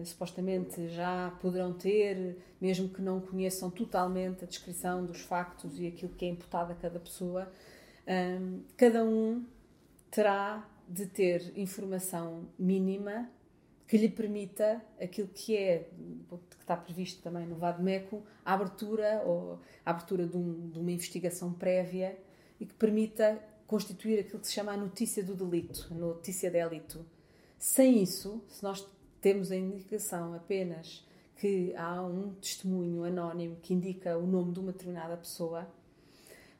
supostamente 0.05 0.87
já 0.87 1.31
poderão 1.41 1.73
ter, 1.73 2.37
mesmo 2.61 2.87
que 2.87 3.01
não 3.01 3.19
conheçam 3.19 3.69
totalmente 3.69 4.45
a 4.45 4.47
descrição 4.47 5.05
dos 5.05 5.19
factos 5.19 5.77
e 5.77 5.87
aquilo 5.87 6.13
que 6.13 6.23
é 6.23 6.29
imputado 6.29 6.71
a 6.71 6.75
cada 6.75 6.97
pessoa, 6.97 7.51
cada 8.77 9.03
um 9.03 9.45
terá 10.09 10.65
de 10.87 11.07
ter 11.07 11.51
informação 11.57 12.47
mínima 12.57 13.29
que 13.91 13.97
lhe 13.97 14.07
permita 14.07 14.81
aquilo 15.01 15.27
que 15.27 15.57
é, 15.57 15.89
que 16.29 16.55
está 16.61 16.77
previsto 16.77 17.21
também 17.21 17.45
no 17.45 17.57
VADMECO, 17.57 18.23
a 18.45 18.53
abertura, 18.53 19.21
ou 19.25 19.59
a 19.85 19.89
abertura 19.91 20.25
de, 20.25 20.37
um, 20.37 20.69
de, 20.69 20.79
uma 20.79 20.93
investigação 20.93 21.51
prévia 21.51 22.17
e 22.57 22.65
que 22.65 22.73
permita 22.73 23.37
constituir 23.67 24.21
aquilo 24.21 24.39
que 24.39 24.47
se 24.47 24.53
chama 24.53 24.71
a 24.71 24.77
notícia 24.77 25.21
do 25.21 25.35
delito, 25.35 25.89
a 25.91 25.93
notícia 25.93 26.49
de 26.49 26.57
delito. 26.57 27.05
Sem 27.59 28.01
isso, 28.01 28.41
se 28.47 28.63
nós 28.63 28.87
temos 29.19 29.51
a 29.51 29.57
indicação 29.57 30.35
apenas 30.35 31.05
que 31.35 31.75
há 31.75 32.01
um 32.01 32.33
testemunho 32.35 33.03
anónimo 33.03 33.57
que 33.61 33.73
indica 33.73 34.17
o 34.17 34.25
nome 34.25 34.53
de 34.53 34.59
uma 34.61 34.71
determinada 34.71 35.17
pessoa, 35.17 35.69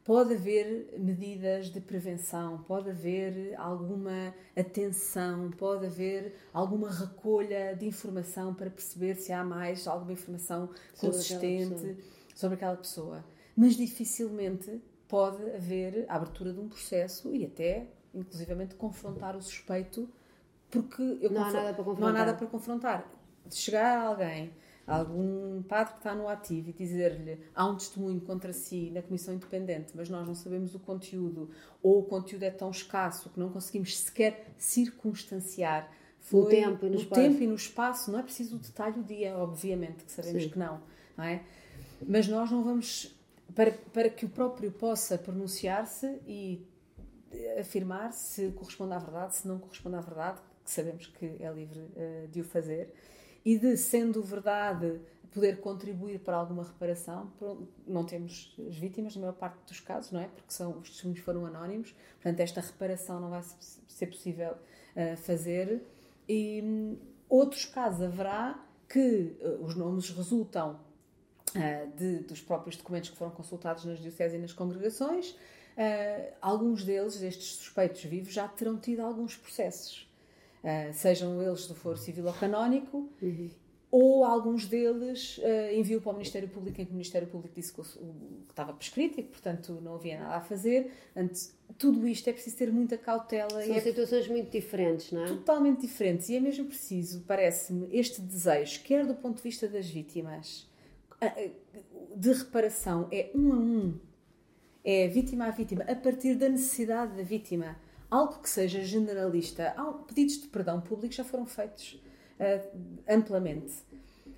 pode 0.04 0.34
haver 0.34 0.96
medidas 0.98 1.70
de 1.70 1.80
prevenção, 1.80 2.64
pode 2.68 2.90
haver 2.90 3.56
alguma 3.58 4.34
atenção, 4.58 5.52
pode 5.52 5.86
haver 5.86 6.36
alguma 6.54 6.90
recolha 6.90 7.76
de 7.76 7.86
informação 7.86 8.54
para 8.54 8.70
perceber 8.70 9.16
se 9.16 9.32
há 9.32 9.44
mais 9.44 9.88
alguma 9.88 10.14
informação 10.14 10.70
sobre 10.94 11.16
consistente 11.16 11.74
aquela 11.74 11.96
sobre 12.36 12.56
aquela 12.56 12.76
pessoa. 12.76 13.24
Mas 13.56 13.76
dificilmente 13.76 14.82
pode 15.08 15.44
haver 15.52 16.06
a 16.08 16.16
abertura 16.16 16.54
de 16.54 16.60
um 16.60 16.68
processo 16.68 17.36
e 17.36 17.46
até, 17.46 17.88
inclusivamente, 18.14 18.76
confrontar 18.76 19.36
o 19.36 19.42
suspeito, 19.42 20.10
porque 20.70 21.02
não, 21.30 21.44
há 21.44 21.52
nada 21.52 21.74
para 21.74 21.84
confrontar. 21.84 22.00
não 22.00 22.08
há 22.08 22.14
nada 22.14 22.34
para 22.34 22.48
confrontar. 22.48 23.12
Chegar 23.50 23.98
a 23.98 24.08
alguém 24.08 24.54
algum 24.92 25.62
padre 25.64 25.94
que 25.94 26.00
está 26.00 26.14
no 26.14 26.28
ativo 26.28 26.70
e 26.70 26.74
dizer-lhe 26.74 27.40
há 27.56 27.66
um 27.66 27.76
testemunho 27.76 28.22
contra 28.22 28.54
si 28.54 28.92
na 28.92 29.02
Comissão 29.02 29.34
Independente, 29.34 29.94
mas 29.96 30.10
nós 30.10 30.28
não 30.28 30.36
sabemos 30.36 30.76
o 30.76 30.80
conteúdo, 30.80 31.50
ou 31.82 32.00
o 32.00 32.04
conteúdo 32.04 32.44
é 32.44 32.52
tão 32.52 32.70
escasso 32.70 33.30
que 33.30 33.40
não 33.40 33.50
conseguimos 33.50 33.98
sequer 33.98 34.54
circunstanciar 34.58 35.90
foi 36.22 36.42
no 36.42 36.50
tempo 36.50 36.86
e 36.86 36.90
no, 36.90 36.96
espaço. 36.96 37.22
tempo 37.22 37.44
e 37.44 37.48
no 37.48 37.56
espaço. 37.56 38.12
Não 38.12 38.20
é 38.20 38.24
preciso 38.24 38.56
o 38.56 38.60
detalhe 38.60 38.94
do 38.94 39.04
dia, 39.04 39.36
obviamente, 39.38 40.04
que 40.04 40.12
sabemos 40.12 40.44
Sim. 40.44 40.50
que 40.50 40.60
não, 40.60 40.82
não 41.18 41.24
é? 41.24 41.44
Mas 42.08 42.28
nós 42.28 42.50
não 42.52 42.64
vamos. 42.64 43.16
Para, 43.56 43.72
para 43.72 44.10
que 44.10 44.26
o 44.26 44.30
próprio 44.30 44.72
possa 44.72 45.18
pronunciar-se 45.18 46.08
e 46.26 46.66
afirmar 47.60 48.14
se 48.14 48.50
corresponde 48.52 48.94
à 48.94 49.00
verdade, 49.00 49.36
se 49.36 49.48
não 49.48 49.60
corresponde 49.60 49.96
à 49.98 50.02
verdade, 50.02 50.40
que 50.64 50.72
sabemos 50.72 51.08
que 51.08 51.36
é 51.40 51.52
livre 51.52 51.80
uh, 51.80 52.28
de 52.30 52.40
o 52.40 52.44
fazer, 52.46 52.94
e 53.44 53.58
de, 53.58 53.76
sendo 53.78 54.22
verdade, 54.22 55.00
poder 55.32 55.60
contribuir 55.62 56.20
para 56.20 56.36
alguma 56.36 56.64
reparação. 56.64 57.32
Não 57.88 58.04
temos 58.04 58.56
as 58.68 58.78
vítimas, 58.78 59.16
na 59.16 59.22
maior 59.22 59.34
parte 59.34 59.58
dos 59.66 59.80
casos, 59.80 60.12
não 60.12 60.20
é? 60.20 60.28
Porque 60.28 60.54
são, 60.54 60.78
os 60.80 60.90
testemunhos 60.90 61.22
foram 61.22 61.46
anónimos, 61.46 61.96
portanto, 62.22 62.40
esta 62.42 62.62
reparação 62.62 63.20
não 63.20 63.30
vai 63.30 63.42
ser 63.88 64.08
possível 64.08 64.52
uh, 64.52 65.18
fazer. 65.18 65.82
E 66.28 66.62
um, 66.64 66.98
outros 67.30 67.66
casos 67.66 68.02
haverá 68.02 68.64
que 68.88 69.38
uh, 69.42 69.64
os 69.64 69.76
nomes 69.76 70.10
resultam 70.10 70.80
uh, 71.56 71.98
de, 71.98 72.20
dos 72.20 72.42
próprios 72.42 72.76
documentos 72.76 73.10
que 73.10 73.18
foram 73.18 73.32
consultados 73.32 73.86
nas 73.86 74.00
dioceses 74.00 74.38
e 74.38 74.42
nas 74.42 74.54
congregações. 74.54 75.36
alguns 76.42 76.84
deles, 76.84 77.18
destes 77.18 77.56
suspeitos 77.56 78.04
vivos, 78.04 78.34
já 78.34 78.48
terão 78.50 78.78
tido 78.78 79.00
alguns 79.00 79.38
processos. 79.38 80.11
Uh, 80.64 80.94
sejam 80.94 81.42
eles 81.42 81.66
do 81.66 81.74
foro 81.74 81.98
civil 81.98 82.26
ou 82.26 82.34
canónico, 82.34 83.10
uhum 83.22 83.50
ou 83.92 84.24
alguns 84.24 84.66
deles 84.66 85.38
uh, 85.40 85.76
enviou 85.76 86.00
para 86.00 86.12
o 86.12 86.14
Ministério 86.14 86.48
Público 86.48 86.80
em 86.82 86.86
que 86.86 86.92
o 86.92 86.94
Ministério 86.94 87.28
Público 87.28 87.54
disse 87.54 87.74
que, 87.74 87.82
o, 87.82 87.84
o, 87.84 88.44
que 88.46 88.54
estava 88.54 88.72
prescrito 88.72 89.20
e 89.20 89.24
que, 89.24 89.30
portanto, 89.30 89.80
não 89.82 89.96
havia 89.96 90.18
nada 90.18 90.36
a 90.38 90.42
fazer. 90.42 90.94
Antes, 91.14 91.54
tudo 91.78 92.08
isto 92.08 92.30
é 92.30 92.34
preciso 92.34 92.56
ter 92.56 92.72
muita 92.72 92.98
cautela. 92.98 93.50
São 93.50 93.76
é 93.76 93.82
situações 93.82 94.30
muito 94.30 94.50
diferentes, 94.50 95.12
não 95.12 95.26
é? 95.26 95.28
Totalmente 95.28 95.82
diferentes. 95.82 96.30
E 96.30 96.38
é 96.38 96.40
mesmo 96.40 96.66
preciso, 96.66 97.22
parece-me, 97.28 97.90
este 97.92 98.22
desejo, 98.22 98.82
quer 98.84 99.06
do 99.06 99.14
ponto 99.14 99.38
de 99.38 99.44
vista 99.44 99.68
das 99.68 99.90
vítimas, 99.90 100.66
de 102.16 102.32
reparação, 102.32 103.10
é 103.12 103.30
um 103.36 103.52
a 103.52 103.58
um. 103.58 104.00
É 104.84 105.08
vítima 105.10 105.46
a 105.46 105.52
vítima, 105.52 105.84
a 105.84 105.96
partir 105.96 106.36
da 106.36 106.48
necessidade 106.48 107.16
da 107.16 107.24
vítima. 107.24 107.76
Algo 108.12 108.40
que 108.40 108.50
seja 108.50 108.84
generalista. 108.84 109.74
Pedidos 110.06 110.42
de 110.42 110.48
perdão 110.50 110.82
público 110.82 111.14
já 111.14 111.24
foram 111.24 111.46
feitos 111.46 111.94
uh, 112.38 112.78
amplamente. 113.08 113.74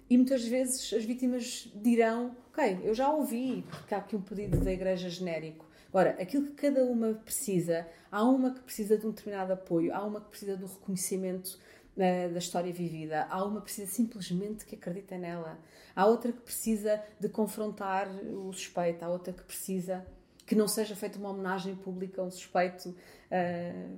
E 0.08 0.16
muitas 0.16 0.46
vezes 0.46 0.94
as 0.94 1.04
vítimas 1.04 1.68
dirão: 1.74 2.38
Ok, 2.52 2.82
eu 2.84 2.94
já 2.94 3.10
ouvi 3.12 3.66
que 3.88 3.96
há 3.96 3.98
aqui 3.98 4.16
um 4.16 4.22
pedido 4.22 4.60
da 4.60 4.72
igreja 4.72 5.10
genérico. 5.10 5.66
Agora, 5.90 6.12
aquilo 6.22 6.46
que 6.46 6.54
cada 6.54 6.84
uma 6.86 7.16
precisa, 7.16 7.88
há 8.12 8.24
uma 8.24 8.52
que 8.54 8.60
precisa 8.60 8.96
de 8.96 9.08
um 9.08 9.10
determinado 9.10 9.54
apoio, 9.54 9.92
há 9.92 10.06
uma 10.06 10.22
que 10.22 10.30
precisa 10.30 10.56
do 10.56 10.68
reconhecimento 10.68 11.58
uh, 11.98 12.32
da 12.32 12.38
história 12.38 12.72
vivida, 12.72 13.26
há 13.28 13.44
uma 13.44 13.60
que 13.60 13.66
precisa 13.66 13.92
simplesmente 13.92 14.66
que 14.66 14.76
acredita 14.76 15.18
nela, 15.18 15.58
há 15.96 16.06
outra 16.06 16.32
que 16.32 16.42
precisa 16.42 17.02
de 17.20 17.28
confrontar 17.28 18.08
o 18.08 18.54
suspeito, 18.54 19.04
há 19.04 19.10
outra 19.10 19.34
que 19.34 19.44
precisa 19.44 20.06
que 20.46 20.56
não 20.56 20.68
seja 20.68 20.96
feita 20.96 21.18
uma 21.18 21.30
homenagem 21.30 21.76
pública 21.76 22.22
a 22.22 22.26
um 22.26 22.32
suspeito 22.32 22.90
uh, 22.90 23.98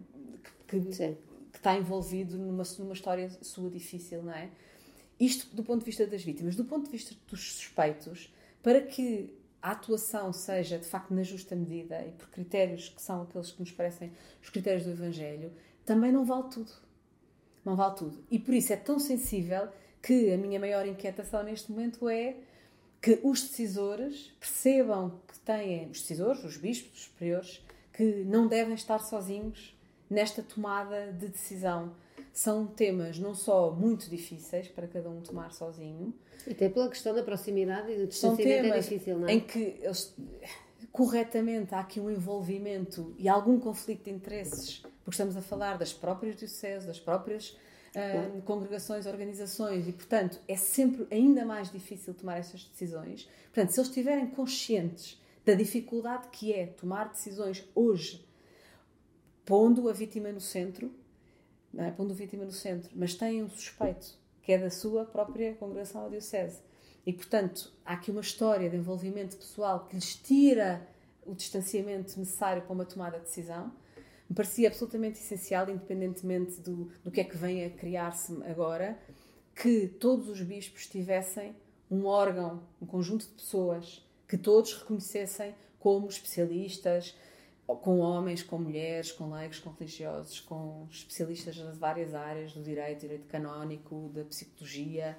que, 0.68 0.80
que, 0.80 1.18
está 1.54 1.76
envolvido 1.76 2.38
numa, 2.38 2.64
numa 2.78 2.94
história 2.94 3.30
sua 3.42 3.70
difícil, 3.70 4.22
não 4.22 4.34
é? 4.34 4.50
Isto 5.20 5.56
do 5.56 5.64
ponto 5.64 5.80
de 5.80 5.86
vista 5.86 6.06
das 6.06 6.24
vítimas. 6.24 6.56
Do 6.56 6.66
ponto 6.66 6.86
de 6.86 6.92
vista 6.92 7.16
dos 7.28 7.54
suspeitos, 7.54 8.34
para 8.62 8.82
que 8.82 9.34
a 9.62 9.72
atuação 9.72 10.32
seja 10.32 10.78
de 10.78 10.86
facto 10.86 11.14
na 11.14 11.24
justa 11.24 11.56
medida 11.56 12.06
e 12.06 12.12
por 12.12 12.30
critérios 12.30 12.90
que 12.90 13.02
são 13.02 13.24
aqueles 13.24 13.52
que 13.52 13.60
nos 13.60 13.72
parecem 13.72 14.12
os 14.42 14.50
critérios 14.50 14.84
do 14.84 14.92
Evangelho, 14.92 15.52
também 15.86 16.12
não 16.12 16.26
vale 16.26 16.50
tudo. 16.50 16.72
Não 17.64 17.76
vale 17.76 17.96
tudo. 17.96 18.24
E 18.30 18.38
por 18.38 18.54
isso 18.54 18.74
é 18.74 18.76
tão 18.76 19.00
sensível 19.00 19.70
que 20.02 20.32
a 20.32 20.38
minha 20.38 20.60
maior 20.60 20.86
inquietação 20.86 21.42
neste 21.42 21.72
momento 21.72 22.08
é 22.08 22.36
que 23.02 23.20
os 23.24 23.42
decisores 23.42 24.34
percebam 24.40 25.20
têm, 25.46 25.90
os 25.90 26.02
decisores, 26.02 26.44
os 26.44 26.58
bispos, 26.58 27.00
os 27.00 27.04
superiores, 27.06 27.62
que 27.94 28.04
não 28.26 28.48
devem 28.48 28.74
estar 28.74 29.00
sozinhos 29.00 29.76
nesta 30.10 30.44
tomada 30.44 31.12
de 31.12 31.28
decisão. 31.28 31.94
São 32.34 32.68
temas 32.68 33.18
não 33.18 33.34
só 33.34 33.72
muito 33.72 34.10
difíceis 34.10 34.68
para 34.68 34.88
cada 34.88 35.10
um 35.10 35.22
tomar 35.22 35.54
sozinho. 35.54 36.14
Até 36.50 36.68
pela 36.68 36.90
questão 36.90 37.16
da 37.16 37.24
proximidade 37.24 37.92
e 37.92 37.98
do 37.98 38.08
distanciamento 38.08 38.74
é 38.74 38.80
difícil, 38.80 39.20
não 39.20 39.28
é? 39.28 39.34
Em 39.34 39.40
que 39.40 39.78
eles, 39.82 40.14
corretamente 40.92 41.74
há 41.74 41.80
aqui 41.80 42.00
um 42.00 42.10
envolvimento 42.10 43.14
e 43.18 43.28
algum 43.28 43.60
conflito 43.60 44.06
de 44.06 44.12
interesses, 44.12 44.80
porque 45.04 45.12
estamos 45.12 45.36
a 45.38 45.42
falar 45.42 45.78
das 45.78 45.94
próprias 45.94 46.36
dioceses, 46.36 46.86
das 46.86 47.00
próprias 47.00 47.50
uh, 47.96 48.42
congregações, 48.44 49.06
organizações, 49.06 49.88
e 49.88 49.92
portanto 49.92 50.40
é 50.48 50.56
sempre 50.56 51.08
ainda 51.10 51.46
mais 51.46 51.72
difícil 51.72 52.14
tomar 52.14 52.38
essas 52.38 52.64
decisões. 52.66 53.30
Portanto, 53.46 53.72
se 53.72 53.80
eles 53.80 53.90
estiverem 53.90 54.28
conscientes 54.28 55.20
da 55.46 55.54
dificuldade 55.54 56.28
que 56.32 56.52
é 56.52 56.66
tomar 56.66 57.10
decisões 57.10 57.64
hoje 57.76 58.26
pondo 59.46 59.88
a 59.88 59.94
vítima 59.94 60.32
no 60.32 60.42
centro, 60.42 60.92
não 61.72 61.86
é? 61.86 61.92
pondo 61.92 62.12
a 62.12 62.16
vítima 62.16 62.44
no 62.44 62.52
centro, 62.52 62.90
mas 62.96 63.14
tem 63.14 63.44
um 63.44 63.50
suspeito 63.50 64.18
que 64.42 64.52
é 64.52 64.58
da 64.58 64.70
sua 64.70 65.06
própria 65.06 65.54
congregação 65.56 66.04
ou 66.04 66.10
diocese. 66.10 66.62
E, 67.06 67.14
portanto, 67.14 67.72
há 67.86 67.94
aqui 67.94 68.10
uma 68.10 68.22
história 68.22 68.70
de 68.70 68.76
envolvimento 68.76 69.38
pessoal 69.38 69.86
que 69.88 69.96
lhes 69.96 70.16
tira 70.16 70.88
o 71.26 71.34
distanciamento 71.34 72.20
necessário 72.20 72.64
para 72.64 72.74
uma 72.74 72.86
tomada 72.86 73.18
de 73.20 73.26
decisão. 73.26 73.72
Me 74.28 74.36
parecia 74.36 74.68
absolutamente 74.68 75.20
essencial, 75.20 75.70
independentemente 75.70 76.60
do, 76.62 76.92
do 77.04 77.12
que 77.12 77.22
é 77.22 77.24
que 77.24 77.38
vem 77.38 77.66
a 77.66 77.70
criar-se 77.70 78.34
agora, 78.44 79.00
que 79.56 79.88
todos 79.88 80.30
os 80.30 80.42
bispos 80.42 80.88
tivessem 80.88 81.56
um 81.90 82.06
órgão, 82.06 82.64
um 82.82 82.86
conjunto 82.86 83.26
de 83.26 83.34
pessoas 83.34 84.05
que 84.28 84.38
todos 84.38 84.74
reconhecessem 84.74 85.54
como 85.80 86.08
especialistas, 86.08 87.16
com 87.66 88.00
homens, 88.00 88.44
com 88.44 88.60
mulheres, 88.60 89.12
com 89.12 89.32
leigos, 89.32 89.60
com 89.60 89.72
religiosos, 89.72 90.40
com 90.40 90.88
especialistas 90.92 91.58
das 91.58 91.78
várias 91.78 92.14
áreas 92.14 92.54
do 92.54 92.62
direito, 92.62 93.02
direito 93.02 93.28
canónico, 93.28 94.10
da 94.14 94.24
psicologia, 94.24 95.18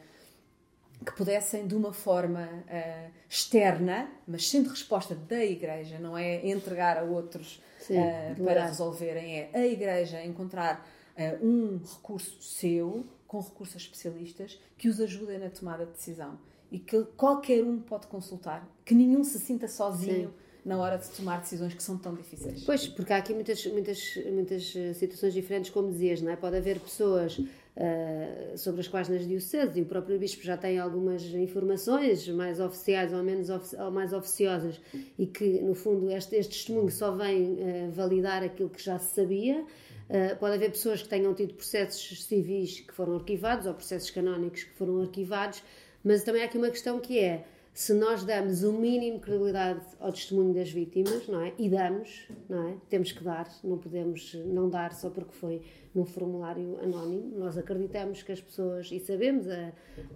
que 1.05 1.13
pudessem 1.13 1.67
de 1.67 1.75
uma 1.75 1.93
forma 1.93 2.45
uh, 2.47 3.11
externa, 3.29 4.11
mas 4.27 4.49
sendo 4.49 4.71
resposta 4.71 5.15
da 5.15 5.45
Igreja, 5.45 5.99
não 5.99 6.17
é 6.17 6.47
entregar 6.47 6.97
a 6.97 7.03
outros 7.03 7.61
Sim, 7.81 7.99
uh, 7.99 8.45
para 8.45 8.67
resolverem, 8.67 9.41
é 9.41 9.51
a 9.53 9.67
Igreja 9.67 10.25
encontrar 10.25 10.89
uh, 11.17 11.47
um 11.47 11.79
recurso 11.79 12.41
seu, 12.41 13.05
com 13.27 13.41
recursos 13.41 13.83
especialistas, 13.83 14.59
que 14.79 14.89
os 14.89 15.01
ajudem 15.01 15.39
na 15.39 15.51
tomada 15.51 15.85
de 15.85 15.93
decisão 15.93 16.39
e 16.71 16.79
que 16.79 17.03
qualquer 17.17 17.63
um 17.65 17.79
pode 17.79 18.07
consultar, 18.07 18.69
que 18.85 18.95
nenhum 18.95 19.23
se 19.25 19.39
sinta 19.39 19.69
sozinho. 19.69 20.29
Sim 20.29 20.47
na 20.67 20.77
hora 20.79 20.99
de 20.99 21.09
tomar 21.11 21.41
decisões 21.41 21.73
que 21.73 21.83
são 21.83 21.97
tão 21.97 22.13
difíceis. 22.13 22.65
Pois, 22.65 22.89
porque 22.89 23.13
há 23.13 23.19
aqui 23.19 23.33
muitas, 23.33 23.65
muitas, 23.67 24.17
muitas 24.33 24.75
eh, 24.75 24.93
situações 24.95 25.33
diferentes, 25.33 25.71
como 25.71 25.93
dizias, 25.93 26.21
não 26.21 26.33
é? 26.33 26.35
Pode 26.35 26.57
haver 26.57 26.81
pessoas 26.81 27.39
uh, 27.39 28.59
sobre 28.59 28.81
as 28.81 28.89
quais 28.89 29.09
nas 29.09 29.25
dioceses 29.25 29.77
e 29.77 29.83
o 29.83 29.87
próprio 29.87 30.19
bispo 30.19 30.43
já 30.43 30.57
tem 30.57 30.81
algumas 30.81 31.23
informações 31.23 32.27
mais 32.29 32.59
oficiais 32.59 33.13
ou 33.13 33.23
menos 33.23 33.49
ofici 33.49 33.77
ou 33.77 33.93
mais 33.93 34.13
oficiosas 34.13 34.81
e 35.17 35.25
que, 35.27 35.61
no 35.61 35.75
fundo, 35.75 36.11
este, 36.11 36.35
este 36.35 36.55
testemunho 36.55 36.91
só 36.91 37.13
vem 37.13 37.53
uh, 37.53 37.93
validar 37.93 38.43
aquilo 38.43 38.69
que 38.69 38.83
já 38.83 38.99
se 38.99 39.15
sabia. 39.15 39.65
Uh, 40.09 40.37
pode 40.41 40.57
haver 40.57 40.71
pessoas 40.71 41.01
que 41.01 41.09
tenham 41.09 41.33
tido 41.33 41.55
processos 41.55 42.25
civis 42.25 42.81
que 42.81 42.93
foram 42.93 43.15
arquivados 43.15 43.67
ou 43.67 43.75
processos 43.75 44.11
canónicos 44.11 44.65
que 44.65 44.75
foram 44.75 45.01
arquivados, 45.01 45.63
mas 46.07 46.23
também 46.23 46.43
há 46.43 46.45
aqui 46.45 46.57
uma 46.57 46.71
questão 46.71 47.01
que 47.01 47.19
é 47.19 47.45
se 47.75 47.93
nós 47.93 48.23
damos 48.23 48.63
o 48.63 48.73
mínimo 48.73 49.19
de 49.19 49.25
credibilidade 49.25 49.85
ao 49.99 50.13
testemunho 50.13 50.55
das 50.55 50.71
vítimas, 50.71 51.27
não 51.27 51.43
é? 51.43 51.53
E 51.59 51.69
damos, 51.69 52.29
não 52.49 52.69
é? 52.69 52.77
Temos 52.89 53.11
que 53.11 53.25
dar, 53.25 53.53
não 53.65 53.77
podemos 53.77 54.35
não 54.47 54.71
dar 54.71 54.95
só 54.95 55.11
porque 55.11 55.33
foi 55.33 55.61
num 55.93 56.07
formulário 56.07 56.79
anónimo. 56.81 57.37
Nós 57.37 57.59
acreditamos 57.59 58.23
que 58.23 58.31
as 58.31 58.41
pessoas, 58.41 58.89
e 58.93 59.01
sabemos, 59.01 59.49
a, 59.49 59.73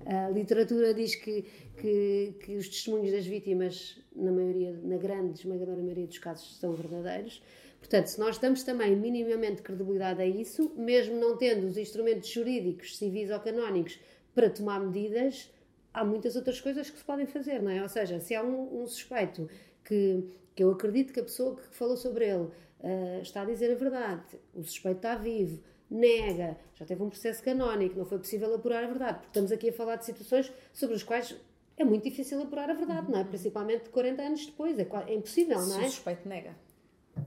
a 0.07 0.31
literatura 0.31 0.95
diz 0.95 1.17
que, 1.17 1.45
que, 1.77 2.35
que, 2.41 2.57
os 2.57 2.69
testemunhos 2.69 3.11
das 3.11 3.27
vítimas, 3.27 4.01
na 4.15 4.31
maioria, 4.31 4.79
na 4.85 4.97
grande, 4.97 5.41
esmagadora 5.41 5.83
maioria 5.83 6.07
dos 6.07 6.19
casos, 6.19 6.57
são 6.57 6.73
verdadeiros. 6.73 7.43
Portanto, 7.81 8.07
se 8.07 8.21
nós 8.21 8.39
damos 8.39 8.63
também 8.63 8.95
minimamente 8.95 9.61
credibilidade 9.61 10.23
a 10.23 10.27
isso, 10.27 10.73
mesmo 10.77 11.19
não 11.19 11.37
tendo 11.37 11.67
os 11.67 11.77
instrumentos 11.77 12.29
jurídicos, 12.29 12.97
civis 12.97 13.29
ou 13.29 13.41
canónicos, 13.41 13.99
para 14.33 14.49
tomar 14.49 14.79
medidas, 14.81 15.51
há 15.93 16.05
muitas 16.05 16.37
outras 16.37 16.61
coisas 16.61 16.89
que 16.91 16.99
se 16.99 17.05
podem 17.05 17.27
fazer, 17.27 17.61
não 17.63 17.71
é? 17.71 17.83
Ou 17.83 17.89
seja, 17.89 18.21
se 18.21 18.35
há 18.35 18.43
um, 18.43 18.83
um 18.83 18.87
suspeito 18.87 19.49
que, 19.85 20.25
que 20.55 20.63
eu 20.63 20.71
acredito 20.71 21.13
que 21.13 21.21
a 21.21 21.25
pessoa 21.25 21.57
que 21.57 21.75
falou 21.75 21.97
sobre 21.97 22.27
ele 22.27 22.49
uh, 22.81 23.23
está 23.23 23.43
a 23.43 23.45
dizer 23.45 23.73
a 23.73 23.75
verdade, 23.75 24.39
o 24.55 24.63
suspeito 24.63 24.99
está 24.99 25.15
vivo, 25.17 25.63
nega, 25.91 26.57
já 26.75 26.85
teve 26.85 27.03
um 27.03 27.09
processo 27.09 27.43
canónico, 27.43 27.99
não 27.99 28.05
foi 28.05 28.19
possível 28.19 28.55
apurar 28.55 28.85
a 28.85 28.87
verdade, 28.87 29.15
porque 29.15 29.29
estamos 29.29 29.53
aqui 29.53 29.71
a 29.71 29.73
falar 29.73 29.97
de 29.97 30.05
situações 30.05 30.53
sobre 30.73 30.97
as 30.97 31.03
quais 31.03 31.37
é 31.77 31.85
muito 31.85 32.05
difícil 32.05 32.41
apurar 32.43 32.71
a 32.71 32.75
verdade, 32.75 33.07
uhum. 33.07 33.13
não 33.13 33.21
é? 33.21 33.25
Principalmente 33.25 33.89
40 33.89 34.23
anos 34.23 34.47
depois, 34.47 34.79
é, 34.79 34.87
é 35.09 35.15
impossível, 35.15 35.59
não 35.59 35.77
é? 35.77 35.81
Se 35.81 35.87
o 35.87 35.91
suspeito 35.91 36.29
nega. 36.29 36.55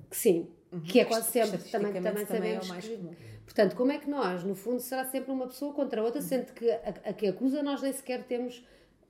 Sim, 0.09 0.47
uhum. 0.72 0.82
que 0.82 0.99
é 0.99 1.05
quase 1.05 1.32
sempre, 1.32 1.57
também, 1.70 1.93
também, 1.93 2.26
também 2.26 2.55
é 2.55 2.59
o 2.59 2.66
mais 2.68 2.88
que, 2.88 2.95
comum 2.95 3.14
Portanto, 3.45 3.75
como 3.75 3.91
é 3.91 3.97
que 3.97 4.09
nós, 4.09 4.43
no 4.43 4.55
fundo, 4.55 4.79
será 4.79 5.05
sempre 5.05 5.31
uma 5.31 5.47
pessoa 5.47 5.73
contra 5.73 6.01
a 6.01 6.03
outra, 6.03 6.21
sendo 6.21 6.53
que 6.53 6.69
a, 6.71 6.93
a, 7.05 7.13
que 7.13 7.27
acusa 7.27 7.61
nós 7.61 7.81
nem 7.81 7.91
sequer 7.91 8.23
temos 8.23 8.65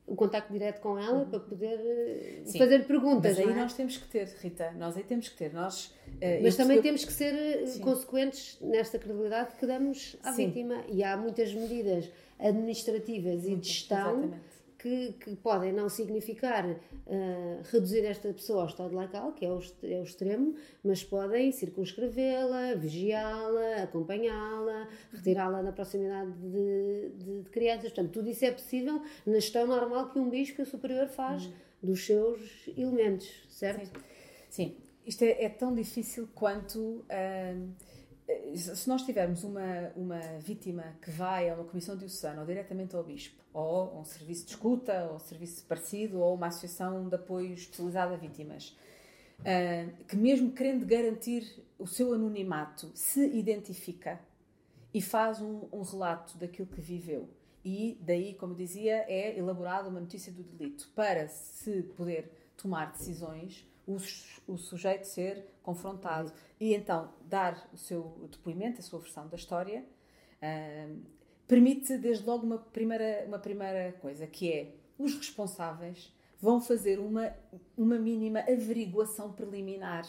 o 0.06 0.16
contacto 0.16 0.52
direto 0.52 0.82
com 0.82 1.00
ela 1.00 1.20
uhum. 1.20 1.30
para 1.30 1.40
poder 1.40 1.80
eh, 1.80 2.42
Sim. 2.44 2.58
fazer 2.58 2.86
perguntas. 2.86 3.38
Mas 3.38 3.48
aí 3.48 3.54
é? 3.54 3.56
nós 3.56 3.74
temos 3.74 3.96
que 3.96 4.08
ter, 4.08 4.28
Rita, 4.42 4.72
nós 4.72 4.98
aí 4.98 5.04
temos 5.04 5.30
que 5.30 5.38
ter. 5.38 5.54
Nós, 5.54 5.86
uh, 5.86 6.44
Mas 6.44 6.58
também 6.58 6.82
temos 6.82 7.06
que 7.06 7.14
ser 7.14 7.34
eh, 7.34 7.66
Sim. 7.68 7.80
consequentes 7.80 8.58
nesta 8.60 9.00
credibilidade 9.00 9.56
que 9.58 9.66
damos 9.66 10.18
à 10.24 10.34
Sim. 10.34 10.48
vítima. 10.48 10.84
E 10.90 11.04
há 11.04 11.16
muitas 11.16 11.54
medidas 11.54 12.10
administrativas 12.38 13.46
e 13.46 13.56
de 13.56 13.68
gestão 13.68 14.18
Exatamente 14.18 14.53
que, 14.84 15.14
que 15.14 15.36
podem 15.38 15.72
não 15.72 15.88
significar 15.88 16.66
uh, 16.70 16.78
reduzir 17.72 18.04
esta 18.04 18.34
pessoa 18.34 18.64
ao 18.64 18.68
estado 18.68 18.94
laical, 18.94 19.32
que 19.32 19.46
é 19.46 19.50
o, 19.50 19.62
é 19.82 20.02
o 20.02 20.04
extremo, 20.04 20.56
mas 20.84 21.02
podem 21.02 21.54
circunscrevê-la, 21.54 22.76
vigiá-la, 22.76 23.84
acompanhá-la, 23.84 24.90
retirá-la 25.14 25.62
da 25.62 25.72
proximidade 25.72 26.34
de, 26.34 27.10
de, 27.18 27.44
de, 27.44 27.50
crianças. 27.50 27.94
Portanto, 27.94 28.12
tudo 28.12 28.30
isso 28.30 28.44
é 28.44 28.52
possível 28.52 29.02
na 29.26 29.36
gestão 29.36 29.66
normal 29.66 30.10
que 30.10 30.20
um 30.20 30.30
bispo 30.30 30.66
superior 30.66 31.08
faz 31.08 31.46
uhum. 31.46 31.54
dos 31.82 32.06
seus 32.06 32.68
elementos, 32.78 33.30
certo? 33.48 33.98
Sim, 34.50 34.66
Sim. 34.68 34.78
isto 35.08 35.24
é, 35.24 35.46
é, 35.46 35.50
tão 35.50 35.74
difícil 35.74 36.28
quanto. 36.36 36.78
Uh 36.78 37.93
se 38.56 38.88
nós 38.88 39.04
tivermos 39.04 39.44
uma, 39.44 39.92
uma 39.96 40.20
vítima 40.40 40.96
que 41.02 41.12
vai 41.12 41.50
a 41.50 41.56
uma 41.56 41.66
comissão 41.66 41.98
diocesana 41.98 42.42
ou 42.42 42.48
diretamente 42.48 42.96
ao 42.96 43.04
bispo, 43.04 43.44
ou 43.54 43.98
a 43.98 44.00
um 44.00 44.06
serviço 44.06 44.46
de 44.46 44.52
escuta, 44.52 45.08
ou 45.10 45.16
um 45.16 45.20
serviço 45.20 45.66
parecido, 45.66 46.20
ou 46.20 46.36
uma 46.36 46.48
associação 46.48 47.08
de 47.08 47.16
apoio 47.16 47.54
especializada 47.54 48.14
a 48.14 48.18
vítimas, 48.18 48.78
uh, 49.40 50.06
que 50.06 50.16
mesmo 50.16 50.52
querendo 50.52 50.86
garantir 50.86 51.64
o 51.78 51.86
seu 51.86 52.14
anonimato, 52.14 52.92
se 52.94 53.26
identifica 53.38 54.20
e 54.94 55.02
faz 55.02 55.42
um, 55.42 55.68
um 55.72 55.82
relato 55.82 56.38
daquilo 56.38 56.68
que 56.68 56.80
viveu. 56.80 57.30
E 57.66 57.98
daí, 58.02 58.34
como 58.34 58.54
dizia, 58.54 59.06
é 59.08 59.38
elaborada 59.38 59.90
uma 59.90 60.00
notícia 60.00 60.32
do 60.32 60.44
delito 60.44 60.90
para 60.96 61.28
se 61.28 61.84
poder 61.96 62.30
tomar 62.58 62.92
decisões 62.92 63.66
o, 63.86 63.98
o 64.48 64.58
sujeito 64.58 65.06
ser 65.06 65.46
confrontado 65.64 66.32
e 66.60 66.76
então 66.76 67.12
dar 67.24 67.68
o 67.74 67.78
seu 67.78 68.28
depoimento, 68.30 68.80
a 68.80 68.84
sua 68.84 69.00
versão 69.00 69.28
da 69.28 69.36
história, 69.36 69.84
uh, 70.42 71.02
permite 71.48 71.98
desde 71.98 72.26
logo 72.26 72.46
uma 72.46 72.60
primeira, 72.60 73.24
uma 73.26 73.40
primeira 73.40 73.94
coisa, 73.94 74.28
que 74.28 74.52
é 74.52 74.76
os 75.00 75.16
responsáveis 75.16 76.14
vão 76.40 76.60
fazer 76.60 77.00
uma, 77.00 77.34
uma 77.78 77.98
mínima 77.98 78.42
averiguação 78.42 79.32
preliminar 79.32 80.06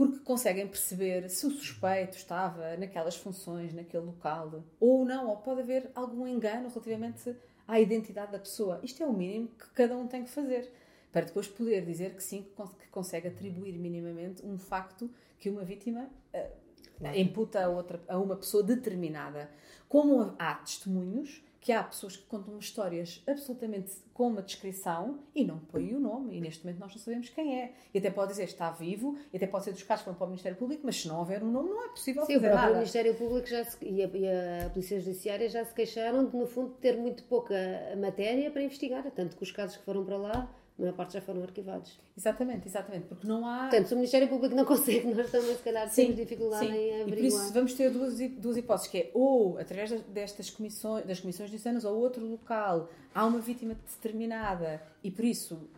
porque 0.00 0.18
conseguem 0.20 0.66
perceber 0.66 1.28
se 1.28 1.46
o 1.46 1.50
suspeito 1.50 2.16
estava 2.16 2.74
naquelas 2.78 3.16
funções, 3.16 3.74
naquele 3.74 4.06
local, 4.06 4.64
ou 4.80 5.04
não, 5.04 5.28
ou 5.28 5.36
pode 5.36 5.60
haver 5.60 5.90
algum 5.94 6.26
engano 6.26 6.70
relativamente 6.70 7.36
à 7.68 7.78
identidade 7.78 8.32
da 8.32 8.38
pessoa. 8.38 8.80
Isto 8.82 9.02
é 9.02 9.06
o 9.06 9.12
mínimo 9.12 9.48
que 9.48 9.68
cada 9.74 9.94
um 9.94 10.06
tem 10.06 10.24
que 10.24 10.30
fazer 10.30 10.72
para 11.12 11.26
depois 11.26 11.48
poder 11.48 11.84
dizer 11.84 12.14
que 12.14 12.22
sim, 12.22 12.46
que 12.78 12.88
consegue 12.88 13.28
atribuir 13.28 13.78
minimamente 13.78 14.44
um 14.44 14.58
facto 14.58 15.10
que 15.38 15.48
uma 15.48 15.64
vítima 15.64 16.08
uh, 16.34 17.16
imputa 17.16 17.64
a, 17.64 17.68
outra, 17.68 18.00
a 18.08 18.18
uma 18.18 18.36
pessoa 18.36 18.62
determinada. 18.62 19.50
Como 19.88 20.34
há 20.38 20.54
testemunhos, 20.54 21.42
que 21.60 21.72
há 21.72 21.82
pessoas 21.82 22.16
que 22.16 22.24
contam 22.24 22.58
histórias 22.58 23.22
absolutamente 23.26 23.92
com 24.14 24.28
uma 24.28 24.40
descrição 24.40 25.18
e 25.34 25.44
não 25.44 25.58
põem 25.58 25.94
o 25.94 26.00
nome, 26.00 26.36
e 26.36 26.40
neste 26.40 26.64
momento 26.64 26.80
nós 26.80 26.92
não 26.92 26.98
sabemos 26.98 27.28
quem 27.28 27.60
é. 27.60 27.72
E 27.92 27.98
até 27.98 28.10
pode 28.10 28.30
dizer 28.30 28.44
está 28.44 28.70
vivo, 28.70 29.18
e 29.32 29.36
até 29.36 29.46
pode 29.46 29.64
ser 29.64 29.72
dos 29.72 29.82
casos 29.82 30.04
que 30.04 30.08
vão 30.08 30.16
para 30.16 30.24
o 30.24 30.28
Ministério 30.28 30.56
Público, 30.56 30.82
mas 30.84 30.96
se 30.96 31.08
não 31.08 31.18
houver 31.18 31.42
um 31.42 31.50
nome, 31.50 31.68
não 31.68 31.84
é 31.84 31.88
possível 31.88 32.24
Sim, 32.24 32.34
fazer 32.34 32.50
o 32.50 32.54
nada. 32.54 32.70
o 32.70 32.74
Ministério 32.76 33.14
Público 33.14 33.46
já 33.46 33.62
se, 33.64 33.76
e, 33.84 34.02
a, 34.02 34.06
e 34.06 34.64
a 34.66 34.70
Polícia 34.70 34.98
Judiciária 35.00 35.48
já 35.50 35.64
se 35.64 35.74
queixaram 35.74 36.26
de, 36.26 36.34
no 36.34 36.46
fundo, 36.46 36.70
ter 36.80 36.96
muito 36.96 37.24
pouca 37.24 37.54
matéria 37.98 38.50
para 38.50 38.62
investigar, 38.62 39.10
tanto 39.10 39.36
que 39.36 39.42
os 39.42 39.50
casos 39.50 39.76
que 39.76 39.84
foram 39.84 40.02
para 40.02 40.16
lá 40.16 40.50
a 40.80 40.84
maior 40.84 40.94
parte 40.94 41.12
já 41.12 41.20
foram 41.20 41.42
arquivados. 41.42 41.98
Exatamente, 42.16 42.66
exatamente, 42.66 43.06
porque 43.06 43.26
não 43.26 43.46
há. 43.46 43.68
Portanto, 43.68 43.86
se 43.86 43.92
o 43.92 43.96
Ministério 43.96 44.28
Público 44.28 44.54
não 44.54 44.64
consegue, 44.64 45.12
nós 45.14 45.30
também, 45.30 45.54
se 45.54 45.62
calhar, 45.62 45.88
sim, 45.90 46.02
temos 46.02 46.16
dificuldade 46.16 46.66
sim. 46.66 46.72
em 46.72 47.02
averiguar. 47.02 47.08
E 47.08 47.12
por 47.12 47.24
isso 47.24 47.52
vamos 47.52 47.74
ter 47.74 47.90
duas, 47.90 48.18
duas 48.18 48.56
hipóteses, 48.56 48.90
que 48.90 48.98
é 48.98 49.10
ou 49.12 49.58
através 49.58 49.90
destas 50.04 50.48
comissões, 50.48 51.04
das 51.04 51.20
comissões 51.20 51.50
diocesanas 51.50 51.84
ou 51.84 51.98
outro 51.98 52.26
local, 52.26 52.88
há 53.14 53.26
uma 53.26 53.40
vítima 53.40 53.74
determinada 53.74 54.82
e 55.04 55.10
por 55.10 55.24
isso 55.24 55.68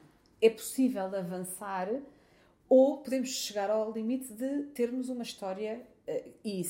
é 0.40 0.48
possível 0.48 1.04
avançar, 1.04 1.88
ou 2.68 2.98
podemos 2.98 3.28
chegar 3.28 3.70
ao 3.70 3.90
limite 3.92 4.32
de 4.32 4.62
termos 4.74 5.08
uma 5.08 5.24
história 5.24 5.80
uh, 6.08 6.30
e 6.44 6.60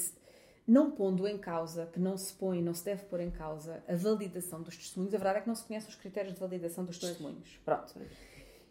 não 0.72 0.90
pondo 0.90 1.28
em 1.28 1.36
causa, 1.36 1.84
que 1.92 2.00
não 2.00 2.16
se 2.16 2.32
põe, 2.32 2.62
não 2.62 2.72
se 2.72 2.82
deve 2.82 3.04
pôr 3.04 3.20
em 3.20 3.30
causa 3.30 3.84
a 3.86 3.94
validação 3.94 4.62
dos 4.62 4.74
testemunhos, 4.74 5.14
a 5.14 5.18
verdade 5.18 5.38
é 5.38 5.42
que 5.42 5.48
não 5.48 5.54
se 5.54 5.64
conhecem 5.64 5.90
os 5.90 5.96
critérios 5.96 6.32
de 6.32 6.40
validação 6.40 6.82
dos 6.82 6.98
testemunhos. 6.98 7.60
Pronto. 7.62 7.94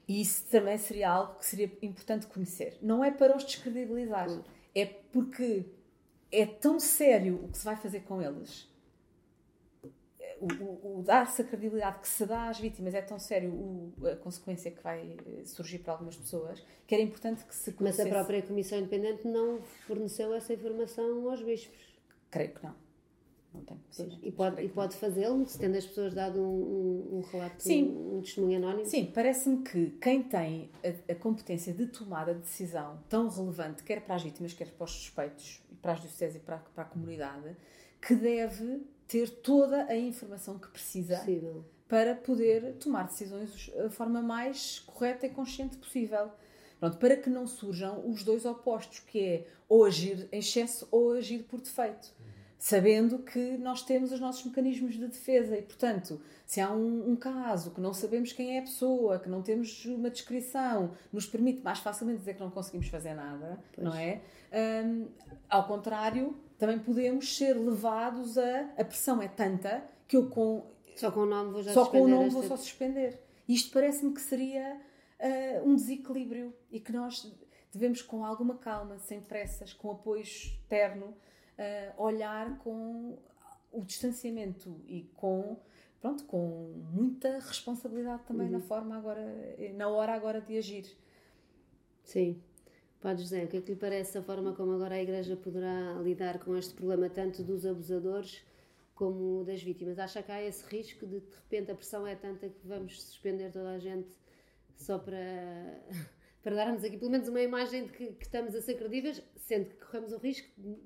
E 0.08 0.20
isso 0.20 0.45
também 0.49 0.80
seria 0.80 1.12
algo 1.12 1.36
que 1.36 1.45
seria 1.45 1.72
importante 1.80 2.26
conhecer. 2.26 2.76
Não 2.82 3.04
é 3.04 3.12
para 3.12 3.38
os 3.38 3.43
descredibilizar, 3.43 4.28
é 4.74 4.86
porque 4.88 5.64
é 6.32 6.43
tão 6.43 6.80
sério 6.80 7.39
o 7.43 7.49
que 7.49 7.60
se 7.60 7.66
vai 7.66 7.76
fazer 7.76 7.99
com 7.99 8.20
eles. 8.20 8.68
O, 10.39 10.47
o, 10.47 10.99
o 10.99 11.04
dar-se 11.04 11.43
a 11.43 11.45
credibilidade 11.45 11.99
que 11.99 12.08
se 12.08 12.26
dá 12.26 12.49
às 12.49 12.60
vítimas 12.60 12.95
é 12.95 13.02
tão 13.04 13.20
sério 13.20 13.52
o, 13.52 13.93
a 14.12 14.16
consequência 14.16 14.72
que 14.72 14.82
vai 14.82 15.18
eh, 15.24 15.45
surgir 15.45 15.78
para 15.78 15.93
algumas 15.93 16.18
pessoas 16.18 16.66
que 16.88 16.95
era 16.95 17.04
importante 17.04 17.45
que 17.45 17.56
se 17.56 17.72
conhecesse. 17.74 18.10
Mas 18.10 18.12
a 18.12 18.16
própria 18.16 18.41
Comissão 18.41 18.80
Independente 18.80 19.28
não 19.28 19.62
forneceu 19.86 20.34
essa 20.34 20.52
informação 20.52 21.30
aos 21.30 21.43
bispos. 21.43 21.91
Creio 22.32 22.54
que 22.54 22.64
não. 22.64 22.74
Não 23.54 23.62
tenho 23.66 24.20
E 24.24 24.32
pode, 24.32 24.62
e 24.62 24.70
pode 24.70 24.96
fazê-lo, 24.96 25.46
se 25.46 25.60
tendo 25.60 25.78
as 25.78 25.86
pessoas 25.86 26.14
dado 26.14 26.42
um, 26.42 27.18
um, 27.18 27.22
relato, 27.30 27.62
Sim. 27.62 27.90
Um, 27.90 28.18
um, 28.18 28.22
testemunho 28.22 28.58
anónimo? 28.58 28.86
Sim, 28.86 29.12
parece-me 29.14 29.62
que 29.64 29.92
quem 30.02 30.24
tem 30.24 30.70
a, 30.84 31.12
a, 31.12 31.16
competência 31.16 31.74
de 31.74 31.88
tomar 31.88 32.30
a 32.30 32.34
decisão 32.34 33.00
tão 33.10 33.28
relevante, 33.28 33.84
quer 33.84 34.02
para 34.02 34.16
as 34.16 34.24
vítimas, 34.24 34.54
quer 34.54 34.70
para 34.70 34.86
os 34.86 34.92
suspeitos, 34.92 35.62
para 35.82 35.92
as 35.92 36.00
dioceses 36.00 36.38
e 36.38 36.40
para, 36.40 36.60
para 36.74 36.84
a 36.84 36.88
comunidade, 36.88 37.58
que 38.02 38.16
deve 38.16 38.84
ter 39.06 39.30
toda 39.30 39.84
a 39.84 39.98
informação 39.98 40.58
que 40.58 40.70
precisa 40.70 41.18
possível. 41.18 41.66
para 41.90 42.16
poder 42.16 42.76
tomar 42.76 43.04
decisões 43.08 43.70
da 43.76 43.90
forma 43.90 44.22
mais 44.22 44.80
correta 44.80 45.26
e 45.26 45.30
consciente 45.30 45.76
possível. 45.76 46.32
Pronto, 46.80 46.98
para 46.98 47.16
que 47.16 47.30
não 47.30 47.46
surjam 47.46 48.10
os 48.10 48.24
dois 48.24 48.46
opostos, 48.46 49.02
que 49.02 49.20
é 49.20 49.48
ou 49.68 49.86
agir 49.86 50.28
em 50.32 50.40
excesso 50.40 50.88
ou 50.90 51.12
agir 51.12 51.44
por 51.44 51.62
defeito. 51.62 52.12
Sabendo 52.62 53.18
que 53.18 53.57
nós 53.57 53.82
temos 53.82 54.12
os 54.12 54.20
nossos 54.20 54.45
mecanismos 54.45 54.93
de 54.93 55.07
defesa 55.07 55.57
e, 55.57 55.64
portanto, 55.64 56.22
se 56.45 56.62
há 56.62 56.72
um, 56.72 57.09
um, 57.09 57.16
caso 57.16 57.72
que 57.72 57.82
não 57.82 57.91
sabemos 57.91 58.34
quem 58.34 58.55
é 58.55 58.59
a 58.59 58.62
pessoa, 58.62 59.18
que 59.18 59.28
não 59.28 59.41
temos 59.41 59.84
uma 59.86 60.12
descrição, 60.12 60.91
nos 61.12 61.26
permite 61.26 61.64
mais 61.64 61.80
facilmente 61.80 62.20
dizer 62.20 62.36
que 62.36 62.39
não 62.39 62.51
conseguimos 62.51 62.88
fazer 62.88 63.16
nada, 63.16 63.59
pois. 63.74 63.84
não 63.84 63.95
é? 63.95 64.22
Um, 64.86 65.07
ao 65.49 65.66
contrário, 65.66 66.38
também 66.59 66.78
podemos 66.78 67.36
ser 67.36 67.53
levados 67.53 68.38
a. 68.38 68.70
A 68.78 68.86
pressão 68.86 69.20
é 69.24 69.28
tanta 69.28 69.84
que 70.07 70.16
eu 70.16 70.30
com. 70.30 70.64
Só 70.95 71.09
com 71.09 71.22
o 71.22 71.26
nome 71.26 71.51
vou 71.51 71.64
já 71.64 71.74
Só 71.74 71.88
com 71.88 72.03
o 72.03 72.07
nome 72.07 72.30
vou 72.30 72.43
só 72.43 72.55
suspender. 72.55 73.20
Isto 73.49 73.74
parece-me 73.74 74.14
que 74.14 74.22
seria 74.22 74.80
uh, 75.20 75.68
um 75.68 75.74
desequilíbrio 75.74 76.53
e 76.72 76.80
que 76.80 76.91
nós 76.91 77.28
devemos, 77.74 78.03
com 78.03 78.24
alguma 78.24 78.55
calma, 78.59 78.99
sem 78.99 79.20
pressas, 79.20 79.74
com 79.74 79.89
apoio 79.89 80.22
externo, 80.22 81.16
uh, 81.62 82.01
olhar 82.01 82.57
com 82.59 83.18
o 83.72 83.84
distanciamento 83.84 84.82
e 84.88 85.03
com 85.16 85.57
pronto 85.99 86.26
com 86.26 86.74
muita 86.91 87.39
responsabilidade 87.39 88.24
também 88.24 88.47
uhum. 88.47 88.53
na 88.53 88.59
forma 88.59 88.97
agora 88.97 89.22
na 89.76 89.88
hora 89.88 90.14
agora 90.14 90.41
de 90.41 90.57
agir 90.57 90.86
sim 92.03 92.41
Padre 93.01 93.24
José, 93.24 93.43
o 93.43 93.47
que 93.47 93.57
é 93.57 93.62
que 93.62 93.72
lhe 93.72 93.76
parece 93.76 94.16
a 94.20 94.22
forma 94.22 94.53
como 94.53 94.74
agora 94.74 94.93
a 94.93 95.01
Igreja 95.01 95.36
poderá 95.36 95.93
lidar 96.03 96.38
com 96.38 96.55
este 96.55 96.76
problema 96.76 97.09
tanto 97.09 97.41
dos 97.41 97.66
abusadores 97.66 98.43
como 98.93 99.43
das 99.43 99.64
vítimas? 99.64 99.97
Acha 99.97 100.22
que 100.22 100.32
há 100.32 100.41
esse 100.43 100.64
risco 100.68 101.07
de 101.07 101.20
de 101.20 101.36
repente 101.36 101.72
a 101.72 101.76
pressão 101.76 102.05
é 102.05 102.16
tanta 102.16 102.47
que 102.47 102.68
vamos 102.68 103.01
suspender 103.01 103.51
toda 103.51 103.72
a 103.72 103.80
gente 103.80 104.12
só 104.76 104.99
para, 104.99 105.18
para 106.43 106.55
darmos 106.55 106.84
aqui 106.84 106.95
pelo 106.95 107.09
menos 107.09 107.28
uma 107.28 107.41
imagem 107.41 107.88
de 107.88 107.91
que, 107.91 108.14
que 108.14 108.24
estamos 108.24 108.53
a 108.53 108.62
ser 108.62 108.76
credíveis, 108.76 109.24
sendo 109.36 109.66
que 109.66 109.76
corremos 109.78 110.14
o 110.14 110.18
risco 110.20 110.47
de 110.55 110.78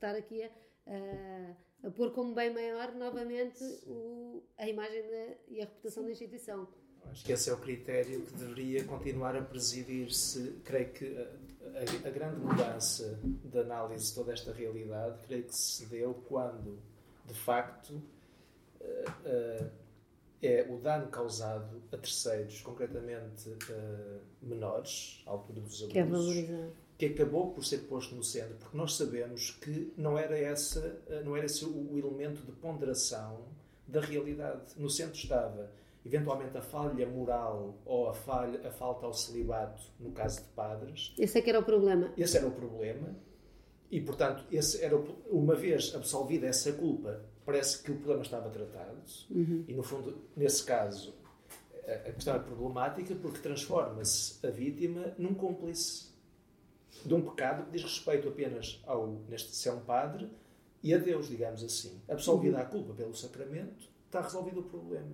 estar 0.00 0.16
aqui 0.16 0.42
a, 0.42 0.50
a, 0.86 1.88
a 1.88 1.90
pôr 1.90 2.10
como 2.12 2.34
bem 2.34 2.52
maior 2.52 2.94
novamente 2.94 3.62
o, 3.86 4.42
a 4.56 4.66
imagem 4.66 5.02
de, 5.02 5.36
e 5.48 5.60
a 5.60 5.64
reputação 5.66 6.04
da 6.04 6.10
instituição. 6.10 6.66
Acho 7.10 7.24
que 7.24 7.32
esse 7.32 7.50
é 7.50 7.52
o 7.52 7.58
critério 7.58 8.22
que 8.22 8.34
deveria 8.34 8.84
continuar 8.84 9.36
a 9.36 9.42
presidir-se. 9.42 10.60
Creio 10.64 10.90
que 10.90 11.16
a, 11.16 12.08
a, 12.08 12.10
grande 12.10 12.40
mudança 12.40 13.18
de 13.22 13.58
análise 13.58 14.08
de 14.08 14.14
toda 14.14 14.32
esta 14.32 14.52
realidade, 14.52 15.18
creio 15.26 15.44
que 15.44 15.54
se 15.54 15.86
deu 15.86 16.14
quando, 16.28 16.78
de 17.26 17.34
facto, 17.34 17.90
uh, 17.90 19.64
uh, 19.64 19.70
é 20.42 20.66
o 20.70 20.78
dano 20.78 21.08
causado 21.08 21.82
a 21.92 21.96
terceiros, 21.96 22.60
concretamente 22.60 23.48
uh, 23.48 24.20
menores, 24.42 25.22
à 25.26 25.30
altura 25.30 25.60
dos 25.60 25.82
abusos, 25.82 25.92
que, 25.92 25.98
é 25.98 26.04
valorizado. 26.04 26.72
Que 27.00 27.06
acabou 27.06 27.50
por 27.50 27.64
ser 27.64 27.78
posto 27.88 28.14
no 28.14 28.22
centro, 28.22 28.56
porque 28.58 28.76
nós 28.76 28.94
sabemos 28.94 29.52
que 29.52 29.90
não 29.96 30.18
era, 30.18 30.38
essa, 30.38 31.00
uh, 31.08 31.24
não 31.24 31.34
era 31.34 31.46
esse 31.46 31.64
o, 31.64 31.92
o 31.92 31.98
elemento 31.98 32.42
de 32.42 32.52
ponderação 32.52 33.46
da 33.88 34.02
realidade. 34.02 34.74
No 34.76 34.90
centro 34.90 35.14
estava, 35.14 35.70
eventualmente, 36.04 36.58
a 36.58 36.60
falha 36.60 37.08
moral 37.08 37.74
ou 37.86 38.10
a, 38.10 38.12
falha, 38.12 38.68
a 38.68 38.70
falta 38.70 39.06
ao 39.06 39.14
celibato, 39.14 39.82
no 39.98 40.12
caso 40.12 40.42
de 40.42 40.48
padres. 40.48 41.14
Esse 41.18 41.38
é 41.38 41.40
que 41.40 41.48
era 41.48 41.58
o 41.58 41.64
problema. 41.64 42.12
Esse 42.18 42.36
era 42.36 42.46
o 42.46 42.50
problema. 42.50 43.16
E, 43.90 43.98
portanto, 44.02 44.44
esse 44.52 44.84
era, 44.84 44.94
uma 45.30 45.54
vez 45.54 45.94
absolvida 45.94 46.46
essa 46.48 46.70
culpa 46.74 47.24
parece 47.46 47.82
que 47.82 47.90
o 47.90 47.94
problema 47.94 48.22
estava 48.22 48.50
tratado 48.50 49.00
uhum. 49.30 49.64
e, 49.66 49.72
no 49.72 49.82
fundo, 49.82 50.18
nesse 50.36 50.62
caso, 50.64 51.14
a 51.86 52.12
questão 52.12 52.36
é 52.36 52.38
problemática 52.38 53.14
porque 53.14 53.38
transforma-se 53.38 54.46
a 54.46 54.50
vítima 54.50 55.14
num 55.16 55.32
cúmplice 55.32 56.09
de 57.04 57.14
um 57.14 57.22
pecado 57.22 57.64
que 57.64 57.72
diz 57.72 57.82
respeito 57.82 58.28
apenas 58.28 58.82
ao, 58.86 59.06
neste 59.28 59.54
ser 59.54 59.70
um 59.70 59.80
padre 59.80 60.30
e 60.82 60.94
a 60.94 60.98
Deus, 60.98 61.28
digamos 61.28 61.62
assim. 61.62 62.00
Absolvida 62.08 62.56
uhum. 62.56 62.62
a 62.62 62.66
culpa 62.66 62.94
pelo 62.94 63.14
sacramento, 63.14 63.88
está 64.06 64.20
resolvido 64.20 64.60
o 64.60 64.64
problema. 64.64 65.12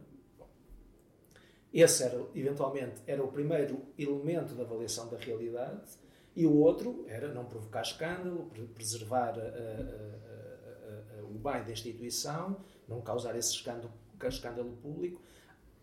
Esse 1.72 2.04
era, 2.04 2.24
eventualmente, 2.34 3.02
era 3.06 3.22
o 3.22 3.28
primeiro 3.28 3.82
elemento 3.98 4.54
da 4.54 4.62
avaliação 4.62 5.08
da 5.08 5.18
realidade 5.18 5.90
e 6.34 6.46
o 6.46 6.56
outro 6.56 7.04
era 7.08 7.32
não 7.32 7.44
provocar 7.44 7.82
escândalo, 7.82 8.50
preservar 8.74 9.38
a, 9.38 9.42
a, 9.42 11.20
a, 11.20 11.24
o 11.24 11.34
bem 11.34 11.64
da 11.64 11.72
instituição, 11.72 12.56
não 12.88 13.00
causar 13.00 13.36
esse 13.36 13.52
escândalo, 13.52 13.92
escândalo 14.22 14.72
público. 14.82 15.20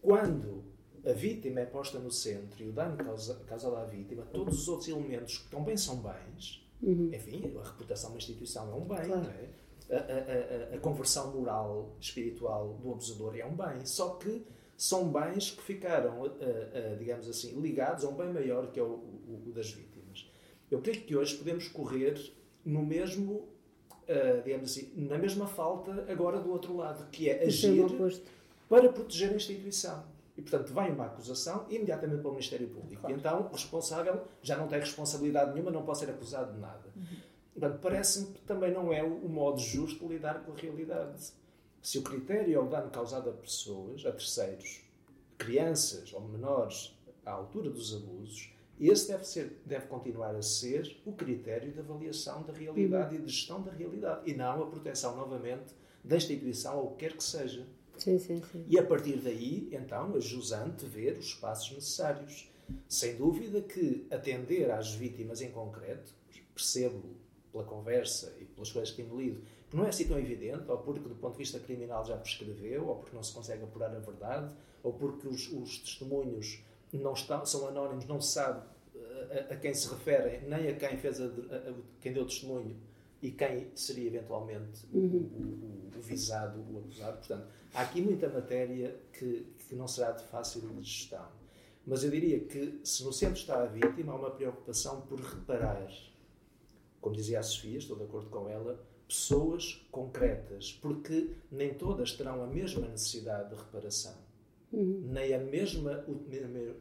Quando 0.01 0.63
a 1.05 1.11
vítima 1.11 1.59
é 1.59 1.65
posta 1.65 1.99
no 1.99 2.11
centro 2.11 2.63
e 2.63 2.69
o 2.69 2.71
dano 2.71 2.97
causado 3.45 3.75
à 3.75 3.83
vítima, 3.83 4.23
todos 4.31 4.61
os 4.61 4.67
outros 4.67 4.87
elementos 4.87 5.37
que 5.37 5.49
também 5.49 5.75
são 5.75 5.97
bens, 5.97 6.65
uhum. 6.81 7.09
enfim, 7.13 7.53
a 7.59 7.63
reputação 7.63 8.11
da 8.11 8.17
instituição 8.17 8.71
é 8.71 8.75
um 8.75 8.85
bem, 8.85 9.05
claro. 9.07 9.29
é? 9.29 9.63
a, 9.91 9.97
a, 9.97 10.73
a, 10.73 10.75
a, 10.75 10.79
conversão 10.79 11.31
moral, 11.33 11.95
espiritual 11.99 12.79
do 12.81 12.91
abusador 12.91 13.35
é 13.37 13.45
um 13.45 13.55
bem, 13.55 13.85
só 13.85 14.15
que 14.15 14.45
são 14.77 15.11
bens 15.11 15.51
que 15.51 15.61
ficaram, 15.61 16.23
digamos 16.97 17.27
assim, 17.27 17.59
ligados 17.59 18.03
a 18.03 18.09
um 18.09 18.15
bem 18.15 18.33
maior 18.33 18.71
que 18.71 18.79
é 18.79 18.83
o, 18.83 18.87
o, 18.87 19.43
o 19.47 19.51
das 19.51 19.71
vítimas. 19.71 20.29
Eu 20.71 20.81
creio 20.81 21.01
que 21.01 21.15
hoje 21.15 21.35
podemos 21.35 21.67
correr 21.67 22.33
no 22.65 22.83
mesmo, 22.83 23.47
digamos 24.43 24.71
assim, 24.71 24.91
na 24.95 25.17
mesma 25.17 25.47
falta 25.47 26.05
agora 26.09 26.39
do 26.39 26.51
outro 26.51 26.75
lado, 26.75 27.09
que 27.11 27.29
é 27.29 27.43
agir 27.43 27.85
para 28.67 28.89
proteger 28.89 29.31
a 29.31 29.35
instituição. 29.35 30.12
E, 30.37 30.41
portanto, 30.41 30.73
vem 30.73 30.91
uma 30.91 31.05
acusação 31.05 31.65
imediatamente 31.69 32.21
para 32.21 32.29
o 32.29 32.31
Ministério 32.31 32.67
Público. 32.67 33.01
Claro. 33.01 33.15
E 33.15 33.19
então 33.19 33.41
o 33.41 33.51
responsável 33.51 34.23
já 34.41 34.57
não 34.57 34.67
tem 34.67 34.79
responsabilidade 34.79 35.53
nenhuma, 35.53 35.71
não 35.71 35.83
pode 35.83 35.99
ser 35.99 36.09
acusado 36.09 36.53
de 36.53 36.59
nada. 36.59 36.89
Uhum. 36.95 37.17
Portanto, 37.53 37.79
parece-me 37.81 38.33
que 38.33 38.41
também 38.41 38.71
não 38.71 38.91
é 38.91 39.03
o 39.03 39.29
modo 39.29 39.59
justo 39.59 40.07
de 40.07 40.13
lidar 40.13 40.43
com 40.43 40.53
a 40.53 40.55
realidade. 40.55 41.33
Se 41.81 41.99
o 41.99 42.01
critério 42.01 42.55
é 42.55 42.59
o 42.59 42.67
dano 42.67 42.89
causado 42.89 43.29
a 43.29 43.33
pessoas, 43.33 44.05
a 44.05 44.11
terceiros, 44.11 44.81
crianças 45.37 46.11
ou 46.13 46.21
menores 46.21 46.97
à 47.25 47.31
altura 47.31 47.69
dos 47.69 47.95
abusos, 47.95 48.53
esse 48.79 49.07
deve, 49.07 49.23
ser, 49.25 49.61
deve 49.65 49.85
continuar 49.85 50.35
a 50.35 50.41
ser 50.41 50.99
o 51.05 51.13
critério 51.13 51.71
de 51.71 51.79
avaliação 51.79 52.41
da 52.43 52.51
realidade 52.51 53.15
uhum. 53.15 53.21
e 53.21 53.25
de 53.25 53.31
gestão 53.31 53.61
da 53.61 53.71
realidade, 53.71 54.29
e 54.29 54.33
não 54.33 54.63
a 54.63 54.65
proteção, 54.65 55.15
novamente, 55.15 55.75
da 56.03 56.17
instituição 56.17 56.79
ou 56.79 56.87
o 56.87 56.91
que 56.91 57.07
quer 57.07 57.15
que 57.15 57.23
seja. 57.23 57.65
Sim, 57.97 58.19
sim, 58.19 58.41
sim. 58.51 58.65
E 58.67 58.77
a 58.77 58.83
partir 58.83 59.17
daí, 59.17 59.69
então, 59.71 60.15
é 60.15 60.21
jusante 60.21 60.85
ver 60.85 61.17
os 61.17 61.33
passos 61.35 61.71
necessários. 61.71 62.49
Sem 62.87 63.15
dúvida 63.15 63.61
que 63.61 64.07
atender 64.09 64.71
às 64.71 64.93
vítimas 64.93 65.41
em 65.41 65.51
concreto, 65.51 66.13
percebo 66.53 67.03
pela 67.51 67.63
conversa 67.63 68.35
e 68.39 68.45
pelas 68.45 68.71
coisas 68.71 68.91
que 68.91 69.03
tenho 69.03 69.15
lido, 69.19 69.41
que 69.69 69.75
não 69.75 69.85
é 69.85 69.89
assim 69.89 70.07
tão 70.07 70.17
evidente, 70.17 70.69
ou 70.69 70.77
porque 70.77 71.07
do 71.07 71.15
ponto 71.15 71.33
de 71.33 71.39
vista 71.39 71.59
criminal 71.59 72.03
já 72.05 72.17
prescreveu, 72.17 72.87
ou 72.87 72.95
porque 72.95 73.15
não 73.15 73.21
se 73.21 73.33
consegue 73.33 73.63
apurar 73.63 73.95
a 73.95 73.99
verdade, 73.99 74.53
ou 74.81 74.93
porque 74.93 75.27
os, 75.27 75.51
os 75.51 75.77
testemunhos 75.79 76.63
não 76.91 77.13
estão, 77.13 77.45
são 77.45 77.67
anónimos, 77.67 78.05
não 78.05 78.19
se 78.19 78.33
sabe 78.33 78.65
eh, 78.95 79.47
a, 79.49 79.53
a, 79.53 79.57
quem 79.57 79.73
se 79.73 79.87
referem, 79.87 80.41
nem 80.47 80.67
a 80.67 80.75
quem 80.75 80.97
fez 80.97 81.19
a, 81.21 81.25
a, 81.25 81.73
quem 82.01 82.13
deu 82.13 82.25
testemunho 82.25 82.75
e 83.23 83.31
quem 83.31 83.71
seria 83.73 84.07
eventualmente 84.07 84.85
uhum. 84.91 85.01
o, 85.01 85.95
o, 85.95 85.97
o, 85.97 86.01
visado, 86.01 86.59
o 86.59 86.79
acusado. 86.79 87.19
Portanto, 87.19 87.47
há 87.73 87.81
aqui 87.81 88.01
muita 88.01 88.27
matéria 88.27 88.99
que, 89.13 89.47
que 89.57 89.75
não 89.75 89.87
será 89.87 90.11
de 90.11 90.25
fácil 90.25 90.61
gestão. 90.81 91.25
Mas 91.87 92.03
eu 92.03 92.11
diria 92.11 92.41
que, 92.41 92.81
se 92.83 93.01
no 93.05 93.13
centro 93.13 93.37
está 93.37 93.63
a 93.63 93.65
vítima, 93.65 94.11
há 94.11 94.15
uma 94.17 94.29
preocupação 94.29 95.01
por 95.01 95.21
reparar, 95.21 95.89
como 96.99 97.15
dizia 97.15 97.39
a 97.39 97.43
Sofia, 97.43 97.77
estou 97.77 97.95
de 97.95 98.03
acordo 98.03 98.29
com 98.29 98.49
ela, 98.49 98.85
pessoas 99.07 99.85
concretas, 99.89 100.73
porque 100.81 101.31
nem 101.49 101.73
todas 101.73 102.11
terão 102.11 102.43
a 102.43 102.47
mesma 102.47 102.89
necessidade 102.89 103.51
de 103.51 103.55
reparação, 103.55 104.17
uhum. 104.73 105.01
nem, 105.13 105.33
a 105.33 105.39
mesma, 105.39 106.03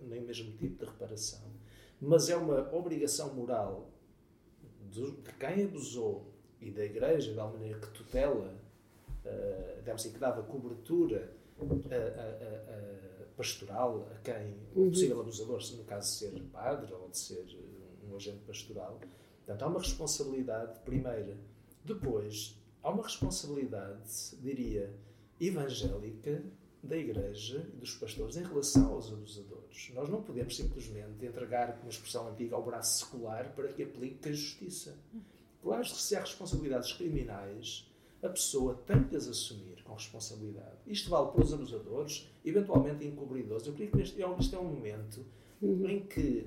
nem 0.09 0.19
o 0.19 0.27
mesmo 0.27 0.57
tipo 0.57 0.85
de 0.85 0.91
reparação. 0.91 1.53
Mas 2.01 2.29
é 2.29 2.37
uma 2.37 2.69
obrigação 2.75 3.33
moral 3.33 3.93
de 4.91 5.15
quem 5.39 5.65
abusou 5.65 6.32
e 6.63 6.71
da 6.71 6.85
Igreja, 6.85 7.33
de 7.33 7.39
alguma 7.39 7.59
maneira 7.59 7.79
que 7.81 7.91
tutela, 7.91 8.55
uh, 9.25 9.91
assim, 9.93 10.13
que 10.13 10.19
dava 10.19 10.43
cobertura 10.43 11.31
pastoral 13.37 14.09
a 14.15 14.19
quem, 14.19 14.55
uhum. 14.75 14.87
o 14.87 14.91
possível 14.91 15.21
abusador, 15.21 15.61
no 15.77 15.85
caso 15.85 16.11
de 16.11 16.17
ser 16.19 16.43
padre 16.53 16.93
ou 16.93 17.09
de 17.09 17.19
ser 17.19 17.45
um 18.09 18.17
agente 18.17 18.41
pastoral. 18.47 19.01
Portanto, 19.39 19.63
há 19.63 19.67
uma 19.67 19.81
responsabilidade, 19.81 20.79
primeira. 20.81 21.37
Depois, 21.85 22.57
há 22.83 22.91
uma 22.91 23.03
responsabilidade, 23.03 24.37
diria, 24.41 24.93
evangélica 25.41 26.43
da 26.83 26.97
Igreja 26.97 27.69
e 27.75 27.77
dos 27.77 27.95
pastores 27.95 28.37
em 28.37 28.45
relação 28.45 28.93
aos 28.93 29.13
abusadores. 29.13 29.91
Nós 29.95 30.09
não 30.09 30.23
podemos 30.23 30.57
simplesmente 30.57 31.25
entregar, 31.25 31.77
com 31.77 31.83
uma 31.83 31.91
expressão 31.91 32.29
antiga, 32.29 32.57
ao 32.57 32.65
braço 32.65 33.05
secular 33.05 33.53
para 33.55 33.69
que 33.69 33.83
aplique 33.83 34.29
a 34.29 34.33
justiça. 34.33 34.97
Claro 35.63 35.83
que 35.83 35.91
se 35.91 36.17
há 36.17 36.21
responsabilidades 36.21 36.93
criminais, 36.93 37.89
a 38.23 38.29
pessoa 38.29 38.75
tem 38.87 39.05
que 39.05 39.15
as 39.15 39.29
assumir 39.29 39.83
com 39.85 39.95
responsabilidade. 39.95 40.77
Isto 40.87 41.11
vale 41.11 41.31
para 41.31 41.43
os 41.43 41.53
abusadores, 41.53 42.29
eventualmente 42.45 43.05
encobridores. 43.05 43.67
Eu 43.67 43.73
creio 43.73 43.91
que 43.91 44.01
este 44.01 44.21
é 44.21 44.27
um, 44.27 44.39
este 44.39 44.55
é 44.55 44.59
um 44.59 44.65
momento 44.65 45.25
uhum. 45.61 45.89
em 45.89 46.01
que 46.01 46.47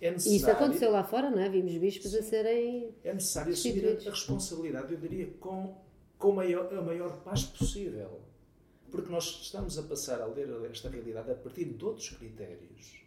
é 0.00 0.10
necessário. 0.10 0.34
E 0.34 0.36
isso 0.36 0.50
aconteceu 0.50 0.90
lá 0.90 1.04
fora, 1.04 1.30
não 1.30 1.38
é? 1.38 1.48
Vimos 1.48 1.76
bispos 1.76 2.14
a 2.14 2.22
serem. 2.22 2.94
É 3.04 3.12
necessário 3.12 3.52
assumir 3.52 3.86
a, 3.86 4.08
a 4.08 4.10
responsabilidade, 4.10 4.92
eu 4.92 5.00
diria, 5.00 5.26
com, 5.40 5.76
com 6.18 6.32
maior, 6.32 6.72
a 6.72 6.80
maior 6.80 7.18
paz 7.22 7.44
possível. 7.44 8.20
Porque 8.90 9.10
nós 9.10 9.24
estamos 9.42 9.78
a 9.78 9.82
passar 9.82 10.20
a 10.22 10.26
ler 10.26 10.48
esta 10.70 10.88
realidade 10.88 11.30
a 11.30 11.34
partir 11.34 11.64
de 11.64 11.84
outros 11.84 12.10
critérios 12.10 13.03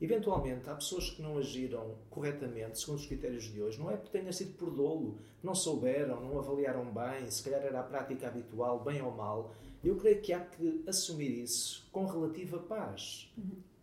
Eventualmente, 0.00 0.70
há 0.70 0.74
pessoas 0.74 1.10
que 1.10 1.20
não 1.20 1.38
agiram 1.38 1.96
corretamente, 2.08 2.78
segundo 2.78 2.98
os 2.98 3.06
critérios 3.06 3.44
de 3.44 3.60
hoje, 3.60 3.78
não 3.78 3.90
é 3.90 3.96
porque 3.96 4.16
tenha 4.16 4.32
sido 4.32 4.56
por 4.56 4.70
dolo, 4.70 5.18
não 5.42 5.54
souberam, 5.54 6.20
não 6.20 6.38
avaliaram 6.38 6.84
bem, 6.84 7.28
se 7.30 7.42
calhar 7.42 7.62
era 7.62 7.80
a 7.80 7.82
prática 7.82 8.28
habitual, 8.28 8.84
bem 8.84 9.02
ou 9.02 9.10
mal. 9.10 9.52
Eu 9.82 9.96
creio 9.96 10.20
que 10.20 10.32
há 10.32 10.40
que 10.40 10.84
assumir 10.86 11.42
isso 11.42 11.88
com 11.90 12.06
relativa 12.06 12.58
paz. 12.58 13.32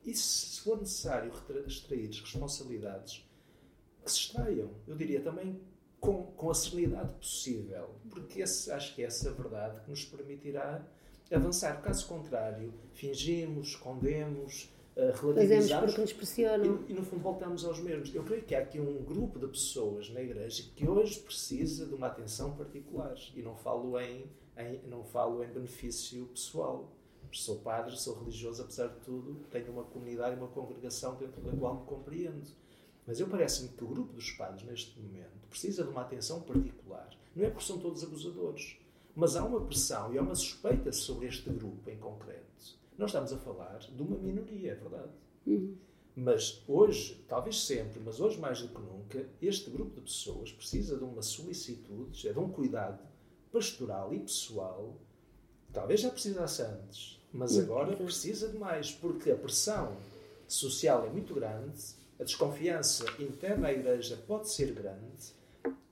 E 0.05 0.13
se 0.13 0.61
for 0.61 0.79
necessário 0.79 1.31
extrair 1.67 2.09
responsabilidades, 2.09 3.25
que 4.05 4.11
se 4.11 4.19
extraiam. 4.19 4.69
Eu 4.87 4.95
diria 4.95 5.19
também 5.19 5.59
com, 5.99 6.23
com 6.23 6.51
a 6.51 6.53
serenidade 6.53 7.11
possível, 7.15 7.95
porque 8.09 8.41
esse, 8.41 8.71
acho 8.71 8.93
que 8.93 9.01
é 9.01 9.07
essa 9.07 9.31
verdade 9.31 9.81
que 9.81 9.89
nos 9.89 10.05
permitirá 10.05 10.85
avançar. 11.31 11.81
Caso 11.81 12.07
contrário, 12.07 12.73
fingimos, 12.93 13.69
escondemos, 13.69 14.69
relativizamos. 14.95 15.85
porque 15.85 16.01
nos 16.01 16.13
pressionam. 16.13 16.83
E, 16.87 16.91
e, 16.91 16.93
no 16.93 17.03
fundo 17.03 17.21
voltamos 17.21 17.65
aos 17.65 17.79
mesmos. 17.79 18.13
Eu 18.15 18.23
creio 18.23 18.43
que 18.43 18.55
há 18.55 18.59
aqui 18.59 18.79
um 18.79 19.03
grupo 19.03 19.37
de 19.37 19.47
pessoas 19.47 20.09
na 20.09 20.21
Igreja 20.21 20.63
que 20.75 20.87
hoje 20.87 21.19
precisa 21.19 21.85
de 21.85 21.93
uma 21.93 22.07
atenção 22.07 22.55
particular. 22.55 23.15
E 23.35 23.41
não 23.41 23.55
falo 23.55 23.99
em, 23.99 24.25
em 24.57 24.81
não 24.87 25.03
falo 25.03 25.43
em 25.43 25.47
benefício 25.47 26.25
pessoal. 26.27 26.91
Sou 27.31 27.57
padre, 27.57 27.97
sou 27.97 28.17
religioso, 28.19 28.61
apesar 28.61 28.87
de 28.87 28.99
tudo, 29.01 29.41
tenho 29.51 29.69
uma 29.69 29.83
comunidade, 29.83 30.37
uma 30.37 30.47
congregação 30.47 31.15
dentro 31.15 31.41
da 31.41 31.51
qual 31.51 31.81
me 31.81 31.85
compreendo. 31.85 32.47
Mas 33.05 33.19
eu 33.19 33.27
parece-me 33.27 33.69
que 33.69 33.83
o 33.83 33.87
grupo 33.87 34.13
dos 34.13 34.31
padres, 34.31 34.63
neste 34.63 34.97
momento, 34.97 35.45
precisa 35.49 35.83
de 35.83 35.89
uma 35.89 36.01
atenção 36.01 36.41
particular. 36.41 37.09
Não 37.35 37.43
é 37.43 37.49
porque 37.49 37.65
são 37.65 37.77
todos 37.77 38.05
abusadores, 38.05 38.77
mas 39.13 39.35
há 39.35 39.43
uma 39.43 39.59
pressão 39.59 40.13
e 40.13 40.17
há 40.17 40.21
uma 40.21 40.33
suspeita 40.33 40.93
sobre 40.93 41.27
este 41.27 41.49
grupo 41.49 41.89
em 41.89 41.97
concreto 41.97 42.45
nós 42.97 43.09
estamos 43.09 43.33
a 43.33 43.37
falar 43.37 43.79
de 43.79 44.01
uma 44.01 44.17
minoria, 44.17 44.71
é 44.71 44.75
verdade. 44.75 45.11
Uhum. 45.45 45.75
Mas 46.15 46.63
hoje, 46.67 47.23
talvez 47.27 47.61
sempre, 47.61 47.99
mas 47.99 48.21
hoje 48.21 48.39
mais 48.39 48.61
do 48.61 48.69
que 48.69 48.81
nunca, 48.81 49.25
este 49.41 49.69
grupo 49.69 49.95
de 49.95 50.01
pessoas 50.01 50.51
precisa 50.51 50.97
de 50.97 51.03
uma 51.03 51.21
solicitude, 51.21 52.31
de 52.31 52.39
um 52.39 52.49
cuidado 52.49 52.99
pastoral 53.51 54.13
e 54.13 54.19
pessoal. 54.19 54.95
Talvez 55.73 55.99
já 55.99 56.09
precisasse 56.09 56.61
antes, 56.61 57.19
mas 57.33 57.57
agora 57.59 57.95
precisa 57.97 58.47
de 58.47 58.57
mais, 58.57 58.91
porque 58.91 59.29
a 59.29 59.35
pressão 59.35 59.97
social 60.47 61.05
é 61.05 61.09
muito 61.09 61.33
grande, 61.33 61.83
a 62.17 62.23
desconfiança 62.23 63.05
interna 63.19 63.67
à 63.67 63.73
Igreja 63.73 64.15
pode 64.25 64.49
ser 64.49 64.73
grande 64.73 65.33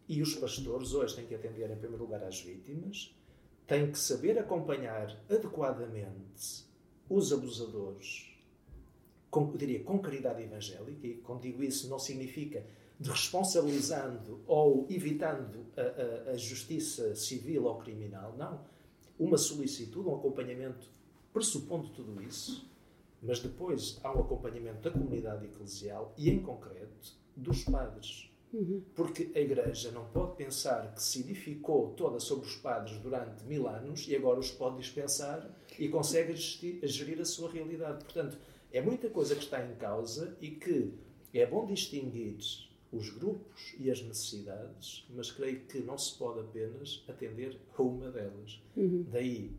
e 0.07 0.21
os 0.21 0.35
pastores 0.35 0.93
hoje 0.93 1.15
têm 1.15 1.25
que 1.25 1.35
atender, 1.35 1.69
em 1.69 1.75
primeiro 1.75 2.03
lugar, 2.03 2.23
às 2.23 2.39
vítimas, 2.39 3.13
têm 3.67 3.91
que 3.91 3.97
saber 3.97 4.37
acompanhar 4.39 5.17
adequadamente 5.29 6.65
os 7.09 7.33
abusadores, 7.33 8.31
com, 9.29 9.51
eu 9.51 9.57
diria, 9.57 9.83
com 9.83 9.99
caridade 9.99 10.43
evangélica, 10.43 11.07
e 11.07 11.15
quando 11.15 11.41
digo 11.41 11.63
isso 11.63 11.89
não 11.89 11.99
significa 11.99 12.65
responsabilizando 13.01 14.41
ou 14.47 14.85
evitando 14.89 15.65
a, 15.75 16.29
a, 16.29 16.31
a 16.31 16.37
justiça 16.37 17.15
civil 17.15 17.65
ou 17.65 17.77
criminal, 17.77 18.35
não. 18.37 18.63
uma 19.19 19.37
solicitude, 19.37 20.07
um 20.07 20.15
acompanhamento 20.15 20.87
pressupondo 21.33 21.89
tudo 21.89 22.21
isso, 22.21 22.69
mas 23.21 23.39
depois 23.39 23.99
há 24.03 24.15
um 24.15 24.21
acompanhamento 24.21 24.81
da 24.81 24.91
comunidade 24.91 25.45
eclesial 25.45 26.13
e, 26.17 26.29
em 26.29 26.41
concreto, 26.41 27.17
dos 27.35 27.63
padres. 27.63 28.29
Uhum. 28.53 28.83
Porque 28.93 29.31
a 29.33 29.39
Igreja 29.39 29.91
não 29.91 30.05
pode 30.05 30.35
pensar 30.35 30.93
que 30.93 31.01
se 31.01 31.21
edificou 31.21 31.89
toda 31.95 32.19
sobre 32.19 32.45
os 32.47 32.55
padres 32.55 32.97
durante 32.99 33.43
mil 33.45 33.67
anos 33.67 34.07
e 34.07 34.15
agora 34.15 34.39
os 34.39 34.51
pode 34.51 34.77
dispensar 34.77 35.49
e 35.79 35.89
consegue 35.89 36.35
gerir 36.35 37.19
a 37.19 37.25
sua 37.25 37.49
realidade. 37.51 38.03
Portanto, 38.03 38.37
é 38.71 38.79
muita 38.79 39.09
coisa 39.09 39.35
que 39.35 39.43
está 39.43 39.65
em 39.65 39.75
causa 39.75 40.37
e 40.39 40.51
que 40.51 40.93
é 41.33 41.45
bom 41.47 41.65
distinguir 41.65 42.37
os 42.91 43.09
grupos 43.09 43.73
e 43.79 43.89
as 43.89 44.01
necessidades, 44.03 45.03
mas 45.09 45.31
creio 45.31 45.61
que 45.61 45.79
não 45.79 45.97
se 45.97 46.15
pode 46.15 46.41
apenas 46.41 47.03
atender 47.09 47.57
a 47.75 47.81
uma 47.81 48.11
delas. 48.11 48.61
Uhum. 48.77 49.03
Daí 49.11 49.51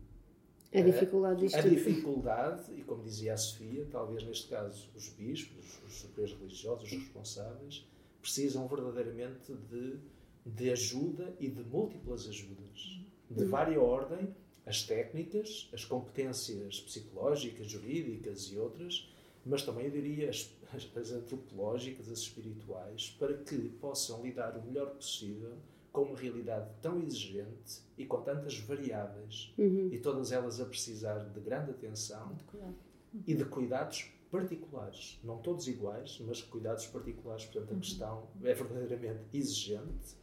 a 0.73 0.81
dificuldade, 0.81 1.55
a, 1.55 1.59
a 1.59 1.61
dificuldade, 1.61 2.63
e 2.77 2.81
como 2.81 3.01
dizia 3.03 3.33
a 3.33 3.37
Sofia, 3.37 3.85
talvez 3.89 4.23
neste 4.23 4.47
caso 4.49 4.89
os 4.95 5.09
bispos, 5.09 5.79
os 5.85 5.95
superiores 5.95 6.37
religiosos, 6.37 6.83
os 6.83 6.91
responsáveis, 6.91 7.85
precisam 8.25 8.67
verdadeiramente 8.67 9.53
de, 9.53 9.99
de 10.43 10.71
ajuda 10.71 11.35
e 11.39 11.47
de 11.47 11.63
múltiplas 11.63 12.27
ajudas, 12.27 12.99
de 13.29 13.43
uhum. 13.43 13.49
vária 13.49 13.79
ordem, 13.79 14.35
as 14.65 14.81
técnicas, 14.81 15.69
as 15.71 15.85
competências 15.85 16.81
psicológicas, 16.81 17.67
jurídicas 17.67 18.45
e 18.45 18.57
outras, 18.57 19.07
mas 19.45 19.61
também 19.61 19.85
eu 19.85 19.91
diria 19.91 20.31
as, 20.31 20.51
as 20.73 21.11
antropológicas, 21.11 22.09
as 22.09 22.17
espirituais, 22.17 23.15
para 23.19 23.37
que 23.37 23.69
possam 23.79 24.23
lidar 24.23 24.57
o 24.57 24.65
melhor 24.65 24.95
possível 24.95 25.55
com 25.91 26.01
uma 26.01 26.17
realidade 26.17 26.67
tão 26.81 26.99
exigente 27.03 27.83
e 27.95 28.07
com 28.07 28.23
tantas 28.23 28.57
variáveis 28.57 29.53
uhum. 29.55 29.89
e 29.91 29.99
todas 29.99 30.31
elas 30.31 30.59
a 30.59 30.65
precisar 30.65 31.19
de 31.19 31.39
grande 31.39 31.69
atenção 31.71 32.35
de 32.35 33.23
e 33.27 33.35
de 33.35 33.45
cuidados 33.45 34.11
particulares, 34.39 35.19
não 35.23 35.37
todos 35.37 35.67
iguais, 35.67 36.21
mas 36.25 36.41
cuidados 36.41 36.85
particulares. 36.87 37.45
Portanto, 37.45 37.71
a 37.71 37.73
uhum. 37.73 37.79
questão 37.79 38.27
é 38.43 38.53
verdadeiramente 38.53 39.23
exigente, 39.33 40.15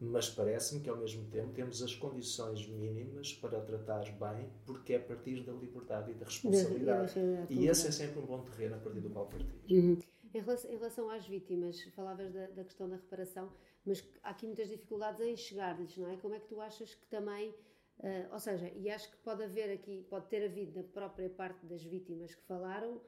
mas 0.00 0.30
parece-me 0.30 0.80
que 0.80 0.88
ao 0.88 0.96
mesmo 0.96 1.28
tempo 1.30 1.52
temos 1.52 1.82
as 1.82 1.94
condições 1.94 2.66
mínimas 2.66 3.34
para 3.34 3.60
tratar 3.60 4.04
bem, 4.12 4.48
porque 4.64 4.94
é 4.94 4.96
a 4.96 5.00
partir 5.00 5.42
da 5.44 5.52
liberdade 5.52 6.12
e 6.12 6.14
da 6.14 6.24
responsabilidade. 6.24 7.14
e 7.50 7.66
esse 7.66 7.88
é 7.88 7.90
sempre 7.92 8.18
um 8.18 8.24
bom 8.24 8.40
terreno 8.40 8.76
a 8.76 8.78
partir 8.78 9.00
do 9.00 9.10
qual 9.10 9.26
partir. 9.26 9.54
Uhum. 9.70 9.98
Em, 10.32 10.40
relação, 10.40 10.70
em 10.70 10.76
relação, 10.76 11.10
às 11.10 11.26
vítimas, 11.26 11.82
falavas 11.94 12.32
da, 12.32 12.46
da, 12.46 12.64
questão 12.64 12.88
da 12.88 12.96
reparação, 12.96 13.52
mas 13.84 14.02
há 14.22 14.30
aqui 14.30 14.46
muitas 14.46 14.68
dificuldades 14.68 15.20
em 15.20 15.36
chegar-lhes, 15.36 15.94
não 15.98 16.10
é? 16.10 16.16
Como 16.16 16.34
é 16.34 16.40
que 16.40 16.48
tu 16.48 16.60
achas 16.60 16.94
que 16.94 17.06
também. 17.06 17.50
Uh, 17.98 18.32
ou 18.32 18.38
seja, 18.38 18.72
e 18.74 18.88
acho 18.88 19.10
que 19.10 19.18
pode 19.18 19.42
haver 19.42 19.70
aqui, 19.70 20.06
pode 20.08 20.26
ter 20.28 20.42
havido 20.46 20.74
na 20.74 20.82
própria 20.82 21.28
parte 21.28 21.66
das 21.66 21.82
vítimas 21.82 22.34
que 22.34 22.42
falaram, 22.44 22.98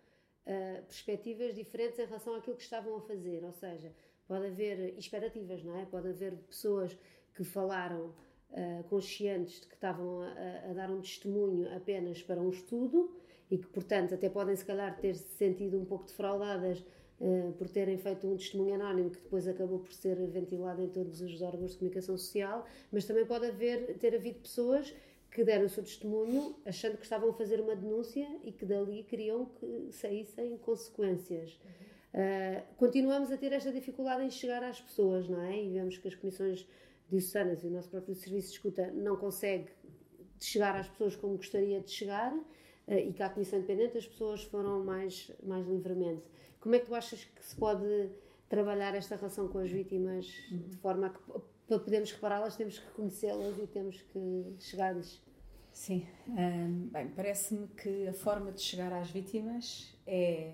uh, 0.47 0.83
perspectivas 0.85 1.55
diferentes 1.55 1.99
em 1.99 2.05
relação 2.05 2.35
àquilo 2.35 2.57
que 2.57 2.63
estavam 2.63 2.97
a 2.97 3.01
fazer. 3.01 3.45
Ou 3.45 3.53
seja, 3.53 3.93
pode 4.27 4.47
haver 4.47 4.97
expectativas, 4.99 5.63
não 5.63 5.79
é? 5.79 5.85
Pode 5.87 6.09
haver 6.09 6.33
pessoas 6.49 6.97
que 7.35 7.45
falaram 7.45 8.15
uh, 8.51 8.85
conscientes 8.89 9.61
de 9.61 9.67
que 9.67 9.75
estavam 9.75 10.23
a, 10.23 10.71
a, 10.71 10.73
dar 10.75 10.91
um 10.91 11.01
testemunho 11.01 11.75
apenas 11.75 12.23
para 12.23 12.41
um 12.41 12.51
estudo 12.51 13.15
e 13.51 13.59
que, 13.59 13.67
portanto, 13.67 14.15
até 14.15 14.29
podem 14.29 14.57
se 14.57 14.65
calhar 14.65 14.99
ter 14.99 15.15
se 15.15 15.37
sentido 15.37 15.79
um 15.79 15.85
pouco 15.85 16.07
defraudadas 16.07 16.85
uh, 17.21 17.53
por 17.53 17.69
terem 17.69 17.99
feito 17.99 18.27
um 18.27 18.37
testemunho 18.37 18.75
anónimo 18.75 19.11
que 19.11 19.21
depois 19.21 19.47
acabou 19.47 19.79
por 19.79 19.93
ser 19.93 20.17
ventilado 20.29 20.83
em 20.83 20.89
todos 20.89 21.21
os 21.21 21.43
órgãos 21.43 21.73
de 21.73 21.79
comunicação 21.79 22.17
social, 22.17 22.67
mas 22.91 23.05
também 23.05 23.27
pode 23.27 23.47
haver, 23.47 23.99
ter 23.99 24.15
havido 24.15 24.41
pessoas 24.41 24.95
que 25.33 25.43
deram 25.43 25.65
o 25.65 25.69
seu 25.69 25.83
testemunho 25.83 26.55
achando 26.65 26.97
que 26.99 27.05
estavam 27.05 27.31
a 27.31 27.33
fazer 27.33 27.61
uma 27.61 27.75
denúncia 27.75 28.29
e 28.45 28.53
que 28.53 28.67
dali 28.67 29.03
queriam 29.03 29.47
que 29.47 29.89
saíssem 29.91 30.59
consequências. 30.59 31.59
Uh, 32.13 32.63
continuamos 32.77 33.33
a 33.33 33.39
ter 33.39 33.53
esta 33.53 33.73
dificuldade 33.73 34.23
em 34.23 34.31
chegar 34.31 34.63
às 34.63 34.79
pessoas, 34.79 35.27
não 35.29 35.41
é? 35.41 35.65
E 35.65 35.71
vemos 35.71 35.97
que 35.97 36.07
as 36.07 36.15
comissões 36.15 36.69
diocesanas 37.09 37.65
e 37.65 37.67
o 37.67 37.71
nosso 37.71 37.89
próprio 37.89 38.15
serviço 38.15 38.49
de 38.49 38.55
escuta 38.55 38.91
não 38.93 39.17
consegue 39.17 39.71
chegar 40.39 40.77
às 40.77 40.89
pessoas 40.89 41.17
como 41.17 41.37
gostaria 41.37 41.81
de 41.81 41.91
chegar 41.91 42.35
uh, 42.35 42.45
e 42.93 43.15
que 43.15 43.23
à 43.23 43.31
comissão 43.31 43.59
independente 43.59 43.97
as 43.97 44.07
pessoas 44.07 44.45
foram 44.45 44.85
mais, 44.85 45.33
mais 45.43 45.67
livremente. 45.67 46.23
Como 46.61 46.75
é 46.75 46.79
que 46.79 46.87
tu 46.87 46.95
achas 46.95 47.25
que 47.25 47.43
se 47.43 47.57
pode 47.57 48.11
trabalhar 48.51 48.95
esta 48.95 49.17
relação 49.17 49.49
com 49.49 49.59
as 49.61 49.71
vítimas 49.71 50.27
de 50.51 50.77
forma 50.77 51.07
a 51.07 51.11
que 51.11 51.21
para 51.67 51.79
podermos 51.79 52.13
repará-las 52.13 52.57
temos 52.57 52.79
que 52.79 52.91
conhecê-las 52.93 53.59
e 53.59 53.67
temos 53.67 54.01
que 54.01 54.57
chegar-lhes? 54.59 55.21
Sim, 55.73 56.07
bem, 56.91 57.09
parece-me 57.09 57.67
que 57.69 58.07
a 58.07 58.13
forma 58.13 58.53
de 58.53 58.61
chegar 58.61 58.93
às 58.93 59.11
vítimas 59.11 59.95
é 60.07 60.53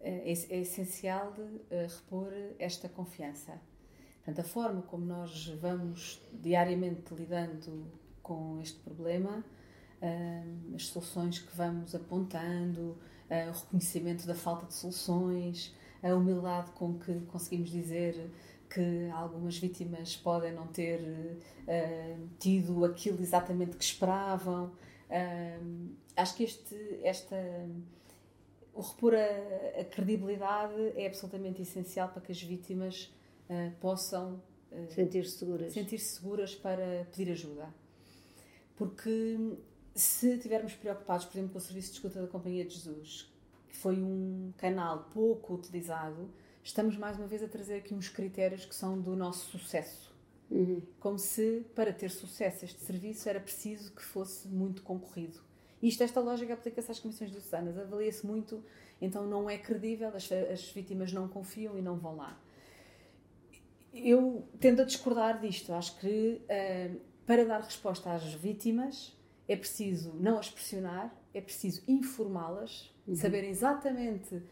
é, 0.00 0.32
é 0.32 0.60
essencial 0.60 1.34
uh, 1.38 1.64
repor 1.70 2.32
esta 2.58 2.88
confiança. 2.88 3.60
Portanto, 4.16 4.40
a 4.40 4.48
forma 4.48 4.82
como 4.82 5.04
nós 5.04 5.48
vamos 5.60 6.20
diariamente 6.32 7.14
lidando 7.14 7.86
com 8.22 8.60
este 8.60 8.78
problema, 8.80 9.44
as 10.74 10.86
soluções 10.88 11.38
que 11.38 11.56
vamos 11.56 11.94
apontando, 11.94 12.98
uh, 13.30 13.50
o 13.50 13.52
reconhecimento 13.52 14.26
da 14.26 14.34
falta 14.34 14.66
de 14.66 14.74
soluções, 14.74 15.74
a 16.02 16.14
humildade 16.14 16.70
com 16.72 16.98
que 16.98 17.20
conseguimos 17.26 17.70
dizer 17.70 18.30
que 18.68 19.10
algumas 19.12 19.58
vítimas 19.58 20.16
podem 20.16 20.52
não 20.52 20.66
ter 20.66 21.00
uh, 21.00 22.28
tido 22.38 22.84
aquilo 22.84 23.20
exatamente 23.20 23.76
que 23.76 23.84
esperavam. 23.84 24.72
Uh, 25.08 25.90
acho 26.16 26.36
que 26.36 26.44
este, 26.44 27.00
esta 27.02 27.36
o 28.74 28.82
repor 28.82 29.14
a, 29.14 29.80
a, 29.80 29.84
credibilidade 29.84 30.74
é 30.96 31.06
absolutamente 31.06 31.62
essencial 31.62 32.10
para 32.10 32.20
que 32.20 32.32
as 32.32 32.42
vítimas 32.42 33.12
uh, 33.48 33.72
possam 33.80 34.42
sentir-se 34.90 35.38
seguras. 35.38 35.72
sentir 35.72 35.98
seguras 35.98 36.54
para 36.54 37.06
pedir 37.10 37.32
ajuda. 37.32 37.72
Porque 38.76 39.38
se 39.94 40.34
estivermos 40.34 40.74
preocupados, 40.74 41.24
por 41.24 41.38
exemplo, 41.38 41.52
com 41.52 41.58
o 41.58 41.60
serviço 41.60 41.88
de 41.88 41.94
escuta 41.94 42.20
da 42.20 42.28
Companhia 42.28 42.64
de 42.64 42.74
Jesus, 42.74 43.32
que 43.68 43.76
foi 43.76 44.02
um 44.02 44.52
canal 44.58 45.08
pouco 45.14 45.54
utilizado, 45.54 46.28
estamos 46.66 46.96
mais 46.96 47.16
uma 47.16 47.28
vez 47.28 47.42
a 47.44 47.48
trazer 47.48 47.76
aqui 47.76 47.94
uns 47.94 48.08
critérios 48.08 48.64
que 48.64 48.74
são 48.74 49.00
do 49.00 49.14
nosso 49.14 49.56
sucesso. 49.56 50.12
Uhum. 50.50 50.82
Como 50.98 51.18
se, 51.18 51.64
para 51.76 51.92
ter 51.92 52.10
sucesso 52.10 52.64
este 52.64 52.80
serviço, 52.80 53.28
era 53.28 53.38
preciso 53.38 53.92
que 53.92 54.02
fosse 54.02 54.48
muito 54.48 54.82
concorrido. 54.82 55.40
Isto, 55.80 56.02
esta 56.02 56.20
lógica 56.20 56.54
aplica-se 56.54 56.90
às 56.90 56.98
comissões 56.98 57.30
diocesanas, 57.30 57.78
avalia-se 57.78 58.26
muito, 58.26 58.64
então 59.00 59.26
não 59.26 59.48
é 59.48 59.56
credível, 59.56 60.08
as, 60.08 60.30
as 60.32 60.70
vítimas 60.70 61.12
não 61.12 61.28
confiam 61.28 61.78
e 61.78 61.82
não 61.82 61.96
vão 61.96 62.16
lá. 62.16 62.36
Eu 63.94 64.48
tendo 64.58 64.82
a 64.82 64.84
discordar 64.84 65.40
disto, 65.40 65.72
acho 65.72 65.98
que 66.00 66.42
uh, 66.42 67.00
para 67.24 67.44
dar 67.44 67.60
resposta 67.60 68.10
às 68.12 68.34
vítimas 68.34 69.16
é 69.48 69.54
preciso 69.54 70.12
não 70.18 70.38
as 70.38 70.50
pressionar, 70.50 71.14
é 71.32 71.40
preciso 71.40 71.82
informá-las, 71.86 72.92
uhum. 73.06 73.14
saber 73.14 73.44
exatamente 73.44 74.42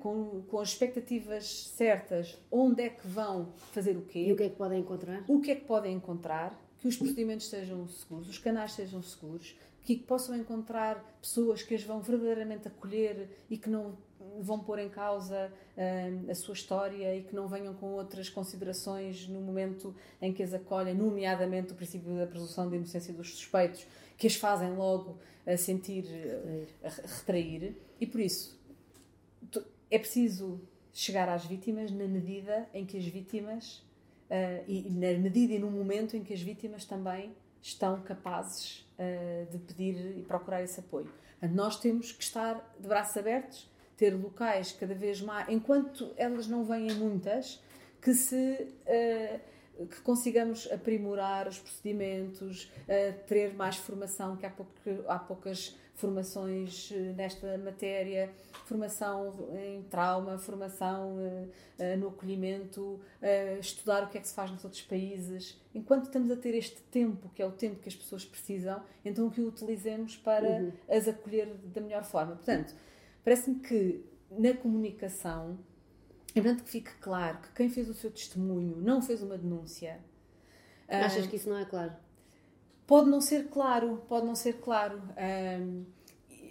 com, 0.00 0.42
com 0.48 0.58
as 0.58 0.70
expectativas 0.70 1.68
certas 1.68 2.36
onde 2.50 2.82
é 2.82 2.88
que 2.88 3.06
vão 3.06 3.52
fazer 3.72 3.96
o 3.96 4.02
quê. 4.02 4.26
E 4.26 4.32
o 4.32 4.36
que 4.36 4.42
é 4.42 4.48
que 4.48 4.56
podem 4.56 4.80
encontrar? 4.80 5.24
O 5.28 5.40
que 5.40 5.50
é 5.52 5.54
que 5.54 5.64
podem 5.64 5.94
encontrar, 5.94 6.60
que 6.78 6.88
os 6.88 6.96
procedimentos 6.96 7.48
sejam 7.48 7.86
seguros, 7.86 8.28
os 8.28 8.38
canais 8.38 8.72
sejam 8.72 9.02
seguros, 9.02 9.54
que 9.82 9.96
possam 9.96 10.36
encontrar 10.36 11.02
pessoas 11.20 11.62
que 11.62 11.74
as 11.74 11.82
vão 11.82 12.00
verdadeiramente 12.00 12.68
acolher 12.68 13.28
e 13.48 13.56
que 13.56 13.70
não 13.70 13.96
vão 14.40 14.60
pôr 14.60 14.78
em 14.78 14.88
causa 14.88 15.50
uh, 15.76 16.30
a 16.30 16.34
sua 16.34 16.54
história 16.54 17.16
e 17.16 17.22
que 17.22 17.34
não 17.34 17.48
venham 17.48 17.74
com 17.74 17.86
outras 17.86 18.28
considerações 18.28 19.26
no 19.26 19.40
momento 19.40 19.94
em 20.20 20.32
que 20.32 20.42
as 20.42 20.52
acolhem, 20.52 20.94
nomeadamente 20.94 21.72
o 21.72 21.74
princípio 21.74 22.16
da 22.16 22.26
presunção 22.26 22.68
de 22.68 22.76
inocência 22.76 23.12
dos 23.12 23.30
suspeitos, 23.30 23.86
que 24.16 24.26
as 24.26 24.34
fazem 24.34 24.74
logo 24.74 25.18
a 25.46 25.56
sentir, 25.56 26.04
a 26.84 26.88
retrair. 26.88 27.74
E 27.98 28.06
por 28.06 28.20
isso 28.20 28.59
é 29.90 29.98
preciso 29.98 30.60
chegar 30.92 31.28
às 31.28 31.44
vítimas 31.44 31.90
na 31.90 32.06
medida 32.06 32.68
em 32.72 32.84
que 32.84 32.96
as 32.96 33.04
vítimas, 33.04 33.78
uh, 34.30 34.64
e 34.66 34.88
na 34.90 35.18
medida 35.18 35.54
e 35.54 35.58
no 35.58 35.70
momento 35.70 36.16
em 36.16 36.22
que 36.22 36.32
as 36.32 36.40
vítimas 36.40 36.84
também 36.84 37.34
estão 37.62 38.00
capazes 38.02 38.86
uh, 38.98 39.50
de 39.50 39.58
pedir 39.58 40.18
e 40.18 40.22
procurar 40.22 40.62
esse 40.62 40.80
apoio. 40.80 41.12
Nós 41.42 41.78
temos 41.78 42.12
que 42.12 42.22
estar 42.22 42.74
de 42.78 42.86
braços 42.86 43.16
abertos, 43.16 43.68
ter 43.96 44.14
locais 44.14 44.72
cada 44.72 44.94
vez 44.94 45.20
mais, 45.20 45.48
enquanto 45.48 46.12
elas 46.16 46.46
não 46.46 46.64
vêm 46.64 46.92
muitas, 46.94 47.62
que 48.00 48.14
se 48.14 48.68
uh, 48.86 49.86
que 49.86 50.02
consigamos 50.02 50.70
aprimorar 50.70 51.48
os 51.48 51.58
procedimentos, 51.58 52.70
ter 53.26 53.54
mais 53.54 53.76
formação, 53.76 54.36
que 54.36 54.44
há, 54.44 54.50
pouco, 54.50 54.72
há 55.08 55.18
poucas 55.18 55.74
formações 56.00 56.90
eh, 56.92 57.12
nesta 57.16 57.58
matéria, 57.58 58.30
formação 58.64 59.34
em 59.54 59.82
trauma, 59.82 60.38
formação 60.38 61.16
uh, 61.16 61.96
no 61.98 62.08
acolhimento, 62.08 63.00
estudar 63.60 64.04
o 64.04 64.08
que 64.08 64.18
é 64.18 64.20
que 64.20 64.28
se 64.28 64.34
faz 64.34 64.50
nos 64.50 64.64
outros 64.64 64.82
países. 64.82 65.60
Enquanto 65.74 66.04
estamos 66.04 66.30
a 66.30 66.36
ter 66.36 66.54
este 66.54 66.80
tempo, 66.90 67.28
que 67.34 67.42
é 67.42 67.46
o 67.46 67.52
tempo 67.52 67.80
que 67.80 67.88
as 67.88 67.94
pessoas 67.94 68.24
precisam, 68.24 68.82
então 69.04 69.28
que 69.28 69.40
o 69.40 69.48
utilizemos 69.48 70.16
para 70.16 70.48
uhum. 70.48 70.72
as 70.88 71.08
acolher 71.08 71.52
da 71.64 71.80
melhor 71.80 72.04
forma. 72.04 72.36
Portanto, 72.36 72.74
parece-me 73.24 73.60
que 73.60 74.04
na 74.30 74.54
comunicação 74.54 75.58
é 76.34 76.38
importante 76.38 76.62
que 76.62 76.70
fique 76.70 76.92
claro 77.00 77.38
que 77.38 77.52
quem 77.54 77.68
fez 77.68 77.88
o 77.88 77.94
seu 77.94 78.10
testemunho 78.10 78.76
não 78.76 79.02
fez 79.02 79.22
uma 79.22 79.36
denúncia. 79.36 79.98
Achas 80.88 81.26
que 81.26 81.36
isso 81.36 81.48
não 81.48 81.58
é 81.58 81.64
claro? 81.64 81.92
Pode 82.90 83.08
não 83.08 83.20
ser 83.20 83.48
claro, 83.50 84.02
pode 84.08 84.26
não 84.26 84.34
ser 84.34 84.54
claro. 84.54 85.00
Um, 85.16 85.84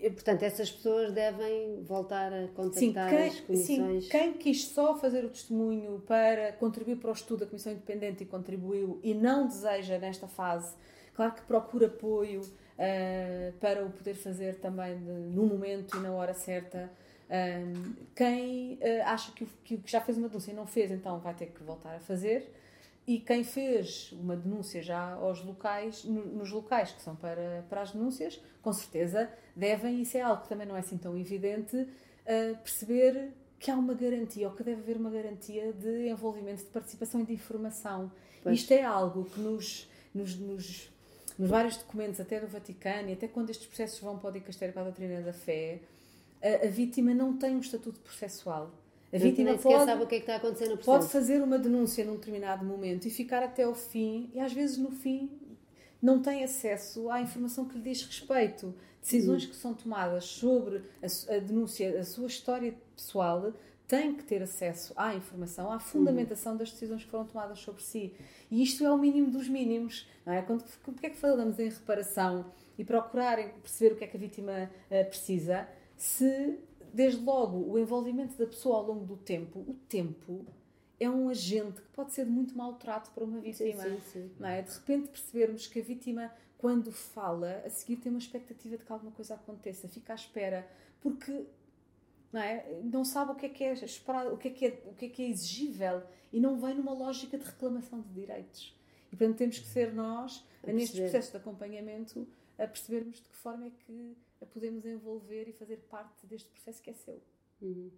Portanto, 0.02 0.44
essas 0.44 0.72
pessoas 0.72 1.12
devem 1.12 1.84
voltar 1.84 2.32
a 2.32 2.48
contactar 2.48 3.10
sim, 3.10 3.16
quem, 3.18 3.28
as 3.28 3.40
comissões. 3.42 4.04
Sim, 4.06 4.10
quem 4.10 4.34
quis 4.34 4.68
só 4.68 4.98
fazer 4.98 5.26
o 5.26 5.30
testemunho 5.30 6.02
para 6.08 6.54
contribuir 6.54 6.96
para 6.96 7.10
o 7.10 7.14
estudo 7.14 7.42
da 7.42 7.46
Comissão 7.46 7.74
Independente 7.74 8.24
e 8.24 8.26
contribuiu 8.26 8.98
e 9.04 9.14
não 9.14 9.46
deseja 9.46 9.98
nesta 9.98 10.26
fase, 10.26 10.74
claro 11.14 11.34
que 11.34 11.42
procura 11.42 11.88
apoio 11.88 12.40
uh, 12.40 13.52
para 13.60 13.84
o 13.86 13.90
poder 13.90 14.14
fazer 14.14 14.56
também 14.62 14.98
de, 14.98 15.12
no 15.12 15.46
momento 15.46 15.98
e 15.98 16.00
na 16.00 16.14
hora 16.14 16.34
certa. 16.34 16.90
Um, 17.30 17.96
quem 18.16 18.76
uh, 18.76 19.04
acha 19.04 19.34
que, 19.34 19.46
que 19.46 19.82
já 19.86 20.00
fez 20.00 20.18
uma 20.18 20.30
denúncia 20.30 20.52
e 20.52 20.56
não 20.56 20.66
fez, 20.66 20.92
então 20.92 21.20
vai 21.20 21.34
ter 21.34 21.48
que 21.48 21.62
voltar 21.62 21.98
a 21.98 22.00
fazer. 22.00 22.50
E 23.10 23.20
quem 23.20 23.44
fez 23.44 24.12
uma 24.12 24.36
denúncia 24.36 24.84
já 24.84 25.14
aos 25.14 25.44
locais, 25.44 26.04
nos 26.04 26.52
locais 26.52 26.92
que 26.92 27.02
são 27.02 27.16
para, 27.16 27.66
para 27.68 27.82
as 27.82 27.92
denúncias, 27.92 28.40
com 28.62 28.72
certeza 28.72 29.28
devem, 29.56 30.04
isso 30.04 30.16
é 30.16 30.22
algo 30.22 30.44
que 30.44 30.48
também 30.48 30.68
não 30.68 30.76
é 30.76 30.80
assim 30.82 30.96
tão 30.96 31.18
evidente, 31.18 31.76
uh, 31.76 32.56
perceber 32.58 33.32
que 33.58 33.72
há 33.72 33.76
uma 33.76 33.96
garantia, 33.96 34.48
ou 34.48 34.54
que 34.54 34.62
deve 34.62 34.82
haver 34.82 34.98
uma 34.98 35.10
garantia 35.10 35.74
de 35.74 36.08
envolvimento, 36.08 36.64
de 36.64 36.70
participação 36.70 37.22
e 37.22 37.26
de 37.26 37.34
informação. 37.34 38.12
Pois. 38.44 38.60
Isto 38.60 38.74
é 38.74 38.84
algo 38.84 39.26
que 39.26 39.40
nos, 39.40 39.90
nos, 40.14 40.36
nos, 40.36 40.92
nos, 41.36 41.50
vários 41.50 41.78
documentos, 41.78 42.20
até 42.20 42.40
do 42.40 42.46
Vaticano, 42.46 43.10
e 43.10 43.14
até 43.14 43.28
quando 43.28 43.50
estes 43.50 43.66
processos 43.66 44.00
vão 44.02 44.20
para 44.20 44.30
o 44.30 44.34
Dicastério 44.34 44.72
para 44.72 44.84
a 44.84 44.86
Doutrina 44.86 45.20
da 45.24 45.34
Fé, 45.34 45.80
a, 46.44 46.68
a 46.68 46.70
vítima 46.70 47.12
não 47.16 47.36
tem 47.36 47.56
um 47.56 47.60
estatuto 47.60 48.00
processual. 48.02 48.72
A 49.12 49.18
vítima 49.18 49.58
pode, 49.58 49.86
sabe 49.86 50.04
o 50.04 50.08
que 50.08 50.16
é 50.16 50.18
que 50.20 50.24
está 50.24 50.36
acontecendo. 50.36 50.78
Pode 50.78 51.08
fazer 51.08 51.42
uma 51.42 51.58
denúncia 51.58 52.06
num 52.06 52.16
determinado 52.16 52.64
momento 52.64 53.08
e 53.08 53.10
ficar 53.10 53.42
até 53.42 53.68
o 53.68 53.74
fim, 53.74 54.30
e 54.34 54.40
às 54.40 54.54
vezes 54.54 54.78
no 54.78 54.92
fim 54.92 55.30
não 56.02 56.22
tem 56.22 56.44
acesso 56.44 57.10
à 57.10 57.22
informação 57.22 57.66
que 57.66 57.78
lhe 57.78 57.84
diz 57.84 58.04
respeito. 58.04 58.74
Decisões 59.02 59.44
uhum. 59.44 59.50
que 59.50 59.56
são 59.56 59.74
tomadas 59.74 60.26
sobre 60.26 60.84
a, 61.02 61.36
a, 61.36 61.40
denúncia, 61.40 62.00
a 62.00 62.04
sua 62.04 62.28
história 62.28 62.76
pessoal, 62.96 63.54
tem 63.88 64.14
que 64.14 64.24
ter 64.24 64.44
acesso 64.44 64.94
à 64.96 65.16
informação, 65.16 65.72
à 65.72 65.80
fundamentação 65.80 66.56
das 66.56 66.72
decisões 66.72 67.04
que 67.04 67.10
foram 67.10 67.26
tomadas 67.26 67.58
sobre 67.60 67.82
si. 67.82 68.14
E 68.52 68.62
isto 68.62 68.86
é 68.86 68.92
o 68.92 68.98
mínimo 68.98 69.32
dos 69.32 69.50
mínimos. 69.50 70.08
Não 70.24 70.34
é? 70.34 70.44
Quando, 70.44 70.64
porque 70.84 71.08
é 71.08 71.10
que 71.10 71.18
falamos 71.18 71.58
em 71.58 71.70
reparação 71.70 72.46
e 72.78 72.86
procurarem 72.86 73.50
perceber 73.64 73.94
o 73.94 73.98
que 73.98 74.04
é 74.04 74.08
que 74.08 74.16
a 74.16 74.20
vítima 74.20 74.70
uh, 74.92 75.10
precisa, 75.10 75.68
se 75.98 76.60
desde 76.94 77.24
logo, 77.24 77.58
o 77.72 77.78
envolvimento 77.78 78.38
da 78.38 78.46
pessoa 78.46 78.78
ao 78.78 78.86
longo 78.86 79.06
do 79.06 79.18
tempo, 79.18 79.60
o 79.60 79.74
tempo 79.88 80.46
é 81.00 81.10
um 81.10 81.30
agente 81.30 81.82
que 81.82 81.88
pode 81.90 82.12
ser 82.12 82.26
de 82.26 82.32
muito 82.32 82.58
mau 82.58 82.74
trato 82.74 83.12
para 83.12 83.24
uma 83.24 83.40
vítima. 83.40 83.84
Sim, 83.84 84.00
sim, 84.00 84.02
sim. 84.12 84.32
Não 84.38 84.50
é? 84.50 84.62
De 84.62 84.72
repente 84.72 85.10
percebermos 85.10 85.68
que 85.68 85.80
a 85.80 85.84
vítima, 85.84 86.34
quando 86.58 86.92
fala, 86.92 87.64
a 87.66 87.70
seguir 87.70 87.98
tem 87.98 88.12
uma 88.12 88.20
expectativa 88.20 88.78
de 88.78 88.84
que 88.84 88.92
alguma 88.92 89.12
coisa 89.12 89.36
aconteça, 89.36 89.88
fica 89.88 90.14
à 90.14 90.16
espera, 90.16 90.68
porque 91.00 91.46
não, 92.32 92.42
é? 92.42 92.82
não 92.84 93.06
sabe 93.06 93.32
o 93.32 93.36
que 93.36 93.46
é 93.46 93.50
que 93.50 93.64
é 93.64 93.74
esperado, 93.74 94.34
o 94.34 94.38
que 94.38 94.50
é 94.50 94.52
que 94.52 94.66
é, 94.66 94.84
o 94.86 94.94
que 94.94 95.06
é, 95.06 95.10
que 95.10 95.24
é 95.24 95.30
exigível 95.30 96.04
e 96.32 96.40
não 96.40 96.60
vem 96.60 96.76
numa 96.76 96.94
lógica 96.94 97.38
de 97.38 97.46
reclamação 97.46 98.02
de 98.02 98.10
direitos. 98.10 98.78
E 99.12 99.16
portanto 99.16 99.38
temos 99.38 99.58
que 99.58 99.66
ser 99.66 99.94
nós, 99.94 100.46
nestes 100.64 101.00
processos 101.00 101.32
de 101.32 101.38
acompanhamento, 101.38 102.28
a 102.58 102.68
percebermos 102.68 103.16
de 103.18 103.30
que 103.30 103.36
forma 103.36 103.68
é 103.68 103.72
que 103.72 104.16
a 104.42 104.46
podemos 104.46 104.86
envolver 104.86 105.48
e 105.48 105.54
fazer 105.54 105.78
parte 105.90 106.26
deste 106.26 106.50
processo 106.50 106.82
que 106.82 106.90
é 106.90 106.94
seu. 106.94 107.22
Uhum. 107.62 107.92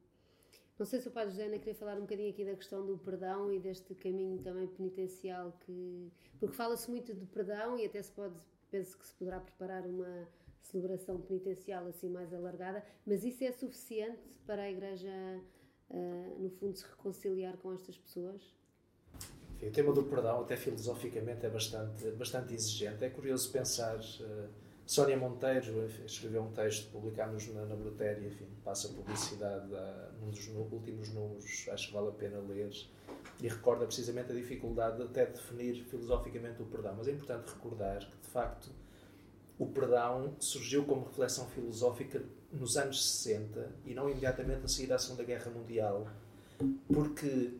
Não 0.79 0.85
sei 0.85 0.99
se 0.99 1.07
o 1.07 1.11
Padre 1.11 1.31
José 1.31 1.43
ainda 1.43 1.59
queria 1.59 1.75
falar 1.75 1.95
um 1.97 2.01
bocadinho 2.01 2.31
aqui 2.31 2.43
da 2.43 2.55
questão 2.55 2.83
do 2.83 2.97
perdão 2.97 3.53
e 3.53 3.59
deste 3.59 3.93
caminho 3.93 4.41
também 4.41 4.67
penitencial 4.67 5.55
que... 5.59 6.11
Porque 6.39 6.55
fala-se 6.55 6.89
muito 6.89 7.13
de 7.13 7.25
perdão 7.27 7.77
e 7.77 7.85
até 7.85 8.01
se 8.01 8.11
pode, 8.11 8.33
penso 8.71 8.97
que 8.97 9.05
se 9.05 9.13
poderá 9.13 9.39
preparar 9.39 9.85
uma 9.85 10.27
celebração 10.63 11.21
penitencial 11.21 11.85
assim 11.85 12.09
mais 12.09 12.33
alargada, 12.33 12.83
mas 13.05 13.23
isso 13.23 13.43
é 13.43 13.51
suficiente 13.51 14.23
para 14.47 14.63
a 14.63 14.71
Igreja, 14.71 15.11
uh, 15.91 16.39
no 16.39 16.49
fundo, 16.49 16.75
se 16.75 16.85
reconciliar 16.85 17.57
com 17.57 17.73
estas 17.73 17.97
pessoas? 17.99 18.41
Enfim, 19.57 19.67
o 19.67 19.71
tema 19.71 19.93
do 19.93 20.03
perdão, 20.05 20.41
até 20.41 20.57
filosoficamente, 20.57 21.45
é 21.45 21.49
bastante, 21.49 22.09
bastante 22.11 22.55
exigente. 22.55 23.03
É 23.03 23.09
curioso 23.11 23.51
pensar... 23.51 23.99
Uh, 23.99 24.70
Sónia 24.91 25.15
Monteiro 25.15 25.89
escreveu 26.05 26.43
um 26.43 26.51
texto, 26.51 26.91
publicámos 26.91 27.47
na, 27.53 27.63
na 27.65 27.77
Brutéria, 27.77 28.27
enfim, 28.27 28.45
passa 28.61 28.89
publicidade 28.89 29.69
num 30.19 30.29
dos 30.31 30.45
últimos 30.49 31.07
números, 31.13 31.69
acho 31.71 31.87
que 31.87 31.93
vale 31.93 32.09
a 32.09 32.11
pena 32.11 32.39
ler, 32.39 32.69
e 33.41 33.47
recorda 33.47 33.85
precisamente 33.85 34.33
a 34.33 34.35
dificuldade 34.35 34.97
de 34.97 35.03
até 35.03 35.27
definir 35.27 35.81
filosoficamente 35.85 36.61
o 36.61 36.65
perdão. 36.65 36.93
Mas 36.97 37.07
é 37.07 37.11
importante 37.11 37.53
recordar 37.53 37.99
que, 37.99 38.17
de 38.17 38.27
facto, 38.33 38.69
o 39.57 39.65
perdão 39.65 40.35
surgiu 40.41 40.83
como 40.83 41.05
reflexão 41.05 41.47
filosófica 41.47 42.21
nos 42.51 42.75
anos 42.75 43.01
60 43.01 43.71
e 43.85 43.93
não 43.93 44.09
imediatamente 44.09 44.65
a 44.65 44.67
seguir 44.67 44.87
da 44.87 44.99
Segunda 44.99 45.23
Guerra 45.23 45.51
Mundial, 45.51 46.05
porque 46.91 47.53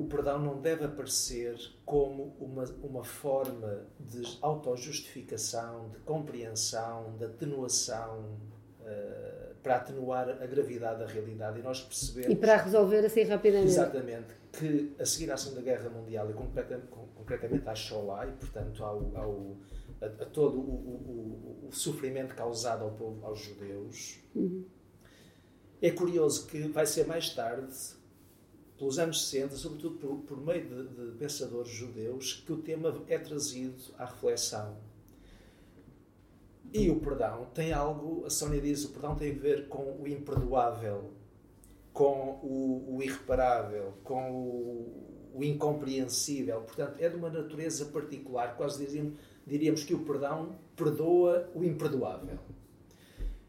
o 0.00 0.06
perdão 0.06 0.38
não 0.38 0.58
deve 0.60 0.84
aparecer 0.84 1.58
como 1.84 2.34
uma, 2.40 2.64
uma 2.82 3.04
forma 3.04 3.86
de 3.98 4.22
autojustificação, 4.40 5.90
de 5.90 5.98
compreensão, 5.98 7.14
de 7.18 7.26
atenuação, 7.26 8.38
uh, 8.80 9.54
para 9.62 9.76
atenuar 9.76 10.26
a 10.30 10.46
gravidade 10.46 11.00
da 11.00 11.06
realidade 11.06 11.60
e 11.60 11.62
nós 11.62 11.82
percebemos... 11.82 12.30
E 12.30 12.36
para 12.36 12.56
resolver 12.56 13.04
assim 13.04 13.24
rapidamente. 13.24 13.72
Exatamente, 13.72 14.34
que 14.52 14.94
a 14.98 15.04
seguir 15.04 15.30
à 15.30 15.36
Segunda 15.36 15.60
Guerra 15.60 15.90
Mundial 15.90 16.30
e 16.30 16.32
concretamente, 16.32 16.86
concretamente 17.14 17.68
à 17.68 17.74
Shoah 17.74 18.26
e, 18.26 18.32
portanto, 18.32 18.82
ao, 18.82 19.12
ao 19.14 19.56
a, 20.00 20.06
a, 20.06 20.26
todo 20.26 20.58
o, 20.58 21.66
o, 21.66 21.68
o, 21.68 21.72
sofrimento 21.72 22.34
causado 22.34 22.84
ao 22.84 22.92
povo, 22.92 23.24
aos 23.26 23.38
judeus, 23.38 24.18
uhum. 24.34 24.64
é 25.82 25.90
curioso 25.90 26.46
que 26.46 26.62
vai 26.68 26.86
ser 26.86 27.06
mais 27.06 27.34
tarde 27.34 27.99
pelos 28.80 28.98
anos 28.98 29.28
60, 29.28 29.56
sobretudo 29.56 29.96
por, 29.98 30.16
por 30.20 30.40
meio 30.40 30.66
de, 30.66 31.10
de, 31.10 31.18
pensadores 31.18 31.70
judeus, 31.70 32.42
que 32.46 32.50
o 32.50 32.56
tema 32.56 33.04
é 33.08 33.18
trazido 33.18 33.76
à 33.98 34.06
reflexão. 34.06 34.74
E 36.72 36.88
o 36.88 36.98
perdão 36.98 37.46
tem 37.52 37.74
algo, 37.74 38.24
a 38.24 38.30
Sónia 38.30 38.58
diz, 38.58 38.82
o 38.86 38.88
perdão 38.88 39.14
tem 39.14 39.32
a 39.32 39.38
ver 39.38 39.68
com 39.68 40.00
o 40.00 40.08
imperdoável, 40.08 41.10
com 41.92 42.40
o, 42.42 42.96
o 42.96 43.02
irreparável, 43.02 43.92
com 44.02 44.32
o, 44.32 45.30
o, 45.34 45.44
incompreensível. 45.44 46.62
Portanto, 46.62 46.94
é 47.00 47.08
de 47.10 47.16
uma 47.16 47.28
natureza 47.28 47.84
particular, 47.84 48.56
quase 48.56 48.86
diríamos, 48.86 49.12
diríamos 49.46 49.84
que 49.84 49.92
o 49.92 50.06
perdão 50.06 50.58
perdoa 50.74 51.50
o 51.54 51.62
imperdoável. 51.62 52.38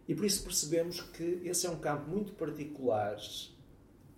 E 0.10 0.14
por 0.14 0.26
isso 0.26 0.44
percebemos 0.44 1.00
que 1.00 1.42
esse 1.46 1.66
é 1.66 1.70
um 1.70 1.80
campo 1.80 2.10
muito 2.10 2.34
particular 2.34 3.18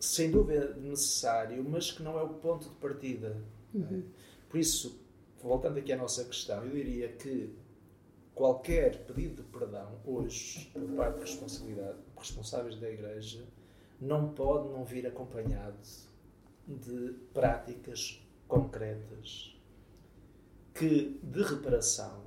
sem 0.04 0.30
dúvida 0.30 0.76
necessário, 0.76 1.64
mas 1.64 1.92
que 1.92 2.04
não 2.04 2.20
é 2.20 2.24
o 2.24 2.34
ponto 2.34 2.68
de 2.68 2.76
partida. 2.76 3.42
Uhum. 3.74 4.04
Por 4.50 4.60
isso, 4.60 5.02
voltando 5.42 5.78
aqui 5.80 5.94
à 5.94 5.98
nossa 5.98 6.26
questão, 6.26 6.64
eu 6.66 6.72
diria 6.72 7.08
que 7.08 7.56
qualquer 8.36 9.06
pedido 9.06 9.42
de 9.42 9.50
perdão 9.50 10.00
hoje, 10.06 10.70
por 10.74 10.82
parte 10.96 11.16
de 11.16 11.22
responsabilidade, 11.22 11.98
responsáveis 12.18 12.76
da 12.76 12.90
Igreja, 12.90 13.46
não 14.00 14.34
pode 14.34 14.68
não 14.70 14.84
vir 14.84 15.08
acompanhado 15.08 15.78
de 16.68 17.14
práticas 17.34 18.22
concretas 18.48 19.58
que 20.74 21.18
de 21.24 21.44
reparação, 21.44 22.26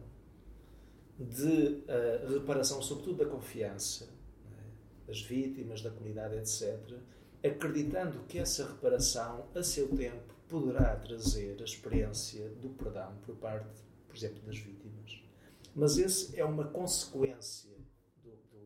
de 1.18 1.83
uh, 1.85 2.33
reparação 2.33 2.81
sobretudo 2.81 3.24
da 3.24 3.31
confiança 3.31 4.05
é? 4.05 5.07
das 5.09 5.20
vítimas, 5.20 5.83
da 5.83 5.91
comunidade, 5.91 6.37
etc., 6.37 6.97
acreditando 7.45 8.20
que 8.28 8.39
essa 8.39 8.66
reparação, 8.66 9.47
a 9.55 9.62
seu 9.62 9.89
tempo, 9.97 10.34
poderá 10.49 10.97
trazer 10.97 11.57
a 11.61 11.64
experiência 11.64 12.49
do 12.51 12.70
perdão 12.70 13.16
por 13.24 13.37
parte, 13.37 13.82
por 14.07 14.16
exemplo, 14.16 14.41
das 14.43 14.59
vítimas. 14.59 15.22
Mas 15.74 15.99
esse 15.99 16.39
é 16.39 16.45
uma 16.45 16.64
consequência 16.68 17.70
do, 18.22 18.30
do, 18.30 18.59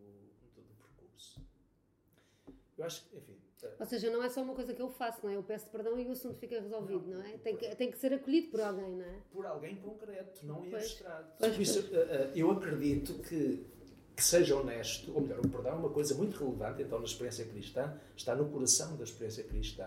do, 0.55 0.63
do 0.63 0.75
percurso. 0.79 1.43
Eu 2.79 2.85
acho 2.85 3.05
que, 3.09 3.17
enfim. 3.17 3.37
Eh, 3.63 3.77
Ou 3.81 3.87
seja, 3.87 4.11
não 4.11 4.23
é 4.23 4.29
só 4.29 4.43
uma 4.43 4.55
coisa 4.55 4.73
que 4.73 4.81
eu 4.81 4.89
faço, 4.91 5.21
não 5.25 5.31
é? 5.31 5.37
Eu 5.37 5.43
peço 5.43 5.67
perdão 5.69 5.99
e 5.99 6.07
o 6.07 6.13
assunto 6.13 6.39
fica 6.39 6.61
resolvido, 6.61 7.07
não, 7.09 7.19
não 7.19 7.27
é? 7.27 7.37
Tem 7.39 7.57
que, 7.57 7.75
tem 7.75 7.91
que 7.91 7.99
ser 7.99 8.13
acolhido 8.13 8.51
por 8.51 8.61
alguém, 8.61 8.97
não 8.97 9.05
é? 9.05 9.21
Por 9.33 9.47
alguém 9.47 9.77
concreto, 9.77 10.47
não 10.47 10.65
em 10.65 10.75
abstrato. 10.75 11.39
Por 11.39 11.61
isso, 11.61 11.81
eh, 11.93 11.97
eh, 11.97 12.33
eu 12.35 12.51
acredito 12.51 13.15
que 13.23 13.67
que 14.21 14.25
seja 14.27 14.55
honesto, 14.55 15.11
ou 15.15 15.23
melhor, 15.23 15.39
o 15.39 15.49
perdão 15.49 15.73
é 15.73 15.77
uma 15.77 15.89
coisa 15.89 16.15
muito 16.15 16.39
relevante, 16.39 16.83
então, 16.83 16.99
na 16.99 17.07
experiência 17.07 17.43
cristã, 17.47 17.91
está 18.15 18.35
no 18.35 18.45
coração 18.51 18.95
da 18.97 19.05
experiência 19.05 19.43
cristã. 19.45 19.87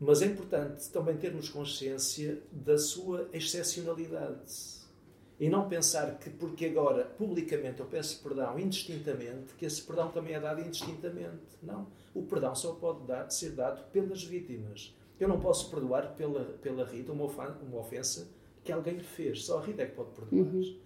Mas 0.00 0.22
é 0.22 0.26
importante 0.26 0.88
também 0.88 1.18
termos 1.18 1.50
consciência 1.50 2.42
da 2.50 2.78
sua 2.78 3.28
excepcionalidade. 3.30 4.80
E 5.38 5.50
não 5.50 5.68
pensar 5.68 6.18
que 6.18 6.30
porque 6.30 6.64
agora 6.64 7.04
publicamente 7.04 7.80
eu 7.80 7.86
peço 7.86 8.22
perdão 8.22 8.58
indistintamente, 8.58 9.52
que 9.58 9.66
esse 9.66 9.82
perdão 9.82 10.10
também 10.10 10.34
é 10.34 10.40
dado 10.40 10.62
indistintamente. 10.62 11.42
Não. 11.62 11.86
O 12.14 12.22
perdão 12.22 12.54
só 12.54 12.72
pode 12.72 13.06
dar, 13.06 13.28
ser 13.30 13.50
dado 13.50 13.84
pelas 13.90 14.24
vítimas. 14.24 14.96
Eu 15.20 15.28
não 15.28 15.38
posso 15.38 15.70
perdoar 15.70 16.14
pela, 16.14 16.44
pela 16.62 16.86
Rita 16.86 17.12
uma, 17.12 17.26
ofensa 17.78 18.28
que 18.64 18.72
alguém 18.72 18.94
lhe 18.94 19.04
fez. 19.04 19.44
Só 19.44 19.58
a 19.58 19.62
Rita 19.62 19.82
é 19.82 19.86
que 19.86 19.94
pode 19.94 20.10
perdoar. 20.12 20.42
Uhum. 20.42 20.78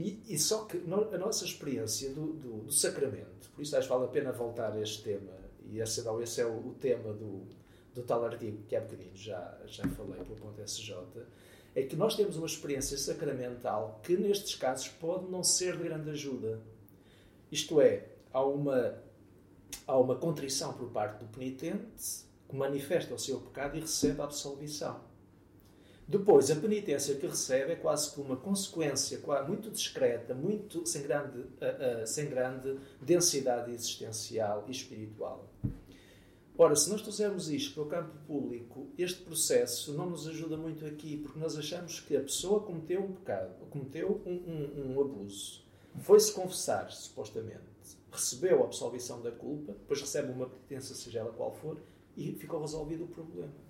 E, 0.00 0.22
e, 0.30 0.38
só 0.38 0.64
que 0.64 0.78
a 0.78 1.18
nossa 1.18 1.44
experiência 1.44 2.08
do, 2.14 2.32
do, 2.32 2.62
do, 2.62 2.72
sacramento, 2.72 3.50
por 3.54 3.60
isso 3.60 3.76
acho 3.76 3.86
que 3.86 3.92
vale 3.92 4.06
a 4.06 4.08
pena 4.08 4.32
voltar 4.32 4.72
a 4.72 4.80
este 4.80 5.02
tema, 5.02 5.32
e 5.68 5.78
esse, 5.78 6.02
não, 6.02 6.22
esse 6.22 6.40
é 6.40 6.46
o, 6.46 6.68
o 6.68 6.74
tema 6.80 7.12
do, 7.12 7.46
do 7.94 8.02
tal 8.02 8.24
artigo 8.24 8.62
que 8.66 8.74
há 8.74 8.80
bocadinho 8.80 9.14
já, 9.14 9.58
já 9.66 9.86
falei 9.88 10.22
pelo 10.24 10.36
ponto 10.36 10.58
SJ, 10.62 10.94
é 11.74 11.82
que 11.82 11.94
nós 11.96 12.16
temos 12.16 12.38
uma 12.38 12.46
experiência 12.46 12.96
sacramental 12.96 14.00
que 14.02 14.16
nestes 14.16 14.54
casos 14.54 14.88
pode 14.88 15.30
não 15.30 15.44
ser 15.44 15.76
de 15.76 15.82
grande 15.82 16.08
ajuda. 16.08 16.62
Isto 17.52 17.78
é, 17.82 18.06
há 18.32 18.42
uma, 18.42 18.98
há 19.86 19.98
uma 19.98 20.16
contrição 20.16 20.72
por 20.72 20.88
parte 20.88 21.22
do 21.22 21.26
penitente 21.26 22.24
que 22.48 22.56
manifesta 22.56 23.14
o 23.14 23.18
seu 23.18 23.38
pecado 23.38 23.76
e 23.76 23.80
recebe 23.80 24.18
a 24.22 24.24
absolvição. 24.24 25.09
Depois, 26.10 26.50
a 26.50 26.56
penitência 26.56 27.14
que 27.14 27.24
recebe 27.24 27.70
é 27.70 27.76
quase 27.76 28.12
que 28.12 28.20
uma 28.20 28.36
consequência 28.36 29.20
muito 29.46 29.70
discreta, 29.70 30.34
muito 30.34 30.84
sem 30.84 31.02
grande, 31.02 31.38
uh, 31.38 32.02
uh, 32.02 32.04
sem 32.04 32.28
grande 32.28 32.80
densidade 33.00 33.70
existencial 33.70 34.64
e 34.66 34.72
espiritual. 34.72 35.48
Ora, 36.58 36.74
se 36.74 36.90
nós 36.90 37.00
trouxermos 37.00 37.48
isto 37.48 37.74
para 37.74 37.82
o 37.84 37.86
campo 37.86 38.18
público, 38.26 38.88
este 38.98 39.22
processo 39.22 39.92
não 39.92 40.10
nos 40.10 40.26
ajuda 40.26 40.56
muito 40.56 40.84
aqui, 40.84 41.16
porque 41.18 41.38
nós 41.38 41.56
achamos 41.56 42.00
que 42.00 42.16
a 42.16 42.20
pessoa 42.20 42.58
cometeu 42.58 43.04
um 43.04 43.12
pecado, 43.12 43.54
cometeu 43.70 44.20
um, 44.26 44.32
um, 44.32 44.96
um 44.96 45.00
abuso, 45.00 45.62
foi-se 46.00 46.32
confessar, 46.32 46.90
supostamente, 46.90 47.60
recebeu 48.10 48.62
a 48.62 48.64
absolvição 48.64 49.22
da 49.22 49.30
culpa, 49.30 49.74
depois 49.74 50.00
recebe 50.00 50.32
uma 50.32 50.46
penitência, 50.46 50.92
seja 50.92 51.20
ela 51.20 51.32
qual 51.32 51.52
for, 51.52 51.80
e 52.16 52.32
ficou 52.32 52.60
resolvido 52.60 53.04
o 53.04 53.08
problema. 53.08 53.69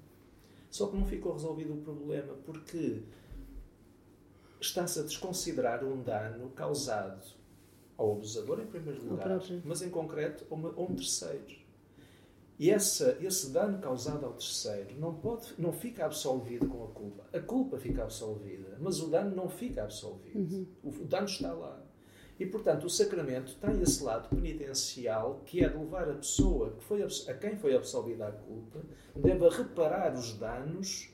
Só 0.70 0.86
que 0.86 0.96
não 0.96 1.04
ficou 1.04 1.32
resolvido 1.32 1.74
o 1.74 1.78
problema 1.78 2.34
porque 2.44 3.02
está-se 4.60 5.00
a 5.00 5.02
desconsiderar 5.02 5.84
um 5.84 6.02
dano 6.02 6.50
causado 6.50 7.26
ao 7.96 8.12
abusador, 8.12 8.60
em 8.60 8.66
primeiro 8.66 9.04
lugar, 9.04 9.40
mas 9.64 9.82
em 9.82 9.90
concreto 9.90 10.46
a 10.50 10.54
um 10.54 10.94
terceiro. 10.94 11.60
E 12.58 12.70
essa, 12.70 13.16
esse 13.22 13.50
dano 13.50 13.78
causado 13.78 14.26
ao 14.26 14.32
terceiro 14.34 14.94
não, 14.98 15.14
pode, 15.14 15.54
não 15.58 15.72
fica 15.72 16.04
absolvido 16.04 16.68
com 16.68 16.84
a 16.84 16.88
culpa. 16.88 17.24
A 17.32 17.40
culpa 17.40 17.78
fica 17.78 18.02
absolvida, 18.02 18.76
mas 18.78 19.00
o 19.00 19.08
dano 19.08 19.34
não 19.34 19.48
fica 19.48 19.82
absolvido. 19.82 20.38
Uhum. 20.38 20.66
O, 20.82 20.88
o, 20.90 21.04
dano 21.06 21.24
está 21.24 21.54
lá. 21.54 21.82
E, 22.40 22.46
portanto, 22.46 22.84
o 22.84 22.90
sacramento 22.90 23.54
tem 23.56 23.82
esse 23.82 24.02
lado 24.02 24.34
penitencial 24.34 25.42
que 25.44 25.62
é 25.62 25.68
de 25.68 25.76
levar 25.76 26.08
a 26.08 26.14
pessoa 26.14 26.70
que 26.70 26.82
foi, 26.82 27.02
a 27.02 27.34
quem 27.34 27.54
foi 27.54 27.76
absolvida 27.76 28.28
a 28.28 28.32
culpa 28.32 28.80
deve 29.14 29.46
reparar 29.50 30.14
os 30.14 30.32
danos 30.32 31.10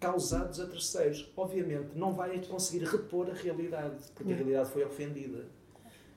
causados 0.00 0.58
a 0.58 0.66
terceiros. 0.66 1.30
Obviamente, 1.36 1.94
não 1.94 2.14
vai 2.14 2.40
conseguir 2.46 2.86
repor 2.86 3.28
a 3.28 3.34
realidade, 3.34 4.10
porque 4.14 4.32
a 4.32 4.36
realidade 4.36 4.70
foi 4.70 4.82
ofendida. 4.82 5.44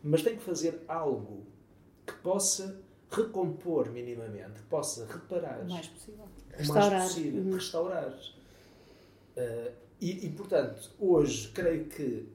Mas 0.01 0.23
tem 0.23 0.37
que 0.37 0.43
fazer 0.43 0.81
algo 0.87 1.45
que 2.05 2.13
possa 2.19 2.79
recompor 3.11 3.89
minimamente, 3.89 4.61
que 4.61 4.67
possa 4.69 5.05
reparar. 5.05 5.59
O 5.59 5.69
mais 5.69 5.87
possível. 5.87 6.23
O 6.23 6.57
restaurar. 6.57 6.91
mais 6.91 7.13
possível, 7.13 7.43
uhum. 7.43 7.53
restaurar. 7.53 8.13
Uh, 9.35 9.71
e, 9.99 10.25
e, 10.25 10.29
portanto, 10.29 10.89
hoje 10.97 11.49
creio 11.49 11.85
que 11.85 12.29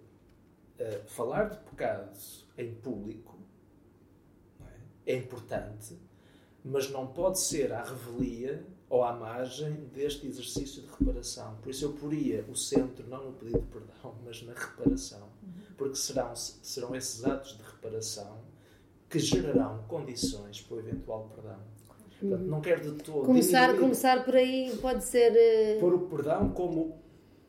uh, 0.81 1.09
falar 1.09 1.51
de 1.51 1.59
pecados 1.59 2.47
em 2.57 2.75
público 2.75 3.39
é? 5.07 5.13
é 5.13 5.17
importante, 5.17 5.99
mas 6.65 6.91
não 6.91 7.07
pode 7.07 7.41
ser 7.41 7.73
à 7.73 7.83
revelia 7.83 8.65
ou 8.91 9.05
à 9.05 9.13
margem 9.13 9.73
deste 9.93 10.27
exercício 10.27 10.83
de 10.83 10.89
reparação. 10.89 11.57
Por 11.63 11.71
isso 11.71 11.85
eu 11.85 11.93
poria 11.93 12.45
o 12.49 12.57
centro 12.57 13.07
não 13.07 13.27
no 13.27 13.33
pedido 13.33 13.61
de 13.61 13.67
perdão, 13.67 14.15
mas 14.25 14.43
na 14.43 14.55
reparação. 14.55 15.29
Uhum. 15.43 15.53
Porque 15.77 15.97
serão, 15.97 16.35
serão 16.35 16.97
esses 16.97 17.25
atos 17.25 17.57
de 17.57 17.63
reparação 17.63 18.39
que 19.09 19.19
gerarão 19.19 19.85
condições 19.89 20.61
para 20.61 20.77
o 20.77 20.81
eventual 20.81 21.31
perdão. 21.35 21.59
Portanto, 22.21 22.43
não 22.43 22.61
quero 22.61 22.83
de 22.83 23.03
todo. 23.03 23.25
Começar, 23.25 23.77
começar 23.77 24.25
por 24.25 24.35
aí 24.35 24.77
pode 24.81 25.05
ser. 25.05 25.33
Uh... 25.33 25.81
Pôr 25.81 25.95
o 25.95 26.01
perdão 26.09 26.51
como 26.51 27.01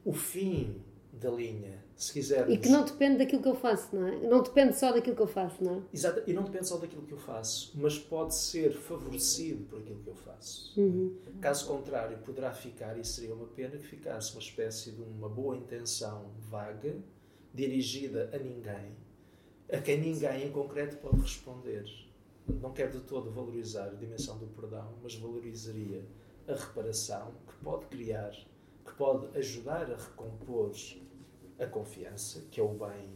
o 0.06 0.14
fim 0.14 0.82
da 1.12 1.30
linha, 1.30 1.84
se 2.00 2.14
quisermos. 2.14 2.54
E 2.54 2.58
que 2.58 2.70
não 2.70 2.86
depende 2.86 3.18
daquilo 3.18 3.42
que 3.42 3.50
eu 3.50 3.56
faço, 3.56 3.96
não 3.96 4.08
é? 4.08 4.16
Não 4.28 4.42
depende 4.42 4.76
só 4.76 4.92
daquilo 4.92 5.16
que 5.16 5.22
eu 5.22 5.28
faço, 5.28 5.64
não 5.64 5.76
é? 5.76 5.82
Exato, 5.94 6.24
e 6.26 6.34
não 6.34 6.44
depende 6.44 6.68
só 6.68 6.78
daquilo 6.78 7.04
que 7.04 7.12
eu 7.12 7.18
faço, 7.18 7.72
mas 7.76 8.00
pode 8.00 8.34
ser 8.34 8.72
favorecido 8.72 9.66
por 9.66 9.80
aquilo 9.80 10.00
que 10.00 10.10
eu 10.10 10.16
faço. 10.16 10.80
Uhum. 10.80 11.16
Caso 11.42 11.68
contrário, 11.68 12.18
poderá 12.20 12.52
ficar, 12.52 12.98
e 12.98 13.04
seria 13.04 13.36
uma 13.36 13.48
pena 13.48 13.72
que 13.72 13.86
ficasse 13.86 14.32
uma 14.32 14.42
espécie 14.42 14.92
de 14.92 15.02
uma 15.02 15.30
boa 15.30 15.56
intenção 15.56 16.32
vaga, 16.50 16.96
dirigida 17.54 18.30
a 18.34 18.38
ninguém 18.38 18.96
a 19.72 19.78
quem 19.78 20.00
ninguém 20.00 20.48
em 20.48 20.52
concreto 20.52 20.98
pode 20.98 21.22
responder. 21.22 21.86
Não 22.48 22.74
quero 22.74 22.92
de 22.92 23.02
todo 23.02 23.30
valorizar 23.30 23.86
a 23.86 23.94
dimensão 23.94 24.38
do 24.40 24.48
perdão, 24.48 24.96
mas 25.04 25.14
valorizaria 25.16 26.04
a 26.48 26.54
reparação 26.54 27.34
que 27.48 27.56
pode 27.64 27.86
criar, 27.86 28.32
que 28.84 28.94
pode 28.98 29.38
ajudar 29.38 29.92
a 29.92 29.96
recompor 29.96 30.72
a 31.60 31.68
confiança, 31.68 32.42
que 32.50 32.60
é 32.60 32.64
o 32.64 32.70
bem, 32.70 33.10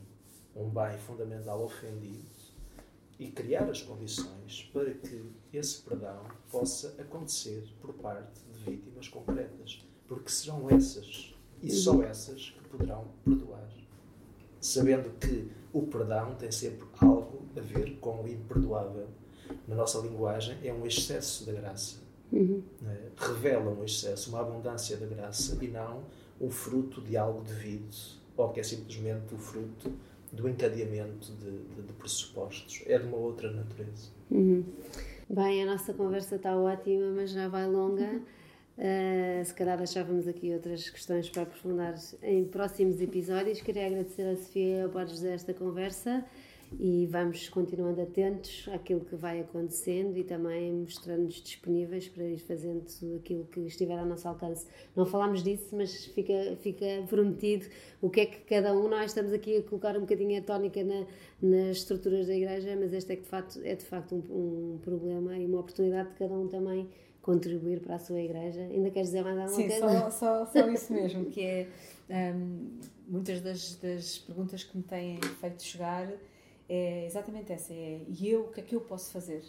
um 0.56 0.70
bem 0.70 0.98
fundamental 1.00 1.64
ofendido, 1.64 2.34
e 3.20 3.28
criar 3.28 3.70
as 3.70 3.82
condições 3.82 4.70
para 4.74 4.94
que 4.94 5.32
esse 5.54 5.82
perdão 5.82 6.24
possa 6.52 6.96
acontecer 7.00 7.64
por 7.80 7.94
parte 7.94 8.41
de 8.52 8.72
vítimas 8.72 9.08
concretas, 9.08 9.86
porque 10.08 10.30
serão 10.30 10.70
essas 10.70 11.34
e 11.62 11.72
só 11.72 12.04
essas 12.04 12.50
que 12.50 12.68
poderão 12.68 13.08
perdoar, 13.24 13.70
sabendo 14.60 15.10
que 15.20 15.50
o 15.72 15.84
perdão 15.84 16.36
tem 16.36 16.52
sempre 16.52 16.86
algo 17.00 17.46
a 17.56 17.62
ver 17.62 17.98
com 18.00 18.24
o 18.24 18.28
imperdoável. 18.28 19.08
Na 19.68 19.76
nossa 19.76 20.00
linguagem, 20.00 20.58
é 20.64 20.74
um 20.74 20.86
excesso 20.86 21.46
da 21.46 21.54
graça. 21.54 22.02
Uhum. 22.32 22.64
É? 22.86 23.10
Revela 23.16 23.72
um 23.72 23.84
excesso, 23.84 24.30
uma 24.30 24.41
abundância 24.41 24.98
da 24.98 25.06
graça 25.06 25.58
e 25.64 25.68
não 25.68 26.04
o 26.39 26.50
fruto 26.50 27.00
de 27.02 27.16
algo 27.16 27.41
devido 27.41 27.96
ou 28.36 28.50
que 28.50 28.60
é 28.60 28.64
simplesmente 28.64 29.34
o 29.34 29.38
fruto 29.38 29.92
do 30.32 30.50
encadeamento 30.50 31.32
de, 31.34 31.52
de, 31.52 31.82
de 31.84 31.94
pressupostos. 31.94 32.84
É 32.88 32.98
de 32.98 33.06
uma 33.06 33.18
outra 33.18 33.52
natureza. 33.52 34.10
Uhum. 34.32 34.64
Bem, 35.30 35.64
a 35.64 35.66
nossa 35.66 35.94
conversa 35.94 36.36
está 36.36 36.58
ótima, 36.58 37.12
mas 37.12 37.32
já 37.32 37.48
vai 37.48 37.68
longa. 37.68 38.22
Uh, 38.76 39.46
se 39.46 39.54
calhar 39.54 39.78
deixávamos 39.78 40.28
aqui 40.28 40.52
outras 40.52 40.90
questões 40.90 41.30
para 41.30 41.44
aprofundar 41.44 41.96
em 42.24 42.44
próximos 42.46 43.00
episódios. 43.00 43.62
Queria 43.62 43.86
agradecer 43.86 44.24
a 44.24 44.36
Sofia 44.36 44.80
e 44.80 44.82
ao 44.82 44.90
Padre 44.90 45.14
José 45.14 45.34
esta 45.34 45.53
conversa 45.53 46.26
e 46.80 47.08
vamos 47.08 47.50
continuando 47.50 48.02
atentos 48.02 48.68
àquilo 48.74 49.02
que 49.02 49.16
vai 49.16 49.41
acontecendo 49.41 50.18
e 50.18 50.24
também 50.24 50.72
mostrando-nos 50.72 51.36
disponíveis 51.36 52.08
para 52.08 52.24
ir 52.24 52.40
fazendo 52.40 52.84
aquilo 53.18 53.45
que 53.45 53.62
estiver 53.62 53.98
ao 53.98 54.06
nosso 54.06 54.28
alcance. 54.28 54.66
Não 54.95 55.06
falámos 55.06 55.44
disso, 55.44 55.76
mas 55.76 56.06
fica, 56.06 56.58
fica 56.62 56.86
prometido 57.08 57.68
o 58.02 58.10
que 58.10 58.22
é 58.22 58.26
que 58.26 58.38
cada 58.41 58.74
um, 58.74 58.88
nós 58.88 59.06
estamos 59.06 59.34
aqui 59.34 59.58
a 59.58 59.64
colocar 59.64 59.95
um 59.98 60.02
bocadinho 60.02 60.38
a 60.40 60.41
tónica 60.41 60.84
na, 60.84 61.06
nas 61.41 61.78
estruturas 61.78 62.28
da 62.28 62.36
igreja, 62.36 62.76
mas 62.80 62.94
este 62.94 63.14
é, 63.14 63.16
de 63.16 63.26
facto, 63.26 63.60
é 63.64 63.76
de 63.76 63.86
facto 63.86 64.16
um, 64.16 64.74
um 64.76 64.78
problema 64.80 65.38
e 65.38 65.45
uma 65.45 65.60
oportunidade 65.60 66.10
de 66.10 66.16
cada 66.16 66.34
um 66.34 66.48
também 66.48 66.90
contribuir 67.22 67.80
para 67.80 67.95
a 67.95 68.00
sua 68.00 68.20
igreja. 68.20 68.62
Ainda 68.62 68.91
queres 68.91 69.10
dizer 69.10 69.24
mais 69.24 69.38
alguma 69.38 69.56
Sim, 69.56 69.68
coisa? 69.68 69.90
Sim, 69.90 70.00
só, 70.00 70.12
só, 70.12 70.45
só 70.45 70.68
isso 70.72 70.94
mesmo, 70.94 71.26
que 71.26 71.41
é 71.41 71.68
um, 72.10 72.68
muitas 73.08 73.41
das, 73.41 73.76
das 73.76 74.18
perguntas 74.20 74.64
que 74.64 74.78
me 74.78 74.84
têm 74.84 75.20
feito 75.40 75.64
chegar 75.64 76.12
é 76.68 77.06
exatamente 77.06 77.52
essa, 77.52 77.73
é 77.73 78.02
e 78.07 78.30
eu, 78.30 78.45
o 78.45 78.52
que 78.52 78.60
é 78.60 78.64
que 78.64 78.76
eu 78.76 78.81
posso 78.81 79.11
fazer? 79.11 79.44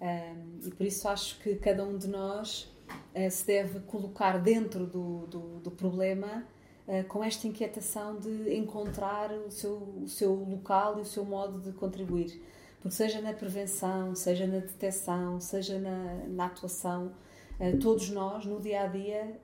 Um, 0.00 0.66
e 0.66 0.70
por 0.70 0.86
isso 0.86 1.06
acho 1.08 1.38
que 1.40 1.56
cada 1.56 1.84
um 1.84 1.98
de 1.98 2.08
nós 2.08 2.72
uh, 3.14 3.30
se 3.30 3.46
deve 3.46 3.80
colocar 3.80 4.38
dentro 4.38 4.86
do, 4.86 5.26
do, 5.26 5.40
do 5.60 5.70
problema 5.70 6.46
uh, 6.88 7.04
com 7.06 7.22
esta 7.22 7.46
inquietação 7.46 8.18
de 8.18 8.54
encontrar 8.56 9.30
o 9.30 9.50
seu, 9.50 9.76
o 9.76 10.08
seu 10.08 10.34
local 10.34 10.98
e 10.98 11.02
o 11.02 11.04
seu 11.04 11.24
modo 11.24 11.60
de 11.60 11.72
contribuir 11.72 12.40
porque 12.80 12.96
seja 12.96 13.20
na 13.20 13.34
prevenção, 13.34 14.14
seja 14.14 14.46
na 14.46 14.60
detecção, 14.60 15.38
seja 15.38 15.78
na, 15.78 16.14
na 16.28 16.46
atuação, 16.46 17.12
uh, 17.60 17.78
todos 17.78 18.08
nós, 18.08 18.46
no 18.46 18.58
dia 18.58 18.84
a 18.84 18.86
dia, 18.86 19.38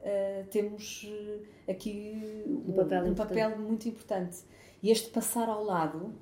temos 0.50 1.06
aqui 1.68 2.42
um, 2.46 2.72
papel, 2.72 3.04
um 3.04 3.14
papel, 3.14 3.58
muito 3.58 3.86
importante. 3.90 4.38
E 4.82 4.90
este 4.90 5.10
passar 5.10 5.50
ao 5.50 5.62
lado 5.62 6.14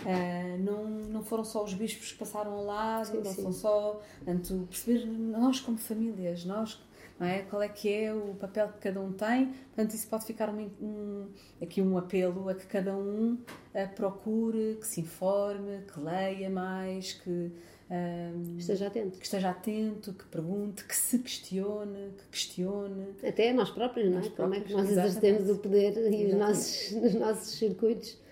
Uh, 0.00 0.58
não, 0.62 0.84
não 0.88 1.22
foram 1.22 1.44
só 1.44 1.62
os 1.64 1.72
bispos 1.72 2.12
que 2.12 2.18
passaram 2.18 2.52
ao 2.52 2.64
lado, 2.64 3.06
Sim, 3.06 3.16
não 3.18 3.24
sim. 3.32 3.42
são 3.42 3.52
só. 3.52 4.00
Portanto, 4.24 4.66
perceber 4.68 5.06
nós 5.06 5.60
como 5.60 5.78
famílias, 5.78 6.44
nós, 6.44 6.80
não 7.18 7.26
é? 7.26 7.42
qual 7.42 7.62
é 7.62 7.68
que 7.68 7.88
é 7.92 8.12
o 8.12 8.34
papel 8.34 8.68
que 8.68 8.78
cada 8.80 9.00
um 9.00 9.12
tem. 9.12 9.46
Portanto, 9.74 9.94
isso 9.94 10.08
pode 10.08 10.24
ficar 10.26 10.50
um, 10.50 10.68
um- 10.82 11.28
aqui 11.62 11.80
um 11.80 11.96
apelo 11.96 12.48
a 12.48 12.54
que 12.54 12.66
cada 12.66 12.94
um 12.96 13.34
uh, 13.34 13.94
procure, 13.94 14.76
que 14.80 14.86
se 14.86 15.00
informe, 15.00 15.82
que 15.92 16.00
leia 16.00 16.50
mais, 16.50 17.12
que, 17.12 17.52
um, 17.90 18.56
Esteja 18.58 18.88
atento. 18.88 19.18
que 19.18 19.24
esteja 19.24 19.50
atento, 19.50 20.12
que 20.12 20.24
pergunte, 20.24 20.84
que 20.84 20.96
se 20.96 21.18
questione, 21.20 22.10
que 22.18 22.24
questione. 22.32 23.14
Até 23.26 23.52
nós 23.52 23.70
próprios, 23.70 24.08
é? 24.08 24.10
Nós 24.10 24.28
Como 24.30 24.54
é 24.54 24.60
que 24.60 24.72
nós 24.72 24.86
próprios, 24.90 25.16
exercemos 25.16 25.48
o 25.50 25.58
poder 25.60 26.12
e 26.12 26.26
os 26.26 26.34
nossos, 26.34 26.92
os 27.00 27.14
nossos 27.14 27.52
circuitos. 27.58 28.23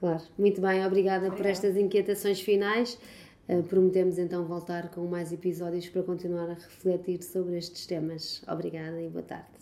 Claro. 0.00 0.22
Muito 0.38 0.60
bem, 0.62 0.84
obrigada, 0.84 1.26
por 1.26 1.34
Obrigada. 1.34 1.50
estas 1.50 1.76
inquietações 1.76 2.40
finais. 2.40 2.98
Uh, 3.46 3.62
prometemos 3.62 4.18
então 4.18 4.44
voltar 4.46 4.90
com 4.90 5.06
mais 5.06 5.32
episódios 5.32 5.88
para 5.88 6.02
continuar 6.02 6.48
a 6.48 6.54
refletir 6.54 7.22
sobre 7.22 7.58
estes 7.58 7.86
temas. 7.86 8.42
Obrigada 8.48 9.00
e 9.02 9.08
boa 9.08 9.22
tarde. 9.22 9.59